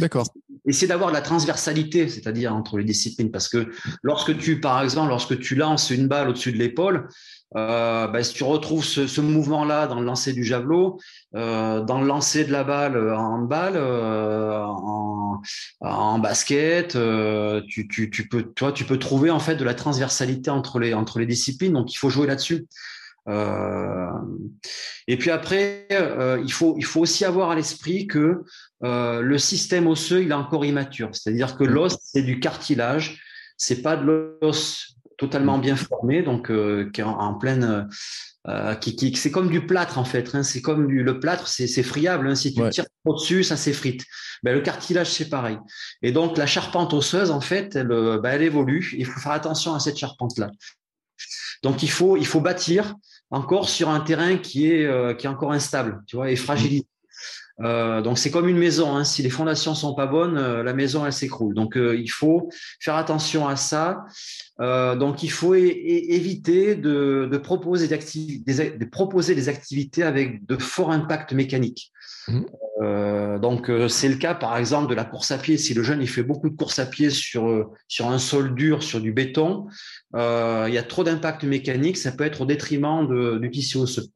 D'accord. 0.00 0.26
Essayer 0.66 0.88
d'avoir 0.88 1.10
de 1.10 1.14
la 1.14 1.20
transversalité, 1.20 2.08
c'est-à-dire 2.08 2.54
entre 2.54 2.78
les 2.78 2.84
disciplines, 2.84 3.30
parce 3.30 3.48
que 3.50 3.70
lorsque 4.02 4.38
tu, 4.38 4.58
par 4.58 4.82
exemple, 4.82 5.10
lorsque 5.10 5.38
tu 5.38 5.54
lances 5.54 5.90
une 5.90 6.08
balle 6.08 6.30
au-dessus 6.30 6.52
de 6.52 6.56
l'épaule, 6.56 7.08
euh, 7.56 8.08
ben, 8.08 8.22
si 8.22 8.34
tu 8.34 8.44
retrouves 8.44 8.84
ce, 8.84 9.06
ce 9.06 9.20
mouvement-là 9.20 9.86
dans 9.86 10.00
le 10.00 10.06
lancer 10.06 10.32
du 10.32 10.44
javelot, 10.44 10.98
euh, 11.36 11.82
dans 11.82 12.00
le 12.00 12.06
lancer 12.06 12.44
de 12.44 12.52
la 12.52 12.64
balle 12.64 12.96
en 13.12 13.36
handball, 13.36 13.74
euh, 13.76 14.58
en, 14.60 15.40
en, 15.80 16.18
basket, 16.18 16.96
euh, 16.96 17.62
tu, 17.68 17.86
tu, 17.86 18.10
tu, 18.10 18.28
peux, 18.28 18.42
toi, 18.42 18.72
tu 18.72 18.84
peux 18.84 18.98
trouver 18.98 19.30
en 19.30 19.40
fait 19.40 19.56
de 19.56 19.64
la 19.64 19.74
transversalité 19.74 20.50
entre 20.50 20.78
les, 20.78 20.94
entre 20.94 21.18
les 21.18 21.26
disciplines. 21.26 21.72
Donc, 21.72 21.92
il 21.92 21.96
faut 21.96 22.10
jouer 22.10 22.26
là-dessus. 22.26 22.66
Euh, 23.28 24.10
et 25.06 25.16
puis 25.16 25.30
après, 25.30 25.86
euh, 25.92 26.42
il, 26.44 26.52
faut, 26.52 26.74
il 26.78 26.84
faut 26.84 27.00
aussi 27.00 27.24
avoir 27.24 27.50
à 27.50 27.54
l'esprit 27.54 28.06
que 28.06 28.44
euh, 28.82 29.20
le 29.22 29.38
système 29.38 29.86
osseux, 29.86 30.22
il 30.22 30.30
est 30.30 30.34
encore 30.34 30.64
immature. 30.64 31.10
C'est-à-dire 31.12 31.56
que 31.56 31.64
mmh. 31.64 31.68
l'os, 31.68 31.98
c'est 32.02 32.22
du 32.22 32.40
cartilage, 32.40 33.22
c'est 33.56 33.82
pas 33.82 33.96
de 33.96 34.36
l'os 34.42 34.93
totalement 35.18 35.58
bien 35.58 35.76
formé, 35.76 36.22
donc 36.22 36.50
euh, 36.50 36.90
qui 36.92 37.00
est 37.00 37.04
en, 37.04 37.34
pleine, 37.34 37.88
euh, 38.48 38.74
qui, 38.76 38.96
qui 38.96 39.14
c'est 39.16 39.30
comme 39.30 39.50
du 39.50 39.66
plâtre 39.66 39.98
en 39.98 40.04
fait. 40.04 40.34
Hein, 40.34 40.42
c'est 40.42 40.62
comme 40.62 40.86
du, 40.86 41.02
le 41.02 41.20
plâtre, 41.20 41.48
c'est, 41.48 41.66
c'est 41.66 41.82
friable. 41.82 42.28
Hein, 42.28 42.34
si 42.34 42.54
tu 42.54 42.68
tires 42.70 42.86
au 43.04 43.14
dessus, 43.14 43.44
ça 43.44 43.56
s'effrite. 43.56 44.04
Ben, 44.42 44.54
le 44.54 44.60
cartilage, 44.60 45.10
c'est 45.10 45.28
pareil. 45.28 45.58
Et 46.02 46.12
donc 46.12 46.36
la 46.36 46.46
charpente 46.46 46.92
osseuse, 46.92 47.30
en 47.30 47.40
fait, 47.40 47.76
elle, 47.76 47.92
euh, 47.92 48.18
ben, 48.18 48.30
elle 48.30 48.42
évolue. 48.42 48.94
Il 48.96 49.06
faut 49.06 49.20
faire 49.20 49.32
attention 49.32 49.74
à 49.74 49.80
cette 49.80 49.96
charpente-là. 49.96 50.50
Donc 51.62 51.82
il 51.82 51.90
faut, 51.90 52.16
il 52.16 52.26
faut 52.26 52.40
bâtir 52.40 52.94
encore 53.30 53.68
sur 53.68 53.88
un 53.88 54.00
terrain 54.00 54.36
qui 54.36 54.70
est, 54.70 55.16
qui 55.16 55.26
est 55.26 55.30
encore 55.30 55.52
instable, 55.52 56.02
tu 56.06 56.16
vois, 56.16 56.30
et 56.30 56.36
fragilisé. 56.36 56.86
Donc 57.58 58.18
c'est 58.18 58.30
comme 58.30 58.48
une 58.48 58.58
maison. 58.58 58.96
Hein. 58.96 59.04
Si 59.04 59.22
les 59.22 59.30
fondations 59.30 59.74
sont 59.74 59.94
pas 59.94 60.06
bonnes, 60.06 60.38
la 60.38 60.72
maison 60.74 61.06
elle 61.06 61.12
s'écroule. 61.12 61.54
Donc 61.54 61.76
il 61.76 62.10
faut 62.10 62.48
faire 62.80 62.96
attention 62.96 63.46
à 63.46 63.56
ça. 63.56 64.04
donc 64.58 65.22
il 65.22 65.30
faut 65.30 65.54
éviter 65.54 66.74
de, 66.74 67.36
proposer, 67.42 67.88
des, 67.88 68.70
de 68.70 68.84
proposer 68.84 69.34
des 69.34 69.48
activités 69.48 70.02
avec 70.02 70.46
de 70.46 70.56
forts 70.56 70.90
impacts 70.90 71.32
mécaniques. 71.32 71.92
Mmh. 72.28 72.42
Euh, 72.82 73.38
donc 73.38 73.70
euh, 73.70 73.88
c'est 73.88 74.08
le 74.08 74.16
cas 74.16 74.34
par 74.34 74.56
exemple 74.56 74.90
de 74.90 74.94
la 74.94 75.04
course 75.04 75.30
à 75.30 75.38
pied. 75.38 75.56
Si 75.58 75.74
le 75.74 75.82
jeune 75.82 76.02
il 76.02 76.08
fait 76.08 76.22
beaucoup 76.22 76.50
de 76.50 76.56
course 76.56 76.78
à 76.78 76.86
pied 76.86 77.10
sur 77.10 77.48
euh, 77.48 77.70
sur 77.86 78.08
un 78.08 78.18
sol 78.18 78.54
dur, 78.54 78.82
sur 78.82 79.00
du 79.00 79.12
béton, 79.12 79.66
il 80.14 80.72
y 80.72 80.78
a 80.78 80.82
trop 80.82 81.04
d'impact 81.04 81.44
mécanique, 81.44 81.96
ça 81.96 82.12
peut 82.12 82.24
être 82.24 82.40
au 82.40 82.46
détriment 82.46 83.06
de, 83.06 83.38
du 83.38 83.50
tissu 83.50 83.78
osseux. 83.78 84.06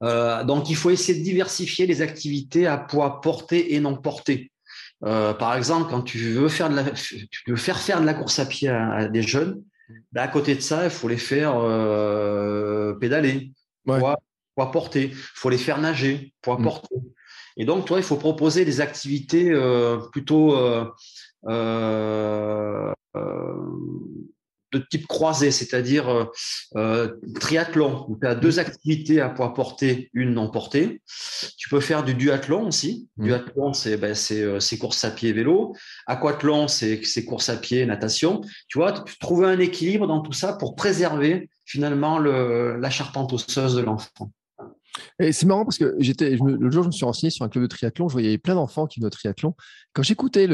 Mm. 0.00 0.46
donc 0.46 0.70
il 0.70 0.76
faut 0.76 0.90
essayer 0.90 1.18
de 1.18 1.24
diversifier 1.24 1.86
les 1.86 2.02
activités 2.02 2.66
à 2.66 2.78
poids 2.78 3.20
porté 3.20 3.74
et 3.74 3.80
non 3.80 3.96
porté. 3.96 4.50
par 5.00 5.54
exemple, 5.56 5.90
quand 5.90 6.02
tu 6.02 6.18
veux 6.18 6.48
faire 6.48 6.70
de 6.70 6.76
la, 6.76 6.84
tu 6.90 7.28
veux 7.48 7.56
faire 7.56 7.78
faire 7.78 8.00
de 8.00 8.06
la 8.06 8.14
course 8.14 8.38
à 8.38 8.46
pied 8.46 8.68
à, 8.68 9.08
des 9.08 9.22
jeunes, 9.22 9.62
ben, 10.12 10.22
à 10.22 10.28
côté 10.28 10.54
de 10.54 10.60
ça, 10.60 10.84
il 10.84 10.90
faut 10.90 11.08
les 11.08 11.16
faire 11.16 11.54
pédaler, 13.00 13.52
poids, 13.84 14.18
poids 14.54 14.70
porté. 14.70 15.10
Il 15.12 15.14
faut 15.14 15.50
les 15.50 15.58
faire 15.58 15.80
nager, 15.80 16.32
poids 16.42 16.58
mm. 16.58 16.64
porté. 16.64 16.94
Et 17.56 17.64
donc, 17.64 17.86
toi, 17.86 17.98
il 17.98 18.02
faut 18.02 18.16
proposer 18.16 18.64
des 18.64 18.80
activités 18.80 19.50
euh, 19.50 19.98
plutôt 20.12 20.56
euh, 20.56 20.84
euh, 21.46 22.92
de 24.74 24.84
type 24.90 25.06
croisé, 25.06 25.50
c'est-à-dire 25.50 26.28
triathlon, 27.40 28.06
où 28.08 28.18
tu 28.18 28.26
as 28.26 28.34
deux 28.34 28.58
activités 28.58 29.20
à 29.20 29.28
poids 29.28 29.54
porté, 29.54 30.10
une 30.12 30.34
non 30.34 30.50
portée. 30.50 31.02
Tu 31.56 31.68
peux 31.68 31.80
faire 31.80 32.04
du 32.04 32.14
duathlon 32.14 32.68
aussi. 32.68 33.08
Mmh. 33.16 33.24
Duathlon, 33.24 33.72
c'est 33.72 33.96
ben, 33.96 34.14
course 34.80 35.04
à 35.04 35.10
pied 35.10 35.32
vélo. 35.32 35.74
Aquathlon, 36.06 36.68
c'est 36.68 37.24
course 37.24 37.48
à 37.48 37.56
pied 37.56 37.86
natation. 37.86 38.40
Tu 38.68 38.78
vois, 38.78 38.92
trouver 39.20 39.46
un 39.46 39.58
équilibre 39.58 40.06
dans 40.06 40.20
tout 40.20 40.32
ça 40.32 40.54
pour 40.54 40.74
préserver 40.74 41.48
finalement 41.64 42.18
le, 42.18 42.76
la 42.78 42.90
charpente 42.90 43.32
osseuse 43.32 43.74
de 43.74 43.82
l'enfant. 43.82 44.30
Et 45.18 45.32
c'est 45.32 45.46
marrant 45.46 45.64
parce 45.64 45.78
que 45.78 45.96
le 45.98 46.70
jour, 46.70 46.82
je 46.82 46.88
me 46.88 46.92
suis 46.92 47.04
renseigné 47.04 47.30
sur 47.30 47.44
un 47.44 47.48
club 47.48 47.62
de 47.62 47.68
triathlon. 47.68 48.08
Je 48.08 48.12
voyais 48.12 48.38
plein 48.38 48.54
d'enfants 48.54 48.86
qui 48.86 49.00
venaient 49.00 49.08
au 49.08 49.10
triathlon. 49.10 49.54
Quand 49.92 50.02
j'écoutais 50.02 50.46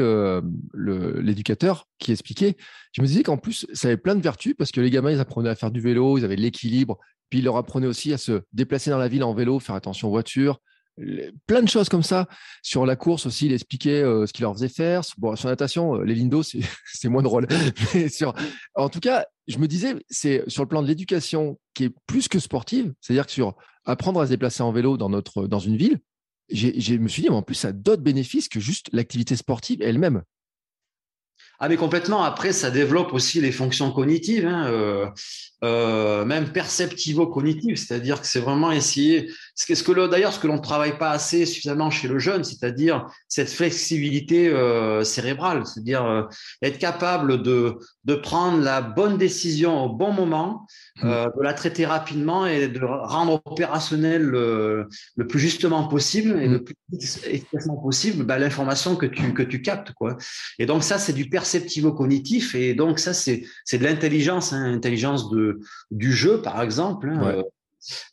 l'éducateur 0.73 1.87
qui 1.99 2.11
expliquait, 2.11 2.57
je 2.93 3.01
me 3.01 3.07
disais 3.07 3.23
qu'en 3.23 3.37
plus, 3.37 3.65
ça 3.73 3.87
avait 3.87 3.97
plein 3.97 4.15
de 4.15 4.21
vertus 4.21 4.55
parce 4.57 4.71
que 4.71 4.81
les 4.81 4.89
gamins, 4.89 5.11
ils 5.11 5.19
apprenaient 5.19 5.49
à 5.49 5.55
faire 5.55 5.71
du 5.71 5.81
vélo, 5.81 6.17
ils 6.17 6.25
avaient 6.25 6.35
de 6.35 6.41
l'équilibre. 6.41 6.97
Puis 7.29 7.39
ils 7.39 7.45
leur 7.45 7.55
apprenaient 7.55 7.87
aussi 7.87 8.11
à 8.13 8.17
se 8.17 8.41
déplacer 8.51 8.89
dans 8.89 8.97
la 8.97 9.07
ville 9.07 9.23
en 9.23 9.33
vélo, 9.33 9.59
faire 9.59 9.75
attention 9.75 10.09
aux 10.09 10.11
voitures, 10.11 10.59
plein 11.47 11.61
de 11.61 11.69
choses 11.69 11.89
comme 11.89 12.03
ça. 12.03 12.27
Sur 12.61 12.85
la 12.85 12.95
course 12.95 13.25
aussi, 13.25 13.45
il 13.47 13.53
expliquait 13.53 14.03
euh, 14.03 14.25
ce 14.25 14.33
qu'il 14.33 14.43
leur 14.43 14.53
faisait 14.53 14.69
faire. 14.69 15.01
Bon, 15.17 15.35
sur 15.35 15.47
la 15.47 15.53
natation, 15.53 15.95
euh, 15.95 16.03
les 16.03 16.15
lindos, 16.15 16.43
c'est 16.43 17.09
moins 17.09 17.23
drôle. 17.23 17.47
En 18.75 18.89
tout 18.89 18.99
cas, 18.99 19.25
je 19.47 19.57
me 19.57 19.67
disais, 19.67 19.95
c'est 20.09 20.43
sur 20.47 20.63
le 20.63 20.67
plan 20.67 20.81
de 20.81 20.87
l'éducation 20.87 21.59
qui 21.73 21.85
est 21.85 21.93
plus 22.07 22.27
que 22.27 22.39
sportive, 22.39 22.93
c'est-à-dire 23.01 23.25
que 23.25 23.31
sur 23.31 23.55
apprendre 23.85 24.21
à 24.21 24.25
se 24.25 24.29
déplacer 24.31 24.63
en 24.63 24.71
vélo 24.71 24.97
dans, 24.97 25.09
notre, 25.09 25.47
dans 25.47 25.59
une 25.59 25.77
ville, 25.77 25.99
je 26.51 26.95
me 26.95 27.07
suis 27.07 27.21
dit, 27.21 27.29
mais 27.29 27.35
en 27.35 27.41
plus, 27.41 27.55
ça 27.55 27.69
a 27.69 27.71
d'autres 27.71 28.03
bénéfices 28.03 28.49
que 28.49 28.59
juste 28.59 28.89
l'activité 28.91 29.35
sportive 29.35 29.81
elle-même. 29.81 30.23
Ah 31.63 31.69
mais 31.69 31.77
complètement. 31.77 32.23
Après, 32.23 32.53
ça 32.53 32.71
développe 32.71 33.13
aussi 33.13 33.39
les 33.39 33.51
fonctions 33.51 33.91
cognitives, 33.91 34.47
hein, 34.47 34.65
euh, 34.67 35.05
euh, 35.63 36.25
même 36.25 36.51
perceptivo-cognitives, 36.51 37.75
c'est-à-dire 37.75 38.19
que 38.19 38.25
c'est 38.25 38.39
vraiment 38.39 38.71
essayer. 38.71 39.31
Ce 39.67 39.83
que, 39.83 40.07
d'ailleurs, 40.07 40.33
ce 40.33 40.39
que 40.39 40.47
l'on 40.47 40.57
ne 40.57 40.61
travaille 40.61 40.97
pas 40.97 41.11
assez 41.11 41.45
suffisamment 41.45 41.89
chez 41.89 42.07
le 42.07 42.17
jeune, 42.17 42.43
c'est-à-dire 42.43 43.05
cette 43.27 43.49
flexibilité 43.49 44.49
euh, 44.49 45.03
cérébrale, 45.03 45.65
c'est-à-dire 45.65 46.05
euh, 46.05 46.23
être 46.61 46.79
capable 46.79 47.43
de 47.43 47.77
de 48.03 48.15
prendre 48.15 48.63
la 48.63 48.81
bonne 48.81 49.17
décision 49.17 49.85
au 49.85 49.89
bon 49.89 50.11
moment, 50.11 50.65
mmh. 51.01 51.07
euh, 51.07 51.25
de 51.25 51.43
la 51.43 51.53
traiter 51.53 51.85
rapidement 51.85 52.47
et 52.47 52.67
de 52.67 52.83
rendre 52.83 53.39
opérationnel 53.45 54.23
le, 54.23 54.87
le 55.15 55.27
plus 55.27 55.39
justement 55.39 55.87
possible 55.87 56.41
et 56.41 56.47
mmh. 56.47 56.51
le 56.51 56.63
plus 56.63 56.75
efficacement 57.27 57.77
possible 57.77 58.23
bah, 58.23 58.39
l'information 58.39 58.95
que 58.95 59.05
tu 59.05 59.33
que 59.33 59.43
tu 59.43 59.61
captes 59.61 59.91
quoi. 59.93 60.17
Et 60.57 60.65
donc 60.65 60.83
ça 60.83 60.97
c'est 60.97 61.13
du 61.13 61.29
perceptivo-cognitif 61.29 62.55
et 62.55 62.73
donc 62.73 62.97
ça 62.97 63.13
c'est 63.13 63.43
de 63.73 63.83
l'intelligence, 63.83 64.53
hein, 64.53 64.73
intelligence 64.73 65.29
de 65.29 65.59
du 65.91 66.11
jeu 66.11 66.41
par 66.41 66.61
exemple. 66.61 67.09
Hein, 67.09 67.43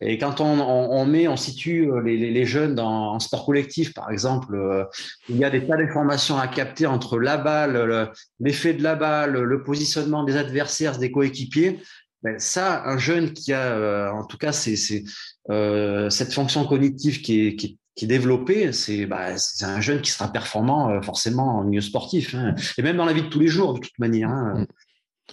et 0.00 0.18
quand 0.18 0.40
on, 0.40 0.60
on, 0.60 1.04
met, 1.06 1.28
on 1.28 1.36
situe 1.36 1.90
euh, 1.90 2.00
les, 2.00 2.16
les 2.16 2.46
jeunes 2.46 2.74
dans, 2.74 3.12
en 3.14 3.20
sport 3.20 3.44
collectif, 3.44 3.92
par 3.92 4.10
exemple, 4.10 4.54
euh, 4.54 4.84
il 5.28 5.36
y 5.36 5.44
a 5.44 5.50
des 5.50 5.66
tas 5.66 5.76
d'informations 5.76 6.38
à 6.38 6.48
capter 6.48 6.86
entre 6.86 7.18
la 7.18 7.36
balle, 7.36 8.10
l'effet 8.40 8.74
de 8.74 8.82
la 8.82 8.94
balle, 8.94 9.32
le 9.32 9.62
positionnement 9.62 10.24
des 10.24 10.36
adversaires, 10.36 10.98
des 10.98 11.10
coéquipiers. 11.10 11.80
Ben 12.22 12.38
ça, 12.38 12.82
un 12.84 12.98
jeune 12.98 13.32
qui 13.32 13.52
a, 13.52 13.72
euh, 13.72 14.10
en 14.10 14.24
tout 14.24 14.38
cas, 14.38 14.52
c'est 14.52 15.04
euh, 15.50 16.10
cette 16.10 16.32
fonction 16.32 16.64
cognitive 16.66 17.20
qui 17.20 17.46
est, 17.46 17.56
qui, 17.56 17.78
qui 17.94 18.04
est 18.06 18.08
développée, 18.08 18.72
c'est 18.72 19.06
bah, 19.06 19.34
un 19.62 19.80
jeune 19.80 20.00
qui 20.00 20.10
sera 20.10 20.32
performant 20.32 21.00
forcément 21.02 21.58
en 21.58 21.64
milieu 21.64 21.80
sportif, 21.80 22.34
hein, 22.34 22.54
et 22.76 22.82
même 22.82 22.96
dans 22.96 23.04
la 23.04 23.12
vie 23.12 23.22
de 23.22 23.28
tous 23.28 23.40
les 23.40 23.48
jours, 23.48 23.74
de 23.74 23.80
toute 23.80 23.98
manière. 23.98 24.30
Hein. 24.30 24.60
Mm. 24.60 24.66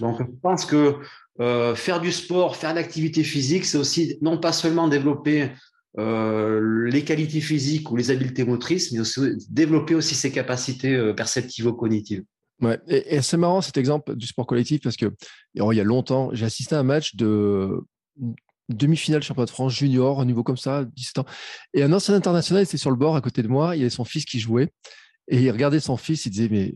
Donc, 0.02 0.20
je 0.20 0.26
pense 0.42 0.66
que 0.66 0.98
euh, 1.42 1.76
faire 1.76 2.00
du 2.00 2.12
sport, 2.12 2.56
faire 2.56 2.72
de 2.72 2.76
l'activité 2.76 3.24
physique, 3.24 3.66
c'est 3.66 3.78
aussi 3.78 4.18
non 4.22 4.38
pas 4.38 4.54
seulement 4.54 4.88
développer 4.88 5.52
euh, 5.98 6.90
les 6.90 7.04
qualités 7.04 7.42
physiques 7.42 7.92
ou 7.92 7.98
les 7.98 8.12
habiletés 8.12 8.46
motrices, 8.46 8.92
mais 8.92 9.02
développer 9.50 9.96
aussi 9.96 10.16
ses 10.16 10.32
capacités 10.32 10.94
euh, 10.94 11.14
perceptivo-cognitives. 11.14 12.24
Ouais, 12.62 12.80
et, 12.88 13.22
c'est 13.22 13.36
marrant 13.36 13.62
cet 13.62 13.76
exemple 13.76 14.16
du 14.16 14.28
sport 14.28 14.48
collectif 14.48 14.82
parce 14.82 14.96
que 14.96 15.14
oh, 15.60 15.74
il 15.74 15.76
y 15.76 15.82
a 15.82 15.84
longtemps, 15.84 16.30
j'ai 16.32 16.46
assisté 16.46 16.76
à 16.76 16.80
un 16.80 16.84
match 16.84 17.16
de 17.16 17.82
demi-finale 18.70 19.22
championnat 19.22 19.46
de 19.46 19.52
France 19.52 19.74
junior, 19.74 20.18
au 20.18 20.26
niveau 20.26 20.42
comme 20.42 20.58
ça, 20.58 20.86
17 20.86 21.20
ans. 21.20 21.26
Et 21.74 21.84
un 21.84 21.92
ancien 21.92 22.14
international 22.14 22.64
était 22.64 22.78
sur 22.78 22.92
le 22.92 22.96
bord 22.96 23.16
à 23.16 23.22
côté 23.22 23.44
de 23.44 23.50
moi, 23.50 23.76
il 23.76 23.80
y 23.80 23.82
avait 23.82 23.90
son 23.90 24.06
fils 24.06 24.24
qui 24.24 24.40
jouait. 24.40 24.72
Et 25.28 25.42
il 25.42 25.52
regardait 25.52 25.80
son 25.80 25.98
fils, 25.98 26.26
il 26.26 26.30
disait, 26.30 26.50
mais 26.50 26.76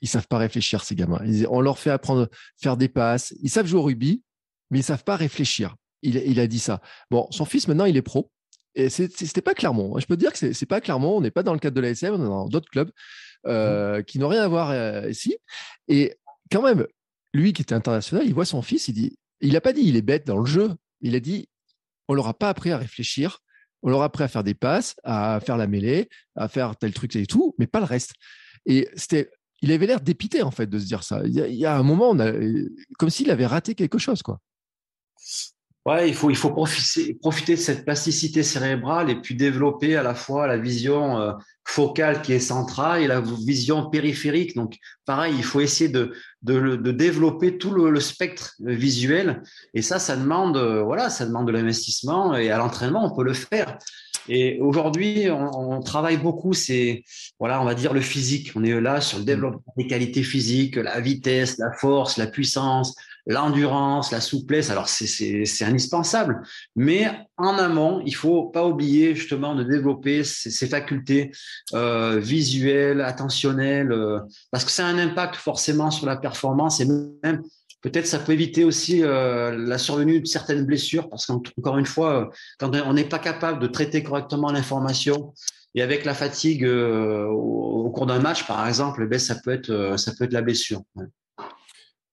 ils 0.00 0.08
savent 0.08 0.28
pas 0.28 0.38
réfléchir, 0.38 0.84
ces 0.84 0.94
gamins. 0.94 1.20
on 1.48 1.60
leur 1.60 1.78
fait 1.78 1.90
apprendre, 1.90 2.28
faire 2.60 2.76
des 2.76 2.88
passes. 2.88 3.34
Ils 3.42 3.50
savent 3.50 3.66
jouer 3.66 3.80
au 3.80 3.84
rugby, 3.84 4.22
mais 4.70 4.80
ils 4.80 4.84
savent 4.84 5.04
pas 5.04 5.16
réfléchir. 5.16 5.76
Il, 6.02 6.40
a 6.40 6.46
dit 6.46 6.58
ça. 6.58 6.80
Bon, 7.10 7.26
son 7.30 7.44
fils, 7.44 7.68
maintenant, 7.68 7.84
il 7.84 7.96
est 7.96 8.02
pro. 8.02 8.30
Et 8.74 8.88
c'était 8.88 9.42
pas 9.42 9.52
Clermont. 9.52 9.98
Je 9.98 10.06
peux 10.06 10.14
te 10.14 10.20
dire 10.20 10.32
que 10.32 10.52
c'est 10.52 10.66
pas 10.66 10.80
Clermont. 10.80 11.18
On 11.18 11.20
n'est 11.20 11.30
pas 11.30 11.42
dans 11.42 11.52
le 11.52 11.58
cadre 11.58 11.76
de 11.76 11.80
l'ASM, 11.80 12.14
on 12.14 12.22
est 12.22 12.28
dans 12.28 12.48
d'autres 12.48 12.70
clubs 12.70 12.90
euh, 13.46 13.98
mmh. 13.98 14.04
qui 14.04 14.18
n'ont 14.18 14.28
rien 14.28 14.42
à 14.42 14.48
voir 14.48 14.70
euh, 14.70 15.10
ici. 15.10 15.36
Et 15.88 16.16
quand 16.50 16.62
même, 16.62 16.86
lui 17.34 17.52
qui 17.52 17.62
était 17.62 17.74
international, 17.74 18.24
il 18.26 18.32
voit 18.32 18.46
son 18.46 18.62
fils, 18.62 18.88
il 18.88 18.94
dit, 18.94 19.18
il 19.40 19.52
n'a 19.52 19.60
pas 19.60 19.72
dit 19.72 19.82
il 19.82 19.96
est 19.96 20.02
bête 20.02 20.26
dans 20.26 20.38
le 20.38 20.46
jeu. 20.46 20.70
Il 21.02 21.14
a 21.16 21.20
dit, 21.20 21.48
on 22.08 22.14
leur 22.14 22.28
a 22.28 22.34
pas 22.34 22.48
appris 22.48 22.70
à 22.70 22.78
réfléchir 22.78 23.40
on 23.82 23.90
leur 23.90 24.02
appris 24.02 24.24
à 24.24 24.28
faire 24.28 24.44
des 24.44 24.54
passes, 24.54 24.96
à 25.04 25.40
faire 25.40 25.56
la 25.56 25.66
mêlée, 25.66 26.08
à 26.36 26.48
faire 26.48 26.76
tel 26.76 26.92
truc 26.92 27.16
et 27.16 27.26
tout, 27.26 27.54
mais 27.58 27.66
pas 27.66 27.78
le 27.78 27.86
reste. 27.86 28.12
Et 28.66 28.88
c'était, 28.94 29.30
il 29.62 29.72
avait 29.72 29.86
l'air 29.86 30.00
dépité 30.00 30.42
en 30.42 30.50
fait 30.50 30.66
de 30.66 30.78
se 30.78 30.86
dire 30.86 31.02
ça. 31.02 31.22
Il 31.24 31.34
y 31.34 31.66
a, 31.66 31.76
un 31.76 31.82
moment, 31.82 32.16
comme 32.98 33.10
s'il 33.10 33.30
avait 33.30 33.46
raté 33.46 33.74
quelque 33.74 33.98
chose, 33.98 34.22
quoi. 34.22 34.38
Ouais, 35.86 36.08
il 36.08 36.14
faut, 36.14 36.28
il 36.28 36.36
faut 36.36 36.50
profiter, 36.50 37.14
profiter 37.14 37.54
de 37.54 37.60
cette 37.60 37.86
plasticité 37.86 38.42
cérébrale 38.42 39.08
et 39.08 39.14
puis 39.14 39.34
développer 39.34 39.96
à 39.96 40.02
la 40.02 40.14
fois 40.14 40.46
la 40.46 40.58
vision 40.58 41.18
euh, 41.18 41.32
focale 41.64 42.20
qui 42.20 42.34
est 42.34 42.38
centrale 42.38 43.02
et 43.02 43.06
la 43.06 43.22
vision 43.22 43.88
périphérique. 43.88 44.54
Donc, 44.56 44.76
pareil, 45.06 45.34
il 45.38 45.42
faut 45.42 45.60
essayer 45.60 45.88
de, 45.88 46.12
de, 46.42 46.76
de 46.76 46.90
développer 46.90 47.56
tout 47.56 47.70
le, 47.70 47.90
le, 47.90 48.00
spectre 48.00 48.56
visuel. 48.60 49.42
Et 49.72 49.80
ça, 49.80 49.98
ça 49.98 50.16
demande, 50.16 50.58
euh, 50.58 50.82
voilà, 50.82 51.08
ça 51.08 51.24
demande 51.24 51.46
de 51.46 51.52
l'investissement 51.52 52.36
et 52.36 52.50
à 52.50 52.58
l'entraînement, 52.58 53.10
on 53.10 53.16
peut 53.16 53.24
le 53.24 53.32
faire. 53.34 53.78
Et 54.28 54.60
aujourd'hui, 54.60 55.30
on, 55.30 55.76
on, 55.76 55.80
travaille 55.80 56.18
beaucoup, 56.18 56.52
c'est, 56.52 57.04
voilà, 57.38 57.60
on 57.62 57.64
va 57.64 57.74
dire 57.74 57.94
le 57.94 58.02
physique. 58.02 58.52
On 58.54 58.62
est 58.64 58.78
là 58.80 59.00
sur 59.00 59.18
le 59.18 59.24
développement 59.24 59.72
des 59.78 59.86
qualités 59.86 60.22
physiques, 60.22 60.76
la 60.76 61.00
vitesse, 61.00 61.56
la 61.56 61.72
force, 61.72 62.18
la 62.18 62.26
puissance, 62.26 62.94
l'endurance, 63.30 64.10
la 64.10 64.20
souplesse. 64.20 64.70
Alors 64.70 64.88
c'est 64.88 65.64
indispensable, 65.64 66.42
mais 66.74 67.08
en 67.36 67.56
amont, 67.58 68.02
il 68.04 68.14
faut 68.14 68.44
pas 68.44 68.66
oublier 68.66 69.14
justement 69.14 69.54
de 69.54 69.62
développer 69.62 70.24
ces, 70.24 70.66
facultés 70.66 71.30
euh, 71.74 72.18
visuelles, 72.18 73.00
attentionnelles, 73.00 73.92
euh, 73.92 74.18
parce 74.50 74.64
que 74.64 74.72
ça 74.72 74.84
a 74.86 74.90
un 74.90 74.98
impact 74.98 75.36
forcément 75.36 75.92
sur 75.92 76.06
la 76.06 76.16
performance 76.16 76.80
et 76.80 76.86
même 76.86 77.42
peut-être 77.82 78.06
ça 78.06 78.18
peut 78.18 78.32
éviter 78.32 78.64
aussi 78.64 79.02
euh, 79.04 79.56
la 79.56 79.78
survenue 79.78 80.20
de 80.20 80.26
certaines 80.26 80.66
blessures, 80.66 81.08
parce 81.08 81.26
qu'encore 81.26 81.78
une 81.78 81.86
fois, 81.86 82.30
quand 82.58 82.74
on 82.84 82.94
n'est 82.94 83.04
pas 83.04 83.20
capable 83.20 83.60
de 83.60 83.68
traiter 83.68 84.02
correctement 84.02 84.50
l'information 84.50 85.32
et 85.76 85.82
avec 85.82 86.04
la 86.04 86.14
fatigue 86.14 86.66
au, 86.66 87.90
cours 87.94 88.06
d'un 88.06 88.18
match, 88.18 88.44
par 88.46 88.66
exemple, 88.66 89.02
eh 89.04 89.06
ben, 89.06 89.20
ça 89.20 89.36
peut 89.36 89.52
être 89.52 89.94
ça 89.96 90.12
peut 90.16 90.24
être 90.24 90.32
la 90.32 90.42
blessure. 90.42 90.82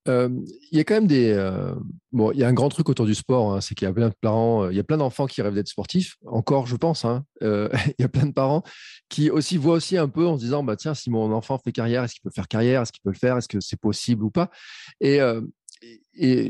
Euh, 0.08 0.30
il 0.72 0.78
y 0.78 0.82
a 0.82 0.84
quand 0.84 0.96
même 0.96 1.08
des. 1.08 1.32
Euh, 1.32 1.74
bon, 2.12 2.32
il 2.32 2.40
y 2.40 2.44
a 2.44 2.48
un 2.48 2.54
grand 2.54 2.70
truc 2.70 2.90
autour 2.90 3.06
du 3.06 3.16
sport, 3.16 3.54
hein, 3.54 3.62
c'est 3.62 3.76
qu'il 3.76 3.86
y 3.86 3.90
a 3.90 3.94
plein 3.94 4.10
de 4.10 4.16
parents, 4.22 4.64
euh, 4.64 4.72
il 4.72 4.78
y 4.78 4.80
a 4.80 4.84
plein 4.84 4.98
d'enfants 4.98 5.28
qui 5.28 5.42
rêvent 5.42 5.54
d'être 5.54 5.68
sportifs, 5.68 6.16
encore, 6.26 6.68
je 6.68 6.76
pense. 6.76 7.06
Hein. 7.06 7.26
il 7.42 7.96
y 8.00 8.04
a 8.04 8.10
plein 8.10 8.26
de 8.26 8.34
parents 8.34 8.64
qui 9.10 9.30
aussi 9.30 9.58
voient 9.58 9.76
aussi 9.76 9.98
un 9.98 10.10
peu 10.10 10.26
en 10.26 10.38
se 10.38 10.44
disant 10.44 10.64
bah, 10.64 10.76
tiens, 10.76 10.94
si 10.94 11.10
mon 11.10 11.32
enfant 11.32 11.58
fait 11.58 11.72
carrière, 11.72 12.04
est-ce 12.04 12.14
qu'il 12.14 12.24
peut 12.24 12.32
faire 12.34 12.48
carrière 12.48 12.82
Est-ce 12.82 12.92
qu'il 12.92 13.02
peut 13.04 13.12
le 13.12 13.18
faire 13.18 13.38
Est-ce 13.38 13.48
que 13.48 13.60
c'est 13.60 13.80
possible 13.80 14.24
ou 14.24 14.32
pas? 14.32 14.50
Et, 15.02 15.20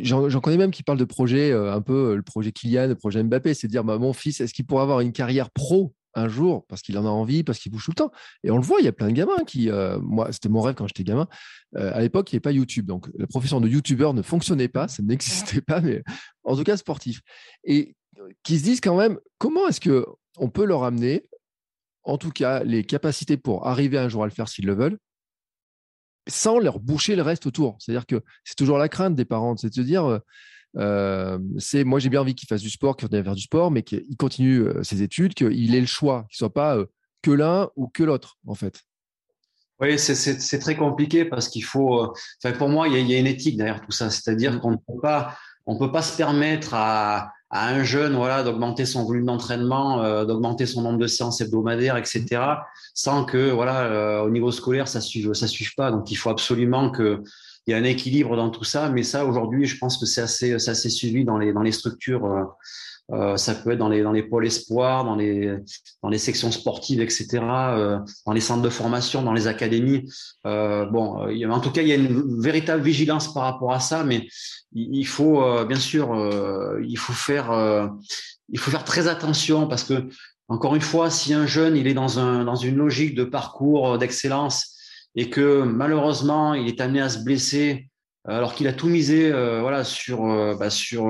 j'en 0.03 0.39
connais 0.39 0.58
même 0.58 0.72
qui 0.72 0.84
parlent 0.84 0.97
de 0.97 1.05
projets, 1.05 1.51
un 1.51 1.82
peu 1.82 2.16
le 2.16 2.22
projet 2.22 2.51
Kylian, 2.51 2.88
le 2.88 2.95
projet 2.95 3.22
Mbappé, 3.24 3.53
c'est 3.53 3.68
de 3.68 3.72
dire 3.72 3.84
bah, 3.84 3.97
mon 3.97 4.14
fils, 4.14 4.39
est-ce 4.39 4.53
qu'il 4.53 4.66
pourrait 4.66 4.84
avoir 4.84 5.01
une 5.01 5.12
carrière 5.12 5.49
pro? 5.51 5.93
Un 6.16 6.28
jour 6.28 6.66
parce 6.68 6.82
qu'il 6.82 6.97
en 6.97 7.05
a 7.05 7.10
envie, 7.10 7.43
parce 7.43 7.60
qu'il 7.60 7.72
bouge 7.72 7.86
tout 7.86 7.91
le 7.91 7.95
temps. 7.95 8.12
Et 8.43 8.51
on 8.51 8.58
le 8.58 8.64
voit, 8.64 8.80
il 8.80 8.86
y 8.86 8.88
a 8.88 8.91
plein 8.91 9.08
de 9.08 9.14
gamins 9.14 9.43
qui, 9.45 9.70
euh, 9.70 9.99
moi, 10.01 10.32
c'était 10.32 10.49
mon 10.49 10.62
rêve 10.62 10.76
quand 10.76 10.88
j'étais 10.88 11.03
gamin. 11.03 11.28
Euh, 11.76 11.91
à 11.93 12.01
l'époque, 12.01 12.32
il 12.32 12.36
n'y 12.36 12.38
avait 12.38 12.41
pas 12.41 12.51
YouTube, 12.51 12.86
donc 12.86 13.08
la 13.18 13.28
profession 13.28 13.62
de 13.62 13.68
YouTuber 13.68 14.12
ne 14.14 14.22
fonctionnait 14.22 14.68
pas, 14.68 14.88
ça 14.88 15.03
n'existait 15.03 15.62
pas, 15.62 15.82
mais 15.82 16.03
en 16.43 16.55
tout 16.55 16.64
cas 16.64 16.78
sportif. 16.78 17.22
Et 17.64 17.95
qui 18.43 18.58
se 18.58 18.64
disent 18.64 18.82
quand 18.82 18.97
même, 18.97 19.20
comment 19.38 19.68
est-ce 19.68 19.80
que 19.80 20.05
on 20.38 20.49
peut 20.49 20.66
leur 20.66 20.84
amener, 20.84 21.30
en 22.03 22.18
tout 22.18 22.32
cas, 22.32 22.64
les 22.64 22.84
capacités 22.84 23.38
pour 23.38 23.68
arriver 23.68 23.97
un 23.97 24.10
jour 24.10 24.24
à 24.24 24.26
le 24.26 24.32
faire 24.32 24.47
s'ils 24.47 24.66
le 24.66 24.74
veulent, 24.74 24.97
sans 26.28 26.60
leur 26.60 26.80
boucher 26.80 27.16
le 27.16 27.22
reste 27.22 27.45
autour? 27.45 27.78
C'est-à-dire 27.80 28.05
que 28.05 28.24
c'est 28.43 28.55
toujours 28.55 28.78
la 28.78 28.89
crainte 28.89 29.16
des 29.16 29.26
parents, 29.26 29.55
c'est 29.58 29.70
de 29.70 29.76
se 29.76 29.82
dire 29.82 30.05
euh, 30.05 30.20
euh, 30.78 31.39
c'est 31.57 31.84
moi 31.84 31.99
j'ai 31.99 32.09
bien 32.09 32.21
envie 32.21 32.36
qu'il 32.36 32.47
fasse 32.47 32.61
du 32.61 32.69
sport, 32.69 32.95
qu'il 32.95 33.07
vienne 33.09 33.23
faire 33.23 33.36
du 33.36 33.41
sport, 33.41 33.71
mais 33.71 33.84
qu'il 33.84 34.15
continue 34.17 34.59
euh, 34.59 34.84
ses 34.84 35.01
études, 35.01 35.34
qu'il 35.34 35.75
ait 35.75 35.82
le 35.82 35.88
choix, 35.88 36.25
qu'il 36.30 36.38
soit 36.38 36.53
pas 36.53 36.78
euh, 36.78 36.86
que 37.21 37.32
l'un 37.32 37.69
ou 37.75 37.88
que 37.88 38.03
l'autre 38.03 38.38
en 38.45 38.55
fait. 38.55 38.82
Oui, 39.80 39.99
c'est 39.99 40.59
très 40.59 40.75
compliqué 40.75 41.23
parce 41.23 41.49
qu'il 41.49 41.63
faut. 41.63 42.11
Enfin, 42.43 42.57
pour 42.57 42.67
moi, 42.67 42.88
il 42.88 43.07
y, 43.07 43.15
a, 43.15 43.19
une 43.19 43.28
éthique 43.28 43.57
derrière 43.57 43.80
tout 43.80 43.91
ça, 43.91 44.09
c'est-à-dire 44.09 44.59
qu'on 44.59 44.71
ne 44.71 44.78
peut 44.78 44.99
pas, 44.99 45.38
on 45.67 45.78
peut 45.78 45.91
pas 45.91 46.01
se 46.01 46.17
permettre 46.17 46.73
à, 46.73 47.32
à 47.51 47.67
un 47.67 47.84
jeune, 47.84 48.15
voilà, 48.15 48.41
d'augmenter 48.41 48.86
son 48.86 49.05
volume 49.05 49.25
d'entraînement, 49.25 50.25
d'augmenter 50.25 50.65
son 50.65 50.82
nombre 50.82 50.97
de 50.97 51.05
séances 51.05 51.41
hebdomadaires, 51.41 51.95
etc., 51.95 52.25
sans 52.95 53.23
que, 53.23 53.51
voilà, 53.51 54.23
au 54.23 54.32
niveau 54.32 54.51
scolaire, 54.51 54.88
ça 54.88 54.99
suive, 54.99 55.34
ça 55.34 55.45
suive 55.45 55.75
pas. 55.75 55.91
Donc, 55.91 56.09
il 56.09 56.15
faut 56.15 56.32
absolument 56.32 56.89
que 56.89 57.21
il 57.68 57.72
y 57.72 57.74
a 57.74 57.78
un 57.78 57.84
équilibre 57.84 58.38
dans 58.38 58.49
tout 58.49 58.63
ça, 58.63 58.89
mais 58.89 59.03
ça 59.03 59.26
aujourd'hui, 59.26 59.65
je 59.65 59.78
pense 59.78 59.97
que 59.97 60.05
c'est 60.05 60.22
assez, 60.22 60.89
suivi 60.89 61.26
dans 61.26 61.38
les 61.38 61.72
structures. 61.74 62.26
Euh, 62.26 62.43
euh, 63.13 63.38
ça 63.38 63.55
peut 63.55 63.72
être 63.72 63.80
dans 63.80 63.89
les 63.89 64.24
pôles 64.24 64.47
espoirs, 64.47 65.03
dans 65.03 65.15
les 65.15 66.18
sections 66.18 66.51
sportives, 66.51 67.01
etc. 67.01 67.28
Euh, 67.41 67.99
dans 68.26 68.32
les 68.32 68.41
centres 68.41 68.61
de 68.61 68.70
formation, 68.70 69.22
dans 69.22 69.34
les 69.34 69.47
académies. 69.47 70.09
Bon, 70.45 71.28
en 71.28 71.59
tout 71.59 71.72
cas, 71.72 71.82
il 71.82 71.89
y 71.89 71.91
a 71.91 71.95
une 71.95 72.41
véritable 72.41 72.82
vigilance 72.82 73.34
par 73.34 73.43
rapport 73.43 73.74
à 73.74 73.82
ça, 73.82 74.03
mais 74.03 74.28
il 74.74 75.07
faut 75.07 75.65
bien 75.65 75.80
sûr, 75.80 76.15
il 76.82 76.97
faut 76.97 77.13
faire 77.13 77.53
très 78.86 79.07
attention 79.09 79.68
parce 79.68 79.84
que 79.84 80.07
encore 80.49 80.76
une 80.76 80.82
fois, 80.82 81.09
si 81.09 81.34
un 81.34 81.45
jeune 81.45 81.76
il 81.76 81.88
est 81.88 81.93
dans 81.93 82.55
une 82.55 82.78
logique 82.78 83.15
de 83.15 83.26
parcours 83.26 83.97
d'excellence 83.97 84.76
et 85.18 85.30
que 85.30 85.63
malheureusement 85.63 86.53
il 86.53 86.68
est 86.68 86.80
amené 86.80 87.01
à 87.01 87.09
se 87.09 87.24
blesser 87.24 87.89
euh, 88.30 88.38
alors 88.38 88.53
qu'il 88.53 88.68
a 88.68 88.74
tout 88.74 88.88
misé 88.88 89.32
euh, 89.32 89.61
voilà 89.61 89.84
sur 89.84 90.26
euh, 90.26 90.55
bah, 90.55 90.70
sur 90.70 91.03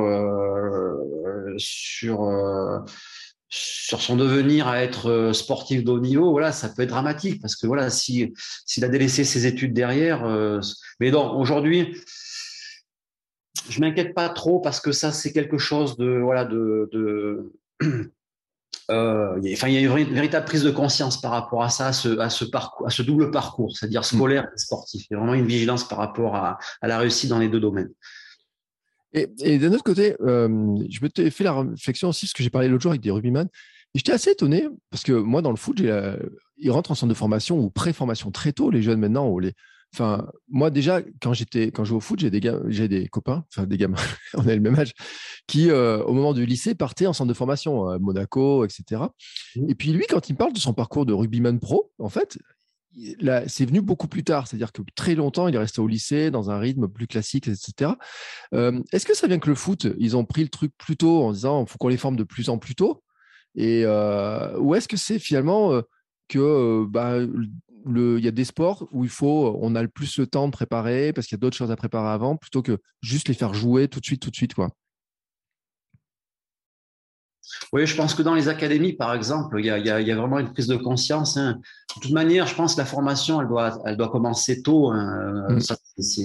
sur 3.49 4.01
son 4.01 4.16
devenir 4.16 4.68
à 4.68 4.84
être 4.84 5.32
sportif 5.34 5.86
de 5.86 5.91
haut 5.91 6.01
niveau, 6.01 6.32
voilà, 6.32 6.51
ça 6.51 6.68
peut 6.68 6.82
être 6.82 6.89
dramatique 6.89 7.41
parce 7.41 7.55
que 7.55 7.66
voilà, 7.66 7.89
si 7.89 8.34
s'il 8.66 8.84
a 8.84 8.89
délaissé 8.89 9.24
ses 9.24 9.45
études 9.45 9.74
derrière, 9.74 10.28
mais 10.99 11.12
donc 11.12 11.34
aujourd'hui, 11.34 11.95
je 13.70 13.80
m'inquiète 13.80 14.14
pas 14.14 14.28
trop 14.28 14.60
parce 14.60 14.82
que 14.82 14.91
ça 14.91 15.14
c'est 15.14 15.32
quelque 15.32 15.58
chose 15.58 15.95
de 15.95 16.20
voilà 16.20 16.43
de, 16.43 16.89
de 16.91 17.53
euh, 18.90 19.40
il, 19.42 19.50
y 19.50 19.54
a, 19.54 19.58
enfin, 19.58 19.68
il 19.68 19.74
y 19.74 19.78
a 19.78 19.82
une 19.82 20.14
véritable 20.14 20.46
prise 20.46 20.64
de 20.64 20.72
conscience 20.72 21.20
par 21.20 21.32
rapport 21.32 21.64
à 21.64 21.70
ça, 21.70 21.88
à 21.88 21.94
ce, 21.94 22.18
à 22.20 22.30
ce, 22.30 22.46
parcours, 22.46 22.88
à 22.88 22.90
ce 22.90 23.02
double 23.02 23.32
parcours, 23.32 23.76
c'est-à-dire 23.76 24.02
mm. 24.02 24.04
scolaire 24.04 24.44
et 24.44 24.58
sportif. 24.58 25.06
Il 25.10 25.14
y 25.14 25.16
a 25.16 25.20
vraiment 25.20 25.34
une 25.34 25.46
vigilance 25.46 25.88
par 25.88 25.98
rapport 25.98 26.36
à, 26.36 26.58
à 26.82 26.88
la 26.88 26.98
réussite 26.98 27.30
dans 27.30 27.40
les 27.40 27.50
deux 27.50 27.60
domaines. 27.60 27.90
Et, 29.14 29.28
et 29.42 29.58
d'un 29.58 29.74
autre 29.74 29.84
côté, 29.84 30.16
euh, 30.22 30.48
je 30.90 31.00
me 31.02 31.10
suis 31.16 31.32
fait 31.32 31.44
la 31.44 31.62
réflexion 31.62 32.10
aussi, 32.10 32.26
parce 32.26 32.34
que 32.34 32.44
j'ai 32.44 32.50
parlé 32.50 32.68
l'autre 32.68 32.84
jour 32.84 32.92
avec 32.92 33.02
des 33.02 33.12
rugbyman, 33.12 33.48
et 33.94 34.00
j'étais 34.00 34.12
assez 34.12 34.32
étonné, 34.32 34.68
parce 34.90 35.04
que 35.04 35.14
moi, 35.14 35.42
dans 35.42 35.52
le 35.52 35.58
foot, 35.58 35.82
ils 36.58 36.72
rentrent 36.72 36.92
en 36.92 36.96
centre 36.96 37.10
de 37.10 37.18
formation 37.18 37.58
ou 37.58 37.70
pré-formation 37.70 38.32
très 38.32 38.52
tôt, 38.52 38.70
les 38.70 38.82
jeunes 38.82 39.00
maintenant, 39.00 39.28
ou 39.28 39.40
les, 39.40 39.54
Enfin, 39.94 40.28
moi 40.50 40.70
déjà, 40.70 41.02
quand 41.22 41.34
j'étais, 41.34 41.72
quand 41.72 41.84
je 41.84 41.90
jouais 41.90 41.98
au 41.98 42.02
foot, 42.02 42.20
j'ai 42.20 42.30
des 42.30 42.42
j'ai 42.68 42.88
des 42.88 43.08
copains, 43.08 43.46
enfin 43.52 43.66
des 43.66 43.78
gamins, 43.78 43.98
on 44.34 44.48
a 44.48 44.54
le 44.54 44.62
même 44.62 44.78
âge, 44.78 44.94
qui 45.48 45.70
euh, 45.70 46.04
au 46.04 46.14
moment 46.14 46.34
du 46.34 46.46
lycée 46.46 46.76
partaient 46.76 47.08
en 47.08 47.14
centre 47.14 47.30
de 47.30 47.34
formation 47.34 47.88
à 47.88 47.98
Monaco, 47.98 48.66
etc. 48.66 49.02
Mmh. 49.56 49.70
Et 49.70 49.76
puis 49.76 49.92
lui, 49.92 50.06
quand 50.08 50.30
il 50.30 50.34
me 50.34 50.38
parle 50.38 50.54
de 50.54 50.60
son 50.60 50.74
parcours 50.74 51.06
de 51.06 51.14
rugbyman 51.14 51.60
pro, 51.60 51.92
en 52.00 52.10
fait, 52.10 52.38
c'est 53.48 53.66
venu 53.66 53.82
beaucoup 53.82 54.08
plus 54.08 54.24
tard, 54.24 54.48
c'est-à-dire 54.48 54.72
que 54.72 54.82
très 54.96 55.16
longtemps, 55.16 55.48
il 55.48 55.56
est 55.56 55.60
resté 55.60 55.82
au 55.82 55.88
lycée 55.88 56.32
dans 56.32 56.52
un 56.52 56.60
rythme 56.60 56.88
plus 56.88 57.08
classique, 57.08 57.48
etc. 57.48 57.92
Euh, 58.54 58.82
est-ce 58.92 59.06
que 59.06 59.16
ça 59.16 59.28
vient 59.28 59.40
que 59.40 59.50
le 59.50 59.56
foot, 59.56 59.88
ils 60.00 60.18
ont 60.18 60.26
pris 60.26 60.44
le 60.44 60.50
truc 60.50 60.74
plus 60.78 60.98
tôt 60.98 61.24
en 61.24 61.32
disant, 61.32 61.64
il 61.64 61.70
faut 61.70 61.78
qu'on 61.78 61.88
les 61.88 61.98
forme 61.98 62.16
de 62.16 62.24
plus 62.24 62.50
en 62.50 62.58
plus 62.58 62.76
tôt, 62.76 63.04
et 63.56 63.84
euh, 63.86 64.58
ou 64.60 64.76
est-ce 64.76 64.88
que 64.88 64.98
c'est 64.98 65.20
finalement 65.20 65.82
que 66.28 66.86
bah, 66.90 67.20
il 67.86 68.23
y 68.23 68.28
a 68.28 68.32
des 68.32 68.45
sports 68.45 68.88
où 68.91 69.03
il 69.03 69.09
faut, 69.09 69.57
on 69.61 69.75
a 69.75 69.82
le 69.82 69.88
plus 69.88 70.17
le 70.19 70.28
temps 70.28 70.47
de 70.47 70.51
préparer 70.51 71.13
parce 71.13 71.28
qu'il 71.28 71.36
y 71.36 71.39
a 71.39 71.41
d'autres 71.41 71.57
choses 71.57 71.71
à 71.71 71.75
préparer 71.75 72.09
avant 72.09 72.36
plutôt 72.36 72.61
que 72.61 72.78
juste 73.01 73.28
les 73.28 73.34
faire 73.34 73.53
jouer 73.53 73.88
tout 73.88 73.99
de 73.99 74.05
suite, 74.05 74.21
tout 74.21 74.32
de 74.32 74.36
suite, 74.36 74.53
quoi. 74.53 74.69
Oui, 77.71 77.86
je 77.88 77.95
pense 77.95 78.13
que 78.13 78.21
dans 78.21 78.34
les 78.34 78.49
académies, 78.49 78.93
par 78.93 79.13
exemple, 79.13 79.59
il 79.59 79.65
y 79.65 79.69
a, 79.69 80.15
vraiment 80.15 80.39
une 80.39 80.51
prise 80.51 80.67
de 80.67 80.75
conscience. 80.75 81.38
Hein. 81.38 81.53
De 81.95 82.01
toute 82.01 82.11
manière, 82.11 82.45
je 82.45 82.55
pense 82.55 82.75
que 82.75 82.82
la 82.82 82.86
formation, 82.86 83.41
elle 83.41 83.47
doit, 83.47 83.80
elle 83.86 83.95
doit 83.95 84.09
commencer 84.09 84.61
tôt. 84.61 84.91
Hein. 84.91 85.47
Mm. 85.49 85.59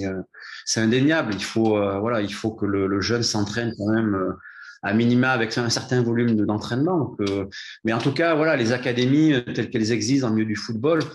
Euh, 0.03 0.21
c'est 0.65 0.81
indéniable. 0.81 1.33
Il 1.33 1.43
faut, 1.43 1.77
euh, 1.77 1.99
voilà, 1.99 2.21
il 2.21 2.33
faut 2.33 2.51
que 2.51 2.65
le, 2.65 3.01
jeune 3.01 3.23
s'entraîne 3.23 3.73
quand 3.77 3.87
même 3.87 4.15
euh, 4.15 4.33
à 4.81 4.93
minima 4.93 5.31
avec 5.31 5.57
un 5.57 5.69
certain 5.69 6.03
volume 6.03 6.45
d'entraînement. 6.45 7.15
mais 7.85 7.93
en 7.93 7.99
tout 7.99 8.13
cas, 8.13 8.35
voilà, 8.35 8.57
les 8.57 8.73
académies 8.73 9.33
telles 9.55 9.69
qu'elles 9.69 9.93
existent 9.93 10.27
dans 10.27 10.31
le 10.31 10.35
milieu 10.35 10.47
du 10.47 10.57
football, 10.57 10.99
euh, 10.99 11.05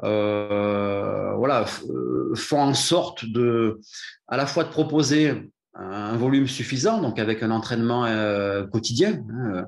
voilà, 0.00 1.66
euh, 1.90 2.34
font 2.34 2.60
en 2.60 2.74
sorte 2.74 3.24
de, 3.24 3.80
à 4.28 4.36
la 4.36 4.46
fois 4.46 4.64
de 4.64 4.70
proposer 4.70 5.50
un 5.76 6.16
volume 6.16 6.46
suffisant, 6.46 7.00
donc 7.00 7.18
avec 7.18 7.42
un 7.42 7.50
entraînement 7.50 8.04
euh, 8.04 8.64
quotidien 8.64 9.24
hein, 9.32 9.64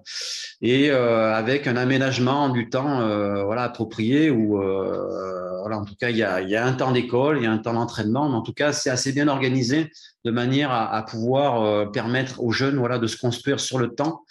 et 0.61 0.91
avec 0.91 1.67
un 1.67 1.77
aménagement 1.77 2.49
du 2.49 2.71
temps 2.71 3.01
voilà 3.45 3.65
approprié 3.65 4.31
ou 4.31 4.59
voilà 4.59 5.79
en 5.79 5.85
tout 5.85 5.97
cas 5.99 6.11
il 6.11 6.17
y 6.17 6.23
a, 6.23 6.41
y 6.43 6.55
a 6.55 6.65
un 6.65 6.75
temps 6.75 6.93
d'école, 6.93 7.39
il 7.39 7.43
y 7.43 7.47
a 7.47 7.51
un 7.51 7.59
temps 7.59 7.73
d'entraînement, 7.73 8.29
mais 8.29 8.37
en 8.37 8.43
tout 8.43 8.53
cas 8.53 8.73
c'est 8.73 8.89
assez 8.89 9.11
bien 9.11 9.27
organisé 9.27 9.91
de 10.25 10.31
manière 10.31 10.71
à, 10.71 11.05
pouvoir 11.05 11.91
permettre 11.91 12.41
aux 12.41 12.53
jeunes 12.53 12.77
voilà 12.77 13.01
de 13.01 13.09
se 13.09 13.17
construire 13.17 13.59
sur 13.59 13.79
le 13.81 13.89
temps 13.89 14.23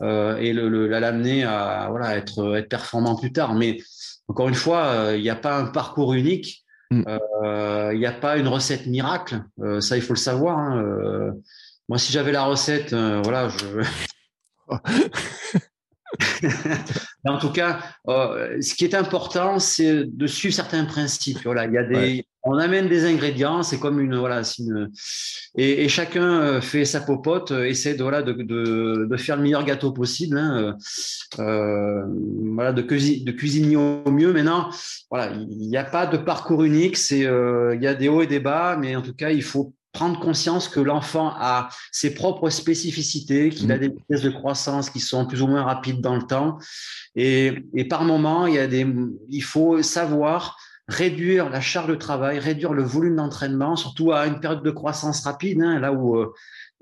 et 0.00 0.52
l'amener 0.52 1.42
le, 1.42 1.48
à 1.48 1.88
voilà 1.90 2.16
être 2.16 2.56
être 2.56 2.68
performant 2.68 3.16
plus 3.16 3.32
tard, 3.32 3.54
mais 3.54 3.78
encore 4.28 4.48
une 4.48 4.54
fois, 4.54 4.86
euh, 4.86 5.16
il 5.16 5.22
n'y 5.22 5.30
a 5.30 5.36
pas 5.36 5.56
un 5.56 5.66
parcours 5.66 6.14
unique. 6.14 6.64
Mm. 6.90 7.02
Euh, 7.06 7.90
il 7.92 7.98
n'y 7.98 8.06
a 8.06 8.12
pas 8.12 8.36
une 8.36 8.48
recette 8.48 8.86
miracle. 8.86 9.42
Euh, 9.60 9.80
ça, 9.80 9.96
il 9.96 10.02
faut 10.02 10.14
le 10.14 10.18
savoir. 10.18 10.58
Hein. 10.58 11.32
moi, 11.88 11.98
si 11.98 12.12
j'avais 12.12 12.32
la 12.32 12.44
recette, 12.44 12.92
voilà, 12.92 13.48
je. 13.48 13.82
en 17.28 17.38
tout 17.38 17.50
cas, 17.50 17.80
ce 18.06 18.74
qui 18.74 18.84
est 18.84 18.94
important, 18.94 19.58
c'est 19.58 20.04
de 20.04 20.26
suivre 20.26 20.54
certains 20.54 20.84
principes. 20.84 21.40
Voilà, 21.44 21.66
il 21.66 21.72
y 21.72 21.78
a 21.78 21.84
des, 21.84 22.24
on 22.46 22.58
amène 22.58 22.88
des 22.88 23.04
ingrédients, 23.04 23.62
c'est 23.62 23.78
comme 23.78 24.00
une 24.00 24.16
voilà, 24.16 24.42
une, 24.58 24.90
et, 25.58 25.84
et, 25.84 25.88
chacun 25.88 26.40
euh, 26.40 26.60
fait 26.60 26.84
sa 26.84 27.00
popote, 27.00 27.50
euh, 27.50 27.64
essaie 27.64 27.94
de 27.94 28.02
voilà 28.02 28.22
de, 28.22 28.32
de, 28.32 29.06
de 29.10 29.16
faire 29.16 29.36
le 29.36 29.42
meilleur 29.42 29.64
gâteau 29.64 29.90
possible, 29.90 30.38
hein, 30.38 30.76
euh, 31.40 32.02
voilà 32.54 32.72
de, 32.72 32.82
cuisiner, 32.82 33.24
de 33.24 33.32
cuisiner 33.32 33.76
au 33.76 34.10
mieux. 34.10 34.32
Maintenant, 34.32 34.70
voilà, 35.10 35.32
il 35.34 35.68
n'y 35.68 35.76
a 35.76 35.84
pas 35.84 36.06
de 36.06 36.16
parcours 36.16 36.62
unique, 36.62 36.96
c'est 36.96 37.26
euh, 37.26 37.74
il 37.74 37.82
y 37.82 37.88
a 37.88 37.94
des 37.94 38.08
hauts 38.08 38.22
et 38.22 38.28
des 38.28 38.40
bas, 38.40 38.76
mais 38.80 38.94
en 38.94 39.02
tout 39.02 39.14
cas, 39.14 39.30
il 39.30 39.42
faut 39.42 39.74
prendre 39.96 40.20
conscience 40.20 40.68
que 40.68 40.80
l'enfant 40.80 41.28
a 41.36 41.70
ses 41.90 42.12
propres 42.14 42.50
spécificités, 42.50 43.48
qu'il 43.48 43.72
a 43.72 43.76
mmh. 43.76 43.80
des 43.80 43.88
vitesses 43.88 44.22
de 44.22 44.30
croissance 44.30 44.90
qui 44.90 45.00
sont 45.00 45.26
plus 45.26 45.40
ou 45.40 45.46
moins 45.46 45.64
rapides 45.64 46.02
dans 46.02 46.16
le 46.16 46.26
temps, 46.34 46.58
et, 47.14 47.64
et 47.74 47.86
par 47.88 48.04
moment, 48.04 48.46
il 48.46 48.54
y 48.54 48.58
a 48.58 48.66
des, 48.66 48.86
il 49.30 49.42
faut 49.42 49.82
savoir 49.82 50.58
réduire 50.86 51.48
la 51.48 51.62
charge 51.62 51.88
de 51.88 51.94
travail, 51.94 52.38
réduire 52.38 52.74
le 52.74 52.82
volume 52.82 53.16
d'entraînement, 53.16 53.74
surtout 53.74 54.12
à 54.12 54.26
une 54.26 54.38
période 54.38 54.62
de 54.62 54.70
croissance 54.70 55.24
rapide, 55.24 55.62
hein, 55.62 55.80
là 55.80 55.90
euh, 55.92 56.26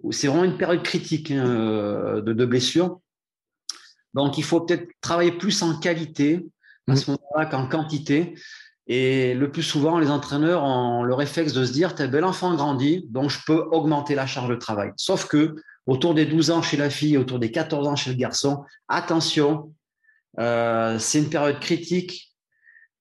où, 0.03 0.13
c'est 0.13 0.27
vraiment 0.27 0.45
une 0.45 0.59
période 0.59 0.83
critique 0.83 1.31
hein, 1.31 1.47
euh, 1.47 2.21
de, 2.21 2.33
de 2.33 2.45
blessure. 2.45 3.01
Donc, 4.13 4.39
il 4.39 4.45
faut 4.45 4.61
peut-être 4.61 4.89
travailler 5.01 5.33
plus 5.33 5.63
en 5.63 5.79
qualité 5.79 6.47
à 6.89 6.93
mmh. 6.93 6.97
ce 6.97 7.11
moment-là 7.13 7.47
qu'en 7.47 7.67
quantité. 7.69 8.35
Et 8.87 9.35
le 9.35 9.51
plus 9.51 9.63
souvent, 9.63 9.99
les 9.99 10.11
entraîneurs 10.11 10.63
ont 10.63 11.03
le 11.03 11.15
réflexe 11.15 11.53
de 11.53 11.65
se 11.65 11.73
dire, 11.73 11.95
t'es 11.95 12.07
bel 12.07 12.25
enfant 12.25 12.55
grandit, 12.55 13.07
donc 13.09 13.31
je 13.31 13.39
peux 13.47 13.65
augmenter 13.73 14.15
la 14.15 14.27
charge 14.27 14.51
de 14.51 14.57
travail. 14.57 14.93
Sauf 14.97 15.27
que 15.27 15.55
autour 15.87 16.15
des 16.15 16.27
12 16.27 16.51
ans 16.51 16.63
chez 16.63 16.77
la 16.77 16.91
fille, 16.91 17.17
autour 17.17 17.39
des 17.39 17.51
14 17.51 17.89
ans 17.89 17.97
chez 17.97 18.11
le 18.11 18.17
garçon, 18.17 18.65
attention, 18.89 19.73
euh, 20.39 20.99
c'est 20.99 21.19
une 21.19 21.31
période 21.31 21.61
critique. 21.61 22.35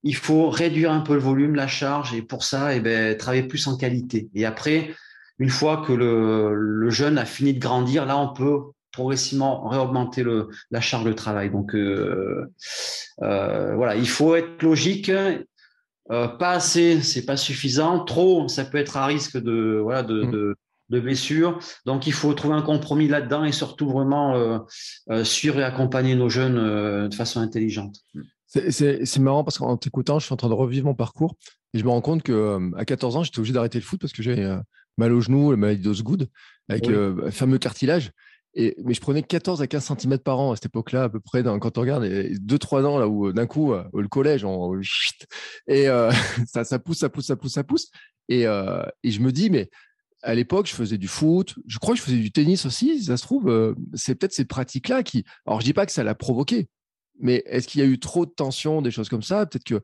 Il 0.04 0.16
faut 0.16 0.50
réduire 0.50 0.92
un 0.92 1.02
peu 1.02 1.14
le 1.14 1.20
volume, 1.20 1.56
la 1.56 1.68
charge, 1.68 2.14
et 2.14 2.22
pour 2.22 2.44
ça, 2.44 2.76
eh 2.76 2.80
ben, 2.80 3.18
travailler 3.18 3.44
plus 3.44 3.68
en 3.68 3.78
qualité. 3.78 4.30
Et 4.36 4.46
après, 4.46 4.94
une 5.40 5.50
fois 5.50 5.84
que 5.86 5.94
le, 5.94 6.54
le 6.54 6.90
jeune 6.90 7.18
a 7.18 7.26
fini 7.26 7.54
de 7.54 7.60
grandir, 7.60 8.06
là, 8.06 8.18
on 8.18 8.34
peut 8.34 8.72
progressivement 8.94 9.68
réaugmenter 9.68 10.24
le, 10.24 10.50
la 10.72 10.80
charge 10.80 11.04
de 11.04 11.12
travail. 11.12 11.50
Donc 11.50 11.76
euh, 11.76 12.50
euh, 13.22 13.76
voilà, 13.76 13.96
il 13.96 14.08
faut 14.08 14.36
être 14.36 14.62
logique. 14.62 15.12
Euh, 16.14 16.28
pas 16.28 16.51
assez, 16.51 17.01
c'est 17.01 17.26
pas 17.26 17.38
suffisant. 17.38 18.03
Trop, 18.05 18.47
ça 18.47 18.66
peut 18.66 18.78
être 18.78 18.97
à 18.97 19.05
risque 19.05 19.38
de 19.38 19.80
voilà 19.82 20.03
de, 20.03 20.24
mmh. 20.24 20.32
de, 20.32 20.55
de 20.89 20.99
blessures. 20.99 21.59
Donc 21.86 22.05
il 22.05 22.14
faut 22.14 22.34
trouver 22.34 22.53
un 22.55 22.61
compromis 22.61 23.07
là-dedans 23.07 23.43
et 23.43 23.51
surtout 23.51 23.89
vraiment 23.89 24.36
euh, 24.36 24.59
euh, 25.09 25.24
suivre 25.24 25.59
et 25.59 25.64
accompagner 25.64 26.16
nos 26.16 26.30
jeunes 26.30 27.09
de 27.09 27.16
façon 27.16 27.39
intelligente. 27.39 27.97
C'est 28.45 29.20
marrant 29.20 29.43
parce 29.43 29.57
qu'en 29.57 29.76
t'écoutant, 29.78 30.20
je 30.20 30.26
suis 30.26 30.34
en 30.34 30.38
train 30.38 30.49
de 30.49 30.53
revivre 30.53 30.86
mon 30.86 30.93
parcours 30.93 31.36
et 31.74 31.80
je 31.80 31.84
me 31.84 31.89
rends 31.89 32.01
compte 32.01 32.22
que 32.22 32.72
à 32.78 32.86
14 32.86 33.16
ans, 33.16 33.24
j'étais 33.24 33.39
obligé 33.39 33.53
d'arrêter 33.53 33.80
le 33.80 33.84
foot 33.84 33.99
parce 33.99 34.14
que 34.14 34.22
j'avais 34.22 34.47
mal 34.99 35.11
au 35.11 35.22
genou, 35.22 35.49
la 35.49 35.57
maladie 35.57 35.82
d'Osgood, 35.82 36.28
avec 36.70 36.86
le 36.86 37.32
fameux 37.32 37.57
cartilage. 37.57 38.11
Mais 38.56 38.93
je 38.93 39.01
prenais 39.01 39.24
14 39.24 39.62
à 39.62 39.68
15 39.68 39.93
cm 39.97 40.20
par 40.20 40.39
an 40.39 40.51
à 40.51 40.56
cette 40.56 40.68
époque-là, 40.68 41.04
à 41.06 41.10
peu 41.10 41.20
près, 41.20 41.43
quand 41.43 41.78
on 41.78 41.82
regarde, 41.82 42.06
2-3 42.06 42.86
ans, 42.86 42.97
là 42.99 43.08
où 43.08 43.32
d'un 43.34 43.47
coup, 43.47 43.74
euh, 43.74 43.84
le 43.93 44.08
collège, 44.08 44.45
on, 44.45 44.80
et 45.68 45.88
euh, 45.89 46.12
ça, 46.47 46.80
pousse, 46.80 46.99
ça 46.99 47.10
pousse, 47.10 47.28
ça 47.28 47.36
pousse, 47.36 47.54
ça 47.54 47.64
pousse. 47.64 47.89
Et, 48.30 48.45
euh, 48.47 48.84
je 49.04 49.20
me 49.20 49.32
dis, 49.32 49.49
mais 49.49 49.70
à 50.22 50.36
l'époque, 50.36 50.68
je 50.68 50.74
faisais 50.74 50.97
du 50.97 51.08
foot, 51.08 51.56
je 51.68 51.80
crois 51.80 51.95
que 51.95 51.99
je 51.99 52.06
faisais 52.06 52.18
du 52.18 52.32
tennis 52.32 52.66
aussi, 52.66 53.04
ça 53.04 53.18
se 53.18 53.24
trouve, 53.24 53.49
euh, 53.49 53.76
c'est 53.93 54.16
peut-être 54.16 54.34
ces 54.34 54.45
pratiques-là 54.45 55.04
qui. 55.04 55.26
Alors, 55.45 55.60
je 55.60 55.66
dis 55.66 55.74
pas 55.74 55.86
que 55.86 55.91
ça 55.91 56.04
l'a 56.04 56.16
provoqué, 56.16 56.70
mais 57.20 57.43
est-ce 57.45 57.68
qu'il 57.68 57.82
y 57.82 57.84
a 57.84 57.88
eu 57.88 57.99
trop 57.99 58.26
de 58.26 58.32
tension, 58.32 58.82
des 58.82 58.91
choses 58.91 59.10
comme 59.10 59.24
ça? 59.24 59.45
Peut-être 59.45 59.66
que 59.66 59.82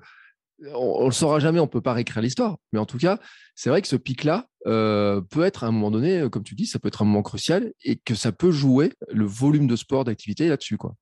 on, 0.74 1.02
ne 1.02 1.06
le 1.06 1.12
saura 1.12 1.40
jamais, 1.40 1.60
on 1.60 1.68
peut 1.68 1.82
pas 1.82 1.94
réécrire 1.94 2.22
l'histoire. 2.22 2.58
Mais 2.72 2.80
en 2.80 2.86
tout 2.86 2.98
cas, 2.98 3.20
c'est 3.56 3.70
vrai 3.70 3.82
que 3.82 3.88
ce 3.88 3.96
pic-là 3.96 4.48
euh, 4.68 5.22
peut 5.22 5.44
être 5.44 5.64
à 5.64 5.68
un 5.68 5.72
moment 5.72 5.92
donné, 5.92 6.20
euh, 6.20 6.30
comme 6.30 6.44
tu 6.44 6.56
dis, 6.56 6.66
ça 6.66 6.80
peut 6.80 6.88
être 6.88 7.02
un 7.02 7.06
moment 7.06 7.22
crucial 7.22 7.74
et 7.84 7.98
que 7.98 8.16
ça 8.16 8.32
peut 8.32 8.52
jouer 8.52 8.94
le 9.12 9.26
volume 9.26 9.68
de 9.68 9.76
sport, 9.76 10.04
d'activité 10.04 10.48
là-dessus, 10.48 10.78
quoi. 10.78 10.96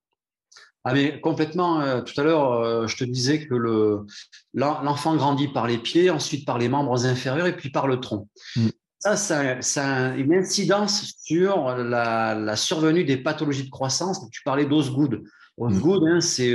Ah 0.83 0.93
mais 0.93 1.19
complètement. 1.19 1.81
Euh, 1.81 2.01
tout 2.01 2.19
à 2.21 2.23
l'heure, 2.23 2.87
je 2.87 2.95
te 2.95 3.03
disais 3.03 3.45
que 3.45 3.53
le 3.53 4.05
l'enfant 4.53 5.17
grandit 5.17 5.49
par 5.49 5.67
les 5.67 5.79
pieds, 5.79 6.09
ensuite 6.09 6.45
par 6.45 6.57
les 6.57 6.69
membres 6.69 7.05
inférieurs 7.05 7.47
et 7.47 7.57
puis 7.57 7.71
par 7.71 7.87
le 7.87 7.99
tronc. 7.99 8.29
Mm. 8.55 8.67
Ça, 8.99 9.61
ça, 9.61 9.85
a 9.85 10.15
une 10.15 10.33
incidence 10.33 11.13
sur 11.21 11.75
la, 11.75 12.55
survenue 12.55 13.03
des 13.03 13.17
pathologies 13.17 13.65
de 13.65 13.69
croissance. 13.69 14.21
Tu 14.31 14.41
parlais 14.43 14.65
d'Osgood. 14.65 15.23
Osgood, 15.57 16.03
mm. 16.03 16.07
hein, 16.07 16.21
c'est 16.21 16.53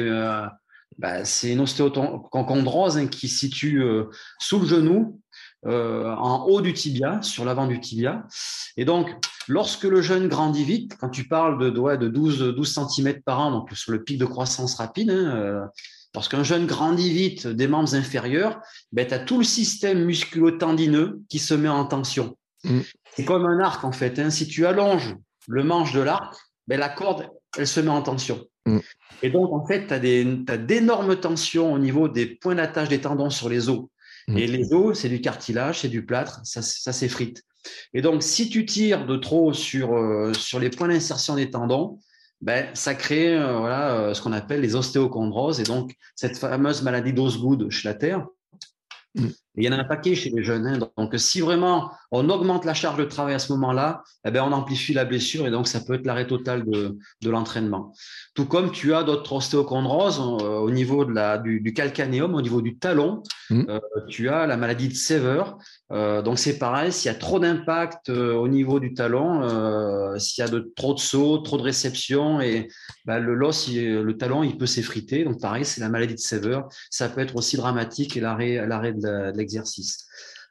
bah, 0.98 1.24
c'est 1.24 1.52
une 1.52 1.60
ostéochondrose 1.60 2.98
hein, 2.98 3.06
qui 3.06 3.28
se 3.28 3.38
situe 3.38 3.82
euh, 3.82 4.04
sous 4.38 4.60
le 4.60 4.66
genou, 4.66 5.20
euh, 5.66 6.12
en 6.14 6.44
haut 6.46 6.60
du 6.60 6.72
tibia, 6.72 7.22
sur 7.22 7.44
l'avant 7.44 7.66
du 7.66 7.80
tibia. 7.80 8.26
Et 8.76 8.84
donc, 8.84 9.10
lorsque 9.48 9.84
le 9.84 10.02
jeune 10.02 10.28
grandit 10.28 10.64
vite, 10.64 10.96
quand 10.98 11.08
tu 11.08 11.28
parles 11.28 11.58
de, 11.58 11.70
de 11.70 12.08
12, 12.08 12.54
12 12.54 12.74
cm 12.88 13.22
par 13.22 13.40
an, 13.40 13.50
donc 13.52 13.70
sur 13.72 13.92
le 13.92 14.02
pic 14.02 14.18
de 14.18 14.24
croissance 14.24 14.74
rapide, 14.76 15.10
hein, 15.10 15.36
euh, 15.36 15.60
lorsqu'un 16.14 16.42
jeune 16.42 16.66
grandit 16.66 17.12
vite 17.12 17.46
des 17.46 17.68
membres 17.68 17.94
inférieurs, 17.94 18.60
ben, 18.90 19.06
tu 19.06 19.14
as 19.14 19.20
tout 19.20 19.38
le 19.38 19.44
système 19.44 20.04
musculo-tendineux 20.04 21.20
qui 21.28 21.38
se 21.38 21.54
met 21.54 21.68
en 21.68 21.84
tension. 21.86 22.36
Mm. 22.64 22.80
C'est 23.14 23.24
comme 23.24 23.46
un 23.46 23.60
arc, 23.60 23.84
en 23.84 23.92
fait. 23.92 24.18
Hein. 24.18 24.30
Si 24.30 24.46
tu 24.48 24.66
allonges 24.66 25.16
le 25.48 25.64
manche 25.64 25.92
de 25.92 26.00
l'arc, 26.00 26.34
ben, 26.66 26.78
la 26.78 26.88
corde, 26.88 27.28
elle 27.56 27.66
se 27.66 27.80
met 27.80 27.90
en 27.90 28.02
tension. 28.02 28.44
Mm. 28.66 28.78
Et 29.22 29.30
donc, 29.30 29.52
en 29.52 29.64
fait, 29.64 29.86
tu 29.86 29.94
as 30.52 30.58
d'énormes 30.58 31.16
tensions 31.16 31.72
au 31.72 31.78
niveau 31.78 32.08
des 32.08 32.26
points 32.26 32.54
d'attache 32.54 32.88
des 32.88 33.00
tendons 33.00 33.30
sur 33.30 33.48
les 33.48 33.68
os. 33.68 33.86
Mm. 34.28 34.38
Et 34.38 34.46
les 34.46 34.72
os, 34.72 34.98
c'est 34.98 35.08
du 35.08 35.20
cartilage, 35.20 35.80
c'est 35.80 35.88
du 35.88 36.04
plâtre, 36.04 36.40
ça, 36.44 36.62
ça 36.62 36.92
s'effrite. 36.92 37.44
Et 37.94 38.02
donc, 38.02 38.22
si 38.22 38.48
tu 38.48 38.66
tires 38.66 39.06
de 39.06 39.16
trop 39.16 39.52
sur, 39.52 39.94
euh, 39.94 40.32
sur 40.34 40.58
les 40.58 40.70
points 40.70 40.88
d'insertion 40.88 41.36
des 41.36 41.50
tendons, 41.50 41.98
ben, 42.40 42.68
ça 42.74 42.94
crée 42.94 43.36
euh, 43.36 43.58
voilà, 43.58 43.94
euh, 43.94 44.14
ce 44.14 44.20
qu'on 44.22 44.32
appelle 44.32 44.60
les 44.60 44.74
ostéochondroses 44.74 45.60
et 45.60 45.62
donc 45.62 45.94
cette 46.16 46.36
fameuse 46.36 46.82
maladie 46.82 47.12
d'Osgood 47.12 47.70
Schlatter. 47.70 48.18
Mm. 49.56 49.60
il 49.60 49.64
y 49.64 49.68
en 49.68 49.72
a 49.72 49.76
un 49.76 49.84
paquet 49.84 50.14
chez 50.14 50.30
les 50.30 50.42
jeunes. 50.42 50.66
Hein. 50.66 50.78
Donc, 50.96 51.14
si 51.16 51.40
vraiment 51.40 51.90
on 52.10 52.28
augmente 52.28 52.64
la 52.64 52.74
charge 52.74 52.98
de 52.98 53.04
travail 53.04 53.34
à 53.34 53.38
ce 53.38 53.52
moment-là, 53.52 54.02
eh 54.24 54.30
ben, 54.30 54.44
on 54.44 54.52
amplifie 54.52 54.92
la 54.92 55.04
blessure 55.04 55.46
et 55.46 55.50
donc 55.50 55.66
ça 55.66 55.80
peut 55.80 55.94
être 55.94 56.06
l'arrêt 56.06 56.26
total 56.26 56.64
de, 56.64 56.96
de 57.22 57.30
l'entraînement. 57.30 57.92
Tout 58.34 58.46
comme 58.46 58.70
tu 58.70 58.94
as 58.94 59.02
d'autres 59.02 59.32
ostéochondroses 59.32 60.20
euh, 60.20 60.58
au 60.58 60.70
niveau 60.70 61.04
de 61.04 61.12
la, 61.12 61.38
du, 61.38 61.60
du, 61.60 61.72
calcanéum, 61.72 62.34
au 62.34 62.42
niveau 62.42 62.62
du 62.62 62.78
talon, 62.78 63.22
mmh. 63.50 63.64
euh, 63.68 63.80
tu 64.08 64.28
as 64.28 64.46
la 64.46 64.56
maladie 64.56 64.88
de 64.88 64.94
Sever. 64.94 65.42
Euh, 65.92 66.22
donc 66.22 66.38
c'est 66.38 66.58
pareil, 66.58 66.92
s'il 66.92 67.10
y 67.10 67.14
a 67.14 67.18
trop 67.18 67.38
d'impact 67.38 68.08
au 68.10 68.48
niveau 68.48 68.80
du 68.80 68.94
talon, 68.94 70.18
s'il 70.18 70.42
y 70.42 70.46
a 70.46 70.50
de, 70.50 70.72
trop 70.76 70.94
de 70.94 70.98
sauts, 70.98 71.38
trop 71.38 71.56
de 71.56 71.62
réception, 71.62 72.40
et 72.40 72.68
bah, 73.04 73.18
le 73.18 73.34
l'os, 73.34 73.68
le 73.70 74.12
talon, 74.16 74.42
il 74.42 74.56
peut 74.56 74.66
s'effriter. 74.66 75.24
Donc 75.24 75.40
pareil, 75.40 75.64
c'est 75.64 75.80
la 75.80 75.88
maladie 75.88 76.14
de 76.14 76.20
Sever. 76.20 76.60
Ça 76.90 77.08
peut 77.08 77.20
être 77.20 77.36
aussi 77.36 77.56
dramatique 77.56 78.16
et 78.16 78.20
l'arrêt, 78.20 78.66
l'arrêt 78.66 78.92
de 78.92 79.41
l'exercice. 79.42 80.06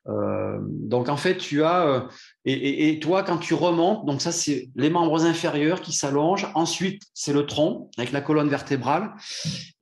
Euh, 0.07 0.57
donc 0.61 1.09
en 1.09 1.17
fait, 1.17 1.37
tu 1.37 1.63
as 1.63 1.85
euh, 1.85 2.01
et, 2.45 2.99
toi 2.99 3.21
quand 3.21 3.37
tu 3.37 3.53
remontes, 3.53 4.05
donc 4.05 4.19
ça 4.21 4.31
c'est 4.31 4.69
les 4.75 4.89
membres 4.89 5.25
inférieurs 5.25 5.81
qui 5.81 5.93
s'allongent. 5.93 6.47
Ensuite, 6.55 7.03
c'est 7.13 7.33
le 7.33 7.45
tronc 7.45 7.89
avec 7.97 8.11
la 8.11 8.21
colonne 8.21 8.49
vertébrale 8.49 9.11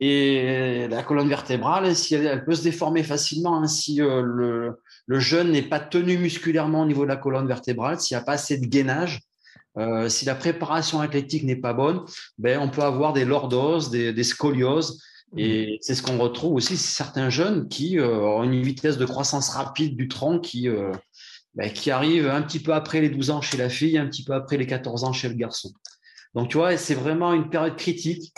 et 0.02 0.88
la 0.90 1.04
colonne 1.04 1.30
vertébrale, 1.30 1.96
si 1.96 2.16
elle, 2.16 2.44
peut 2.44 2.56
se 2.56 2.64
déformer 2.64 3.04
facilement, 3.04 3.62
hein, 3.62 3.68
si 3.68 4.02
euh, 4.02 4.22
le, 4.22 4.82
le 5.08 5.20
jeune 5.20 5.52
n'est 5.52 5.62
pas 5.62 5.80
tenu 5.80 6.18
musculairement 6.18 6.82
au 6.82 6.86
niveau 6.86 7.04
de 7.04 7.10
la 7.10 7.18
colonne 7.18 7.48
vertébrale, 7.48 8.00
s'il 8.00 8.18
n'y 8.18 8.22
a 8.22 8.26
pas 8.26 8.34
assez 8.34 8.58
de 8.58 8.66
gainage. 8.66 9.22
Si 10.10 10.26
la 10.26 10.36
préparation 10.36 11.00
athlétique 11.00 11.44
n'est 11.44 11.56
pas 11.56 11.72
bonne, 11.72 12.02
ben, 12.38 12.60
on 12.60 12.70
peut 12.70 12.82
avoir 12.82 13.14
des 13.14 13.24
lordoses, 13.24 13.90
des 13.92 14.24
scolioses, 14.26 15.02
et 15.38 15.78
c'est 15.82 15.96
ce 15.96 16.02
qu'on 16.02 16.18
retrouve 16.18 16.54
aussi 16.54 16.78
certains 16.78 17.30
jeunes 17.30 17.68
qui 17.68 18.00
euh, 18.00 18.20
ont 18.20 18.44
une 18.44 18.62
vitesse 18.62 18.98
de 18.98 19.06
croissance 19.06 19.50
rapide 19.50 19.96
du 19.96 20.08
tronc 20.08 20.40
qui, 20.40 20.68
euh, 20.68 20.92
bah, 21.54 21.70
qui 21.70 21.92
arrive 21.92 22.28
un 22.28 22.42
petit 22.42 22.60
peu 22.60 22.74
après 22.74 23.02
les 23.02 23.10
12 23.10 23.30
ans 23.30 23.42
chez 23.42 23.58
la 23.58 23.70
fille, 23.70 23.98
un 23.98 24.08
petit 24.08 24.24
peu 24.24 24.34
après 24.34 24.58
les 24.58 24.66
14 24.66 25.04
ans 25.04 25.14
chez 25.14 25.30
le 25.30 25.36
garçon. 25.36 25.72
Donc, 26.34 26.50
tu 26.50 26.58
vois, 26.58 26.76
c'est 26.78 26.96
vraiment 26.96 27.34
une 27.34 27.50
période 27.50 27.76
critique, 27.76 28.34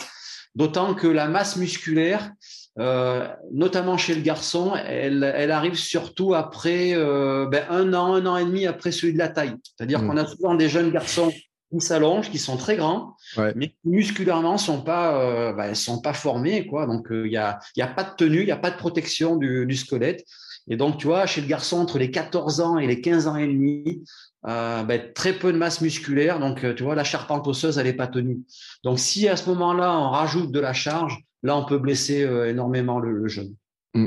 d'autant 0.54 0.94
que 0.94 1.06
la 1.06 1.28
masse 1.28 1.56
musculaire, 1.56 2.30
euh, 2.78 3.28
notamment 3.52 3.98
chez 3.98 4.14
le 4.14 4.22
garçon, 4.22 4.74
elle, 4.74 5.30
elle 5.34 5.50
arrive 5.50 5.74
surtout 5.74 6.34
après 6.34 6.94
ben, 6.94 7.66
un 7.70 7.92
an, 7.94 8.14
un 8.14 8.26
an 8.26 8.36
et 8.36 8.44
demi 8.44 8.66
après 8.66 8.92
celui 8.92 9.12
de 9.12 9.18
la 9.18 9.28
taille. 9.28 9.54
C'est-à-dire 9.62 10.02
mmh. 10.02 10.08
qu'on 10.08 10.16
a 10.16 10.26
souvent 10.26 10.54
des 10.54 10.68
jeunes 10.68 10.90
garçons 10.90 11.32
qui 11.72 11.84
s'allongent, 11.84 12.30
qui 12.30 12.38
sont 12.38 12.56
très 12.56 12.76
grands, 12.76 13.16
mais 13.56 13.68
qui 13.68 13.76
musculairement 13.84 14.58
sont 14.58 14.82
pas, 14.82 15.18
euh, 15.20 15.52
bah, 15.52 15.74
sont 15.74 16.00
pas 16.00 16.12
formés, 16.12 16.66
quoi. 16.66 16.86
Donc 16.86 17.06
il 17.10 17.16
euh, 17.16 17.28
y 17.28 17.36
a, 17.36 17.58
y 17.76 17.82
a 17.82 17.86
pas 17.86 18.04
de 18.04 18.14
tenue, 18.16 18.42
il 18.42 18.48
y 18.48 18.52
a 18.52 18.56
pas 18.56 18.70
de 18.70 18.76
protection 18.76 19.36
du, 19.36 19.66
du, 19.66 19.76
squelette. 19.76 20.24
Et 20.68 20.76
donc 20.76 20.98
tu 20.98 21.06
vois, 21.06 21.26
chez 21.26 21.40
le 21.40 21.46
garçon 21.46 21.78
entre 21.78 21.98
les 21.98 22.10
14 22.10 22.60
ans 22.60 22.78
et 22.78 22.86
les 22.86 23.00
15 23.00 23.26
ans 23.26 23.36
et 23.36 23.46
demi, 23.46 24.04
euh, 24.46 24.82
bah, 24.82 24.98
très 24.98 25.32
peu 25.32 25.52
de 25.52 25.58
masse 25.58 25.80
musculaire. 25.80 26.38
Donc 26.38 26.64
euh, 26.64 26.74
tu 26.74 26.82
vois, 26.82 26.94
la 26.94 27.04
charpente 27.04 27.46
osseuse, 27.46 27.78
elle 27.78 27.86
est 27.86 27.94
pas 27.94 28.08
tenue. 28.08 28.40
Donc 28.84 28.98
si 28.98 29.28
à 29.28 29.36
ce 29.36 29.48
moment-là 29.50 29.98
on 29.98 30.10
rajoute 30.10 30.52
de 30.52 30.60
la 30.60 30.72
charge, 30.72 31.24
là 31.42 31.56
on 31.56 31.64
peut 31.64 31.78
blesser 31.78 32.28
énormément 32.46 33.00
le, 33.00 33.12
le 33.12 33.28
jeune. 33.28 33.54
Mmh. 33.94 34.06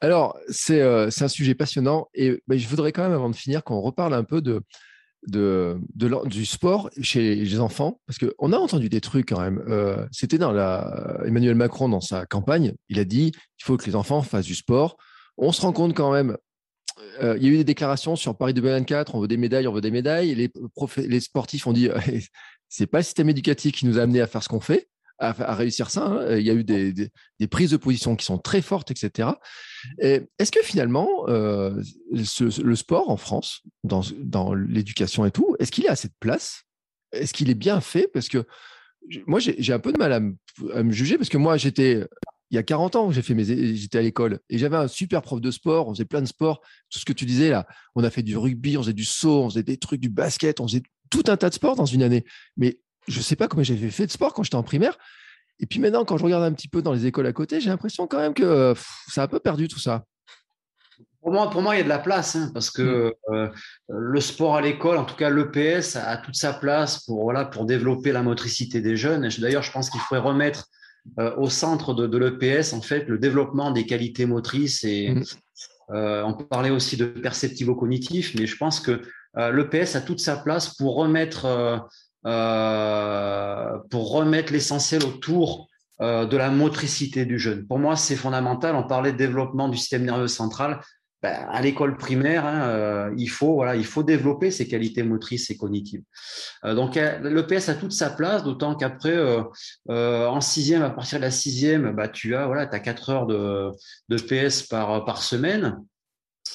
Alors, 0.00 0.36
c'est 0.48 0.82
un 0.82 1.28
sujet 1.28 1.54
passionnant 1.54 2.08
et 2.14 2.42
bah, 2.46 2.56
je 2.56 2.66
voudrais 2.66 2.92
quand 2.92 3.02
même, 3.02 3.12
avant 3.12 3.30
de 3.30 3.36
finir, 3.36 3.62
qu'on 3.62 3.80
reparle 3.80 4.12
un 4.12 4.24
peu 4.24 4.42
de, 4.42 4.60
de, 5.26 5.78
du 6.26 6.46
sport 6.46 6.90
chez 7.00 7.34
les 7.34 7.60
enfants 7.60 8.00
Parce 8.06 8.18
qu'on 8.18 8.52
a 8.52 8.56
entendu 8.56 8.88
des 8.88 9.00
trucs 9.00 9.28
quand 9.28 9.40
même. 9.40 9.62
Euh, 9.68 10.06
c'était 10.12 10.38
dans 10.38 10.52
la. 10.52 11.20
Emmanuel 11.24 11.54
Macron, 11.54 11.88
dans 11.88 12.00
sa 12.00 12.26
campagne, 12.26 12.74
il 12.88 12.98
a 12.98 13.04
dit 13.04 13.32
il 13.34 13.64
faut 13.64 13.76
que 13.76 13.86
les 13.86 13.96
enfants 13.96 14.22
fassent 14.22 14.46
du 14.46 14.54
sport. 14.54 14.96
On 15.36 15.52
se 15.52 15.62
rend 15.62 15.72
compte 15.72 15.94
quand 15.94 16.12
même. 16.12 16.36
Euh, 17.22 17.36
il 17.38 17.44
y 17.44 17.48
a 17.48 17.50
eu 17.52 17.56
des 17.56 17.64
déclarations 17.64 18.14
sur 18.14 18.36
Paris 18.36 18.54
2024 18.54 19.16
on 19.16 19.20
veut 19.20 19.28
des 19.28 19.36
médailles, 19.36 19.66
on 19.66 19.72
veut 19.72 19.80
des 19.80 19.90
médailles. 19.90 20.34
les, 20.34 21.20
sportifs 21.20 21.66
ont 21.66 21.72
dit 21.72 21.88
c'est 22.68 22.86
pas 22.86 22.98
le 22.98 23.04
système 23.04 23.28
éducatif 23.28 23.72
qui 23.72 23.86
nous 23.86 23.98
a 23.98 24.02
amené 24.02 24.20
à 24.20 24.26
faire 24.26 24.42
ce 24.42 24.48
qu'on 24.48 24.60
fait 24.60 24.88
à, 25.18 25.54
réussir 25.54 25.90
ça. 25.90 26.06
Hein. 26.06 26.36
Il 26.36 26.44
y 26.44 26.50
a 26.50 26.54
eu 26.54 26.64
des, 26.64 26.92
des, 26.92 27.46
prises 27.46 27.70
de 27.70 27.76
position 27.76 28.16
qui 28.16 28.24
sont 28.24 28.38
très 28.38 28.62
fortes, 28.62 28.90
etc. 28.90 29.30
Est-ce 29.98 30.50
que 30.50 30.62
finalement, 30.62 31.08
euh, 31.28 31.80
le 32.10 32.74
sport 32.74 33.10
en 33.10 33.16
France, 33.16 33.62
dans, 33.84 34.02
dans 34.18 34.54
l'éducation 34.54 35.24
et 35.24 35.30
tout, 35.30 35.56
est-ce 35.58 35.70
qu'il 35.70 35.84
est 35.84 35.90
à 35.90 35.96
cette 35.96 36.14
place? 36.20 36.64
Est-ce 37.12 37.32
qu'il 37.32 37.50
est 37.50 37.54
bien 37.54 37.80
fait? 37.80 38.08
Parce 38.12 38.28
que 38.28 38.44
moi, 39.26 39.38
j'ai 39.40 39.72
un 39.72 39.78
peu 39.78 39.92
de 39.92 39.98
mal 39.98 40.12
à 40.12 40.20
me, 40.20 40.92
juger 40.92 41.18
parce 41.18 41.28
que 41.28 41.36
moi, 41.36 41.56
j'étais 41.56 42.06
il 42.50 42.56
y 42.56 42.58
a 42.58 42.62
40 42.62 42.96
ans, 42.96 43.10
j'ai 43.10 43.22
fait 43.22 43.34
mes, 43.34 43.44
j'étais 43.74 43.98
à 43.98 44.02
l'école 44.02 44.38
et 44.48 44.58
j'avais 44.58 44.76
un 44.76 44.86
super 44.86 45.22
prof 45.22 45.40
de 45.40 45.50
sport. 45.50 45.88
On 45.88 45.94
faisait 45.94 46.04
plein 46.04 46.22
de 46.22 46.26
sports. 46.26 46.60
Tout 46.90 46.98
ce 46.98 47.04
que 47.04 47.12
tu 47.12 47.24
disais 47.24 47.50
là, 47.50 47.66
on 47.94 48.04
a 48.04 48.10
fait 48.10 48.22
du 48.22 48.36
rugby, 48.36 48.76
on 48.76 48.82
faisait 48.82 48.92
du 48.92 49.04
saut, 49.04 49.42
on 49.42 49.50
faisait 49.50 49.62
des 49.62 49.76
trucs, 49.76 50.00
du 50.00 50.08
basket, 50.08 50.60
on 50.60 50.68
faisait 50.68 50.82
tout 51.10 51.24
un 51.26 51.36
tas 51.36 51.48
de 51.48 51.54
sports 51.54 51.76
dans 51.76 51.86
une 51.86 52.02
année. 52.02 52.24
Mais 52.56 52.78
je 53.08 53.20
sais 53.20 53.36
pas 53.36 53.48
comment 53.48 53.62
j'avais 53.62 53.90
fait 53.90 54.06
de 54.06 54.12
sport 54.12 54.32
quand 54.32 54.42
j'étais 54.42 54.56
en 54.56 54.62
primaire. 54.62 54.96
Et 55.60 55.66
puis 55.66 55.78
maintenant, 55.78 56.04
quand 56.04 56.16
je 56.16 56.24
regarde 56.24 56.42
un 56.42 56.52
petit 56.52 56.68
peu 56.68 56.82
dans 56.82 56.92
les 56.92 57.06
écoles 57.06 57.26
à 57.26 57.32
côté, 57.32 57.60
j'ai 57.60 57.70
l'impression 57.70 58.06
quand 58.06 58.18
même 58.18 58.34
que 58.34 58.74
ça 59.08 59.22
a 59.22 59.24
un 59.24 59.28
peu 59.28 59.38
perdu 59.40 59.68
tout 59.68 59.78
ça. 59.78 60.04
Pour 61.24 61.32
moi, 61.32 61.48
pour 61.48 61.62
moi, 61.62 61.74
il 61.74 61.78
y 61.78 61.80
a 61.80 61.84
de 61.84 61.88
la 61.88 61.98
place, 61.98 62.36
hein, 62.36 62.50
parce 62.52 62.70
que 62.70 63.14
mm. 63.30 63.34
euh, 63.34 63.48
le 63.88 64.20
sport 64.20 64.56
à 64.56 64.60
l'école, 64.60 64.98
en 64.98 65.04
tout 65.04 65.16
cas 65.16 65.30
l'EPS, 65.30 65.96
a 65.96 66.18
toute 66.18 66.36
sa 66.36 66.52
place 66.52 67.02
pour, 67.06 67.22
voilà, 67.22 67.46
pour 67.46 67.64
développer 67.64 68.12
la 68.12 68.22
motricité 68.22 68.82
des 68.82 68.94
jeunes. 68.94 69.26
D'ailleurs, 69.38 69.62
je 69.62 69.72
pense 69.72 69.88
qu'il 69.88 70.00
faudrait 70.02 70.22
remettre 70.22 70.66
euh, 71.18 71.34
au 71.38 71.48
centre 71.48 71.94
de, 71.94 72.06
de 72.06 72.18
l'EPS, 72.18 72.74
en 72.74 72.82
fait, 72.82 73.08
le 73.08 73.16
développement 73.16 73.70
des 73.70 73.86
qualités 73.86 74.26
motrices. 74.26 74.84
Et 74.84 75.12
mm. 75.14 75.24
euh, 75.94 76.22
on 76.24 76.34
parlait 76.34 76.68
aussi 76.68 76.98
de 76.98 77.06
perceptivo-cognitif, 77.06 78.34
mais 78.38 78.46
je 78.46 78.58
pense 78.58 78.80
que 78.80 79.00
l'EPS 79.36 79.96
a 79.96 80.00
toute 80.00 80.20
sa 80.20 80.36
place 80.36 80.76
pour 80.76 80.94
remettre, 80.94 81.88
pour 82.24 84.12
remettre 84.12 84.52
l'essentiel 84.52 85.04
autour 85.04 85.68
de 86.00 86.36
la 86.36 86.50
motricité 86.50 87.24
du 87.24 87.38
jeune. 87.38 87.66
Pour 87.66 87.78
moi, 87.78 87.96
c'est 87.96 88.16
fondamental. 88.16 88.74
On 88.74 88.82
parlait 88.86 89.12
de 89.12 89.18
développement 89.18 89.68
du 89.68 89.76
système 89.76 90.04
nerveux 90.04 90.28
central. 90.28 90.80
Ben, 91.24 91.48
à 91.50 91.62
l'école 91.62 91.96
primaire, 91.96 92.44
hein, 92.44 92.68
euh, 92.68 93.14
il 93.16 93.30
faut 93.30 93.54
voilà, 93.54 93.76
il 93.76 93.86
faut 93.86 94.02
développer 94.02 94.50
ses 94.50 94.68
qualités 94.68 95.02
motrices 95.02 95.50
et 95.50 95.56
cognitives. 95.56 96.02
Euh, 96.66 96.74
donc 96.74 96.96
l'EPS 96.96 97.70
a 97.70 97.74
toute 97.76 97.92
sa 97.92 98.10
place, 98.10 98.44
d'autant 98.44 98.74
qu'après 98.74 99.16
euh, 99.16 99.42
en 99.88 100.42
sixième, 100.42 100.82
à 100.82 100.90
partir 100.90 101.18
de 101.18 101.24
la 101.24 101.30
sixième, 101.30 101.92
bah 101.92 102.08
tu 102.08 102.36
as 102.36 102.44
voilà, 102.46 102.68
as 102.70 102.78
quatre 102.78 103.08
heures 103.08 103.24
de, 103.24 103.70
de 104.10 104.16
PS 104.18 104.64
par 104.64 105.06
par 105.06 105.22
semaine. 105.22 105.78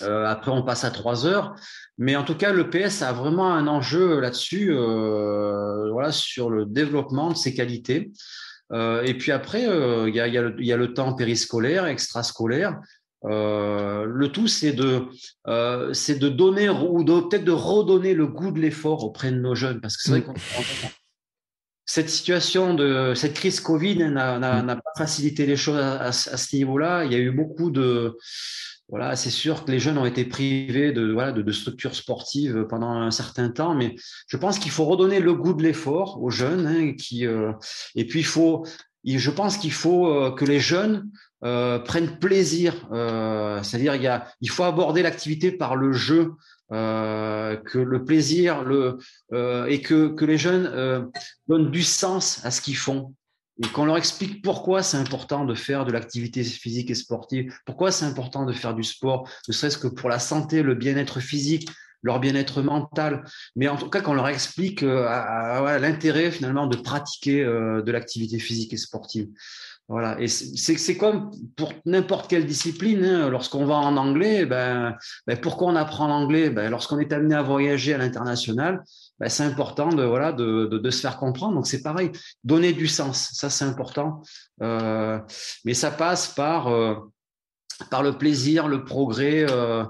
Après, 0.02 0.52
on 0.52 0.64
passe 0.64 0.84
à 0.84 0.92
trois 0.92 1.26
heures. 1.26 1.56
Mais 1.98 2.16
en 2.16 2.24
tout 2.24 2.36
cas, 2.36 2.54
l'EPS 2.54 3.02
a 3.02 3.12
vraiment 3.12 3.54
un 3.54 3.68
enjeu 3.68 4.20
là-dessus, 4.20 4.74
voilà, 4.74 6.12
sur 6.12 6.50
le 6.50 6.66
développement 6.66 7.30
de 7.30 7.36
ses 7.36 7.54
qualités. 7.54 8.12
et 8.74 9.14
puis 9.18 9.32
après, 9.32 9.64
il 9.64 10.16
y 10.16 10.20
a, 10.20 10.28
y, 10.28 10.38
a 10.38 10.52
y, 10.58 10.72
a, 10.72 10.78
le 10.78 10.94
temps 10.94 11.14
périscolaire, 11.14 11.86
extrascolaire. 11.86 12.80
Euh, 13.26 14.06
le 14.06 14.32
tout, 14.32 14.48
c'est 14.48 14.72
de, 14.72 15.08
euh, 15.48 15.94
c'est 15.94 16.18
de 16.20 16.30
donner 16.30 16.70
ou 16.70 17.04
peut-être 17.04 17.44
de 17.44 17.52
redonner 17.52 18.14
le 18.14 18.28
goût 18.28 18.52
de 18.52 18.60
l'effort 18.60 19.04
auprès 19.04 19.32
de 19.32 19.38
nos 19.38 19.56
jeunes, 19.56 19.82
parce 19.82 19.98
que 19.98 20.04
c'est 20.04 20.12
vrai 20.12 20.22
mm. 20.22 20.26
qu'on 20.26 20.34
cette 21.86 22.10
situation 22.12 22.76
de 22.76 23.14
cette 23.16 23.34
crise 23.34 23.60
Covid 23.60 23.98
n'a 24.10 24.76
pas 24.76 24.92
facilité 24.96 25.48
les 25.48 25.56
choses 25.56 25.80
à, 25.80 26.12
ce 26.12 26.56
niveau-là. 26.56 27.04
Il 27.04 27.12
y 27.12 27.16
a 27.16 27.18
eu 27.18 27.32
beaucoup 27.32 27.72
de 27.72 28.16
voilà, 28.90 29.16
c'est 29.16 29.30
sûr 29.30 29.66
que 29.66 29.72
les 29.72 29.80
jeunes 29.80 29.98
ont 29.98 30.06
été 30.06 30.26
privés 30.26 30.92
de 30.92 31.12
voilà 31.12 31.32
de, 31.32 31.52
structures 31.52 31.96
sportives 31.96 32.66
pendant 32.70 32.92
un 32.92 33.12
certain 33.12 33.50
temps, 33.50 33.76
mais 33.76 33.96
je 34.28 34.38
pense 34.38 34.60
qu'il 34.60 34.72
faut 34.72 34.86
redonner 34.86 35.20
le 35.20 35.34
goût 35.34 35.54
de 35.54 35.64
l'effort 35.64 36.22
aux 36.22 36.32
jeunes, 36.32 36.66
hein, 36.68 36.94
qui 36.94 37.26
euh, 37.26 37.52
et 37.96 38.06
puis 38.06 38.20
il 38.20 38.26
faut, 38.26 38.66
je 39.06 39.32
pense 39.32 39.58
qu'il 39.58 39.74
faut 39.74 40.32
que 40.34 40.46
les 40.46 40.60
jeunes 40.60 41.10
euh, 41.44 41.80
prennent 41.80 42.20
plaisir. 42.20 42.90
Euh, 42.92 43.64
c'est-à-dire, 43.64 43.96
il, 43.96 44.02
y 44.02 44.08
a, 44.08 44.28
il 44.42 44.50
faut 44.50 44.64
aborder 44.64 45.02
l'activité 45.02 45.52
par 45.52 45.76
le 45.76 45.94
jeu, 45.94 46.34
euh, 46.72 47.56
que 47.56 47.80
le 47.80 48.04
plaisir, 48.04 48.64
le, 48.64 48.98
euh, 49.34 49.66
et 49.66 49.82
que, 49.82 50.10
que 50.10 50.26
les 50.26 50.38
jeunes 50.38 50.70
euh, 50.72 51.02
donnent 51.48 51.72
du 51.72 51.82
sens 51.82 52.46
à 52.46 52.52
ce 52.52 52.62
qu'ils 52.62 52.78
font. 52.78 53.16
Et 53.64 53.68
qu'on 53.68 53.86
leur 53.86 53.98
explique 53.98 54.42
pourquoi 54.42 54.84
c'est 54.84 54.98
important 54.98 55.46
de 55.46 55.54
faire 55.54 55.86
de 55.86 55.92
l'activité 55.92 56.44
physique 56.44 56.90
et 56.90 56.96
sportive, 56.96 57.54
pourquoi 57.66 57.92
c'est 57.92 58.06
important 58.06 58.46
de 58.46 58.54
faire 58.54 58.74
du 58.74 58.84
sport, 58.84 59.30
ne 59.48 59.54
serait-ce 59.54 59.78
que 59.78 59.88
pour 59.88 60.10
la 60.10 60.20
santé, 60.20 60.64
le 60.64 60.76
bien-être 60.76 61.20
physique, 61.20 61.70
leur 62.02 62.20
bien-être 62.20 62.62
mental, 62.62 63.26
mais 63.56 63.68
en 63.68 63.76
tout 63.76 63.90
cas 63.90 64.02
qu'on 64.02 64.14
leur 64.14 64.30
explique 64.30 64.84
euh, 64.84 65.80
l'intérêt 65.80 66.32
finalement 66.32 66.68
de 66.68 66.78
pratiquer 66.78 67.44
euh, 67.44 67.82
de 67.82 67.92
l'activité 67.92 68.40
physique 68.40 68.74
et 68.74 68.78
sportive. 68.78 69.28
Voilà, 69.90 70.22
et 70.22 70.28
c'est 70.28 70.98
comme 70.98 71.32
pour 71.56 71.74
n'importe 71.84 72.30
quelle 72.30 72.46
discipline. 72.46 73.04
Hein. 73.04 73.30
Lorsqu'on 73.32 73.66
va 73.66 73.74
en 73.74 73.98
anglais, 73.98 74.46
ben, 74.46 74.96
ben 75.26 75.36
pourquoi 75.36 75.68
on 75.70 75.76
apprend 75.76 76.08
l'anglais? 76.08 76.52
Ben, 76.52 76.70
Lorsqu'on 76.70 77.00
est 77.00 77.12
amené 77.12 77.34
à 77.34 77.42
voyager 77.42 77.96
à 77.96 77.98
l'international, 77.98 78.84
ben, 79.18 79.30
c'est 79.30 79.42
important 79.44 79.90
de 79.90 80.04
voilà 80.04 80.32
de, 80.32 80.68
de, 80.68 80.78
de, 80.78 80.90
se 80.92 81.02
faire 81.02 81.18
comprendre. 81.18 81.56
Donc 81.56 81.66
c'est 81.66 81.82
pareil, 81.82 82.12
donner 82.44 82.72
du 82.72 82.88
sens, 82.88 83.32
ça 83.34 83.50
c'est 83.50 83.66
important. 83.66 84.22
Euh, 84.62 85.18
mais 85.66 85.74
ça 85.74 85.90
passe 85.90 86.28
par 86.28 86.68
euh, 86.68 86.94
par 87.90 88.04
le 88.04 88.18
plaisir, 88.18 88.68
le 88.68 88.84
progrès, 88.84 89.46
euh, 89.50 89.84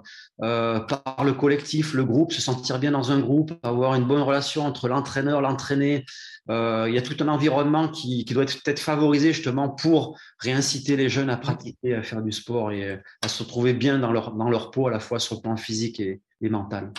euh, 0.43 0.79
par 0.79 1.23
le 1.23 1.33
collectif, 1.33 1.93
le 1.93 2.03
groupe, 2.03 2.31
se 2.31 2.41
sentir 2.41 2.79
bien 2.79 2.91
dans 2.91 3.11
un 3.11 3.19
groupe, 3.19 3.53
avoir 3.63 3.95
une 3.95 4.05
bonne 4.05 4.21
relation 4.21 4.65
entre 4.65 4.87
l'entraîneur, 4.87 5.41
l'entraîné. 5.41 6.05
Euh, 6.49 6.85
il 6.87 6.95
y 6.95 6.97
a 6.97 7.01
tout 7.01 7.15
un 7.19 7.27
environnement 7.27 7.89
qui, 7.89 8.25
doit 8.25 8.43
être 8.43 8.63
peut-être 8.63 8.79
favorisé 8.79 9.33
justement 9.33 9.69
pour 9.69 10.17
réinciter 10.39 10.95
les 10.95 11.07
jeunes 11.07 11.29
à 11.29 11.37
pratiquer, 11.37 11.93
à 11.93 12.01
faire 12.01 12.23
du 12.23 12.31
sport 12.31 12.71
et 12.71 12.99
à 13.21 13.27
se 13.27 13.43
retrouver 13.43 13.73
bien 13.73 13.99
dans 13.99 14.11
leur, 14.11 14.33
dans 14.33 14.69
peau, 14.71 14.87
à 14.87 14.91
la 14.91 14.99
fois 14.99 15.19
sur 15.19 15.35
le 15.35 15.41
plan 15.41 15.57
physique 15.57 15.99
et, 15.99 16.21
mental. 16.41 16.91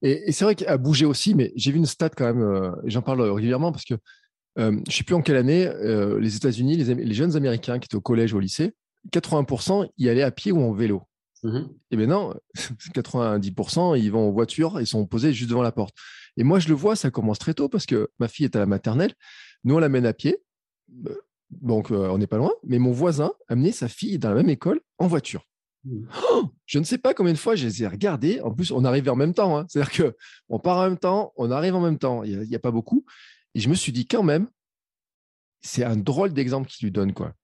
Et, 0.00 0.32
c'est 0.32 0.44
vrai 0.44 0.54
qu'à 0.54 0.78
bouger 0.78 1.04
aussi, 1.04 1.34
mais 1.34 1.52
j'ai 1.54 1.70
vu 1.70 1.78
une 1.78 1.86
stat 1.86 2.10
quand 2.10 2.24
même, 2.24 2.42
euh, 2.42 2.70
j'en 2.84 3.02
parle 3.02 3.20
régulièrement 3.22 3.72
parce 3.72 3.84
que 3.84 3.94
euh, 4.58 4.70
je 4.70 4.76
ne 4.76 4.90
sais 4.90 5.04
plus 5.04 5.14
en 5.14 5.20
quelle 5.20 5.36
année, 5.36 5.70
les 6.18 6.36
États-Unis, 6.36 6.76
les, 6.76 7.14
jeunes 7.14 7.36
Américains 7.36 7.78
qui 7.78 7.86
étaient 7.86 7.96
au 7.96 8.00
collège 8.00 8.32
ou 8.32 8.38
au 8.38 8.40
lycée, 8.40 8.72
80% 9.12 9.90
y 9.98 10.08
allaient 10.08 10.22
à 10.22 10.30
pied 10.30 10.52
ou 10.52 10.62
en 10.62 10.72
vélo. 10.72 11.02
Mm-hmm. 11.44 11.68
Et 11.90 11.96
maintenant, 11.96 12.34
90%, 12.56 13.98
ils 13.98 14.10
vont 14.10 14.28
en 14.28 14.32
voiture 14.32 14.80
et 14.80 14.86
sont 14.86 15.06
posés 15.06 15.32
juste 15.32 15.50
devant 15.50 15.62
la 15.62 15.72
porte. 15.72 15.94
Et 16.36 16.44
moi, 16.44 16.58
je 16.58 16.68
le 16.68 16.74
vois, 16.74 16.96
ça 16.96 17.10
commence 17.10 17.38
très 17.38 17.54
tôt 17.54 17.68
parce 17.68 17.86
que 17.86 18.10
ma 18.18 18.28
fille 18.28 18.46
est 18.46 18.56
à 18.56 18.58
la 18.58 18.66
maternelle. 18.66 19.14
Nous, 19.62 19.74
on 19.74 19.78
l'amène 19.78 20.06
à 20.06 20.14
pied. 20.14 20.42
Euh, 21.06 21.14
donc, 21.50 21.92
euh, 21.92 22.08
on 22.08 22.18
n'est 22.18 22.26
pas 22.26 22.38
loin. 22.38 22.52
Mais 22.64 22.78
mon 22.78 22.92
voisin 22.92 23.32
a 23.48 23.52
amené 23.52 23.72
sa 23.72 23.88
fille 23.88 24.18
dans 24.18 24.30
la 24.30 24.36
même 24.36 24.48
école 24.48 24.80
en 24.98 25.06
voiture. 25.06 25.44
Mm. 25.84 26.06
Oh, 26.32 26.44
je 26.66 26.78
ne 26.78 26.84
sais 26.84 26.98
pas 26.98 27.14
combien 27.14 27.32
de 27.32 27.38
fois 27.38 27.54
je 27.56 27.66
les 27.66 27.82
ai 27.82 27.86
regardés. 27.86 28.40
En 28.40 28.50
plus, 28.50 28.72
on 28.72 28.84
arrive 28.84 29.08
en 29.10 29.16
même 29.16 29.34
temps. 29.34 29.58
Hein. 29.58 29.66
C'est-à-dire 29.68 30.12
qu'on 30.48 30.58
part 30.58 30.78
en 30.78 30.84
même 30.88 30.98
temps, 30.98 31.32
on 31.36 31.50
arrive 31.50 31.74
en 31.74 31.80
même 31.80 31.98
temps. 31.98 32.24
Il 32.24 32.40
n'y 32.40 32.54
a, 32.54 32.56
a, 32.56 32.60
pas 32.60 32.70
beaucoup. 32.70 33.04
Et 33.54 33.60
je 33.60 33.68
me 33.68 33.74
suis 33.74 33.92
dit, 33.92 34.06
quand 34.06 34.22
même, 34.22 34.48
c'est 35.60 35.84
un 35.84 35.96
drôle 35.96 36.32
d'exemple 36.32 36.68
qu'il 36.68 36.86
lui 36.86 36.92
donne. 36.92 37.12
Quoi. 37.12 37.34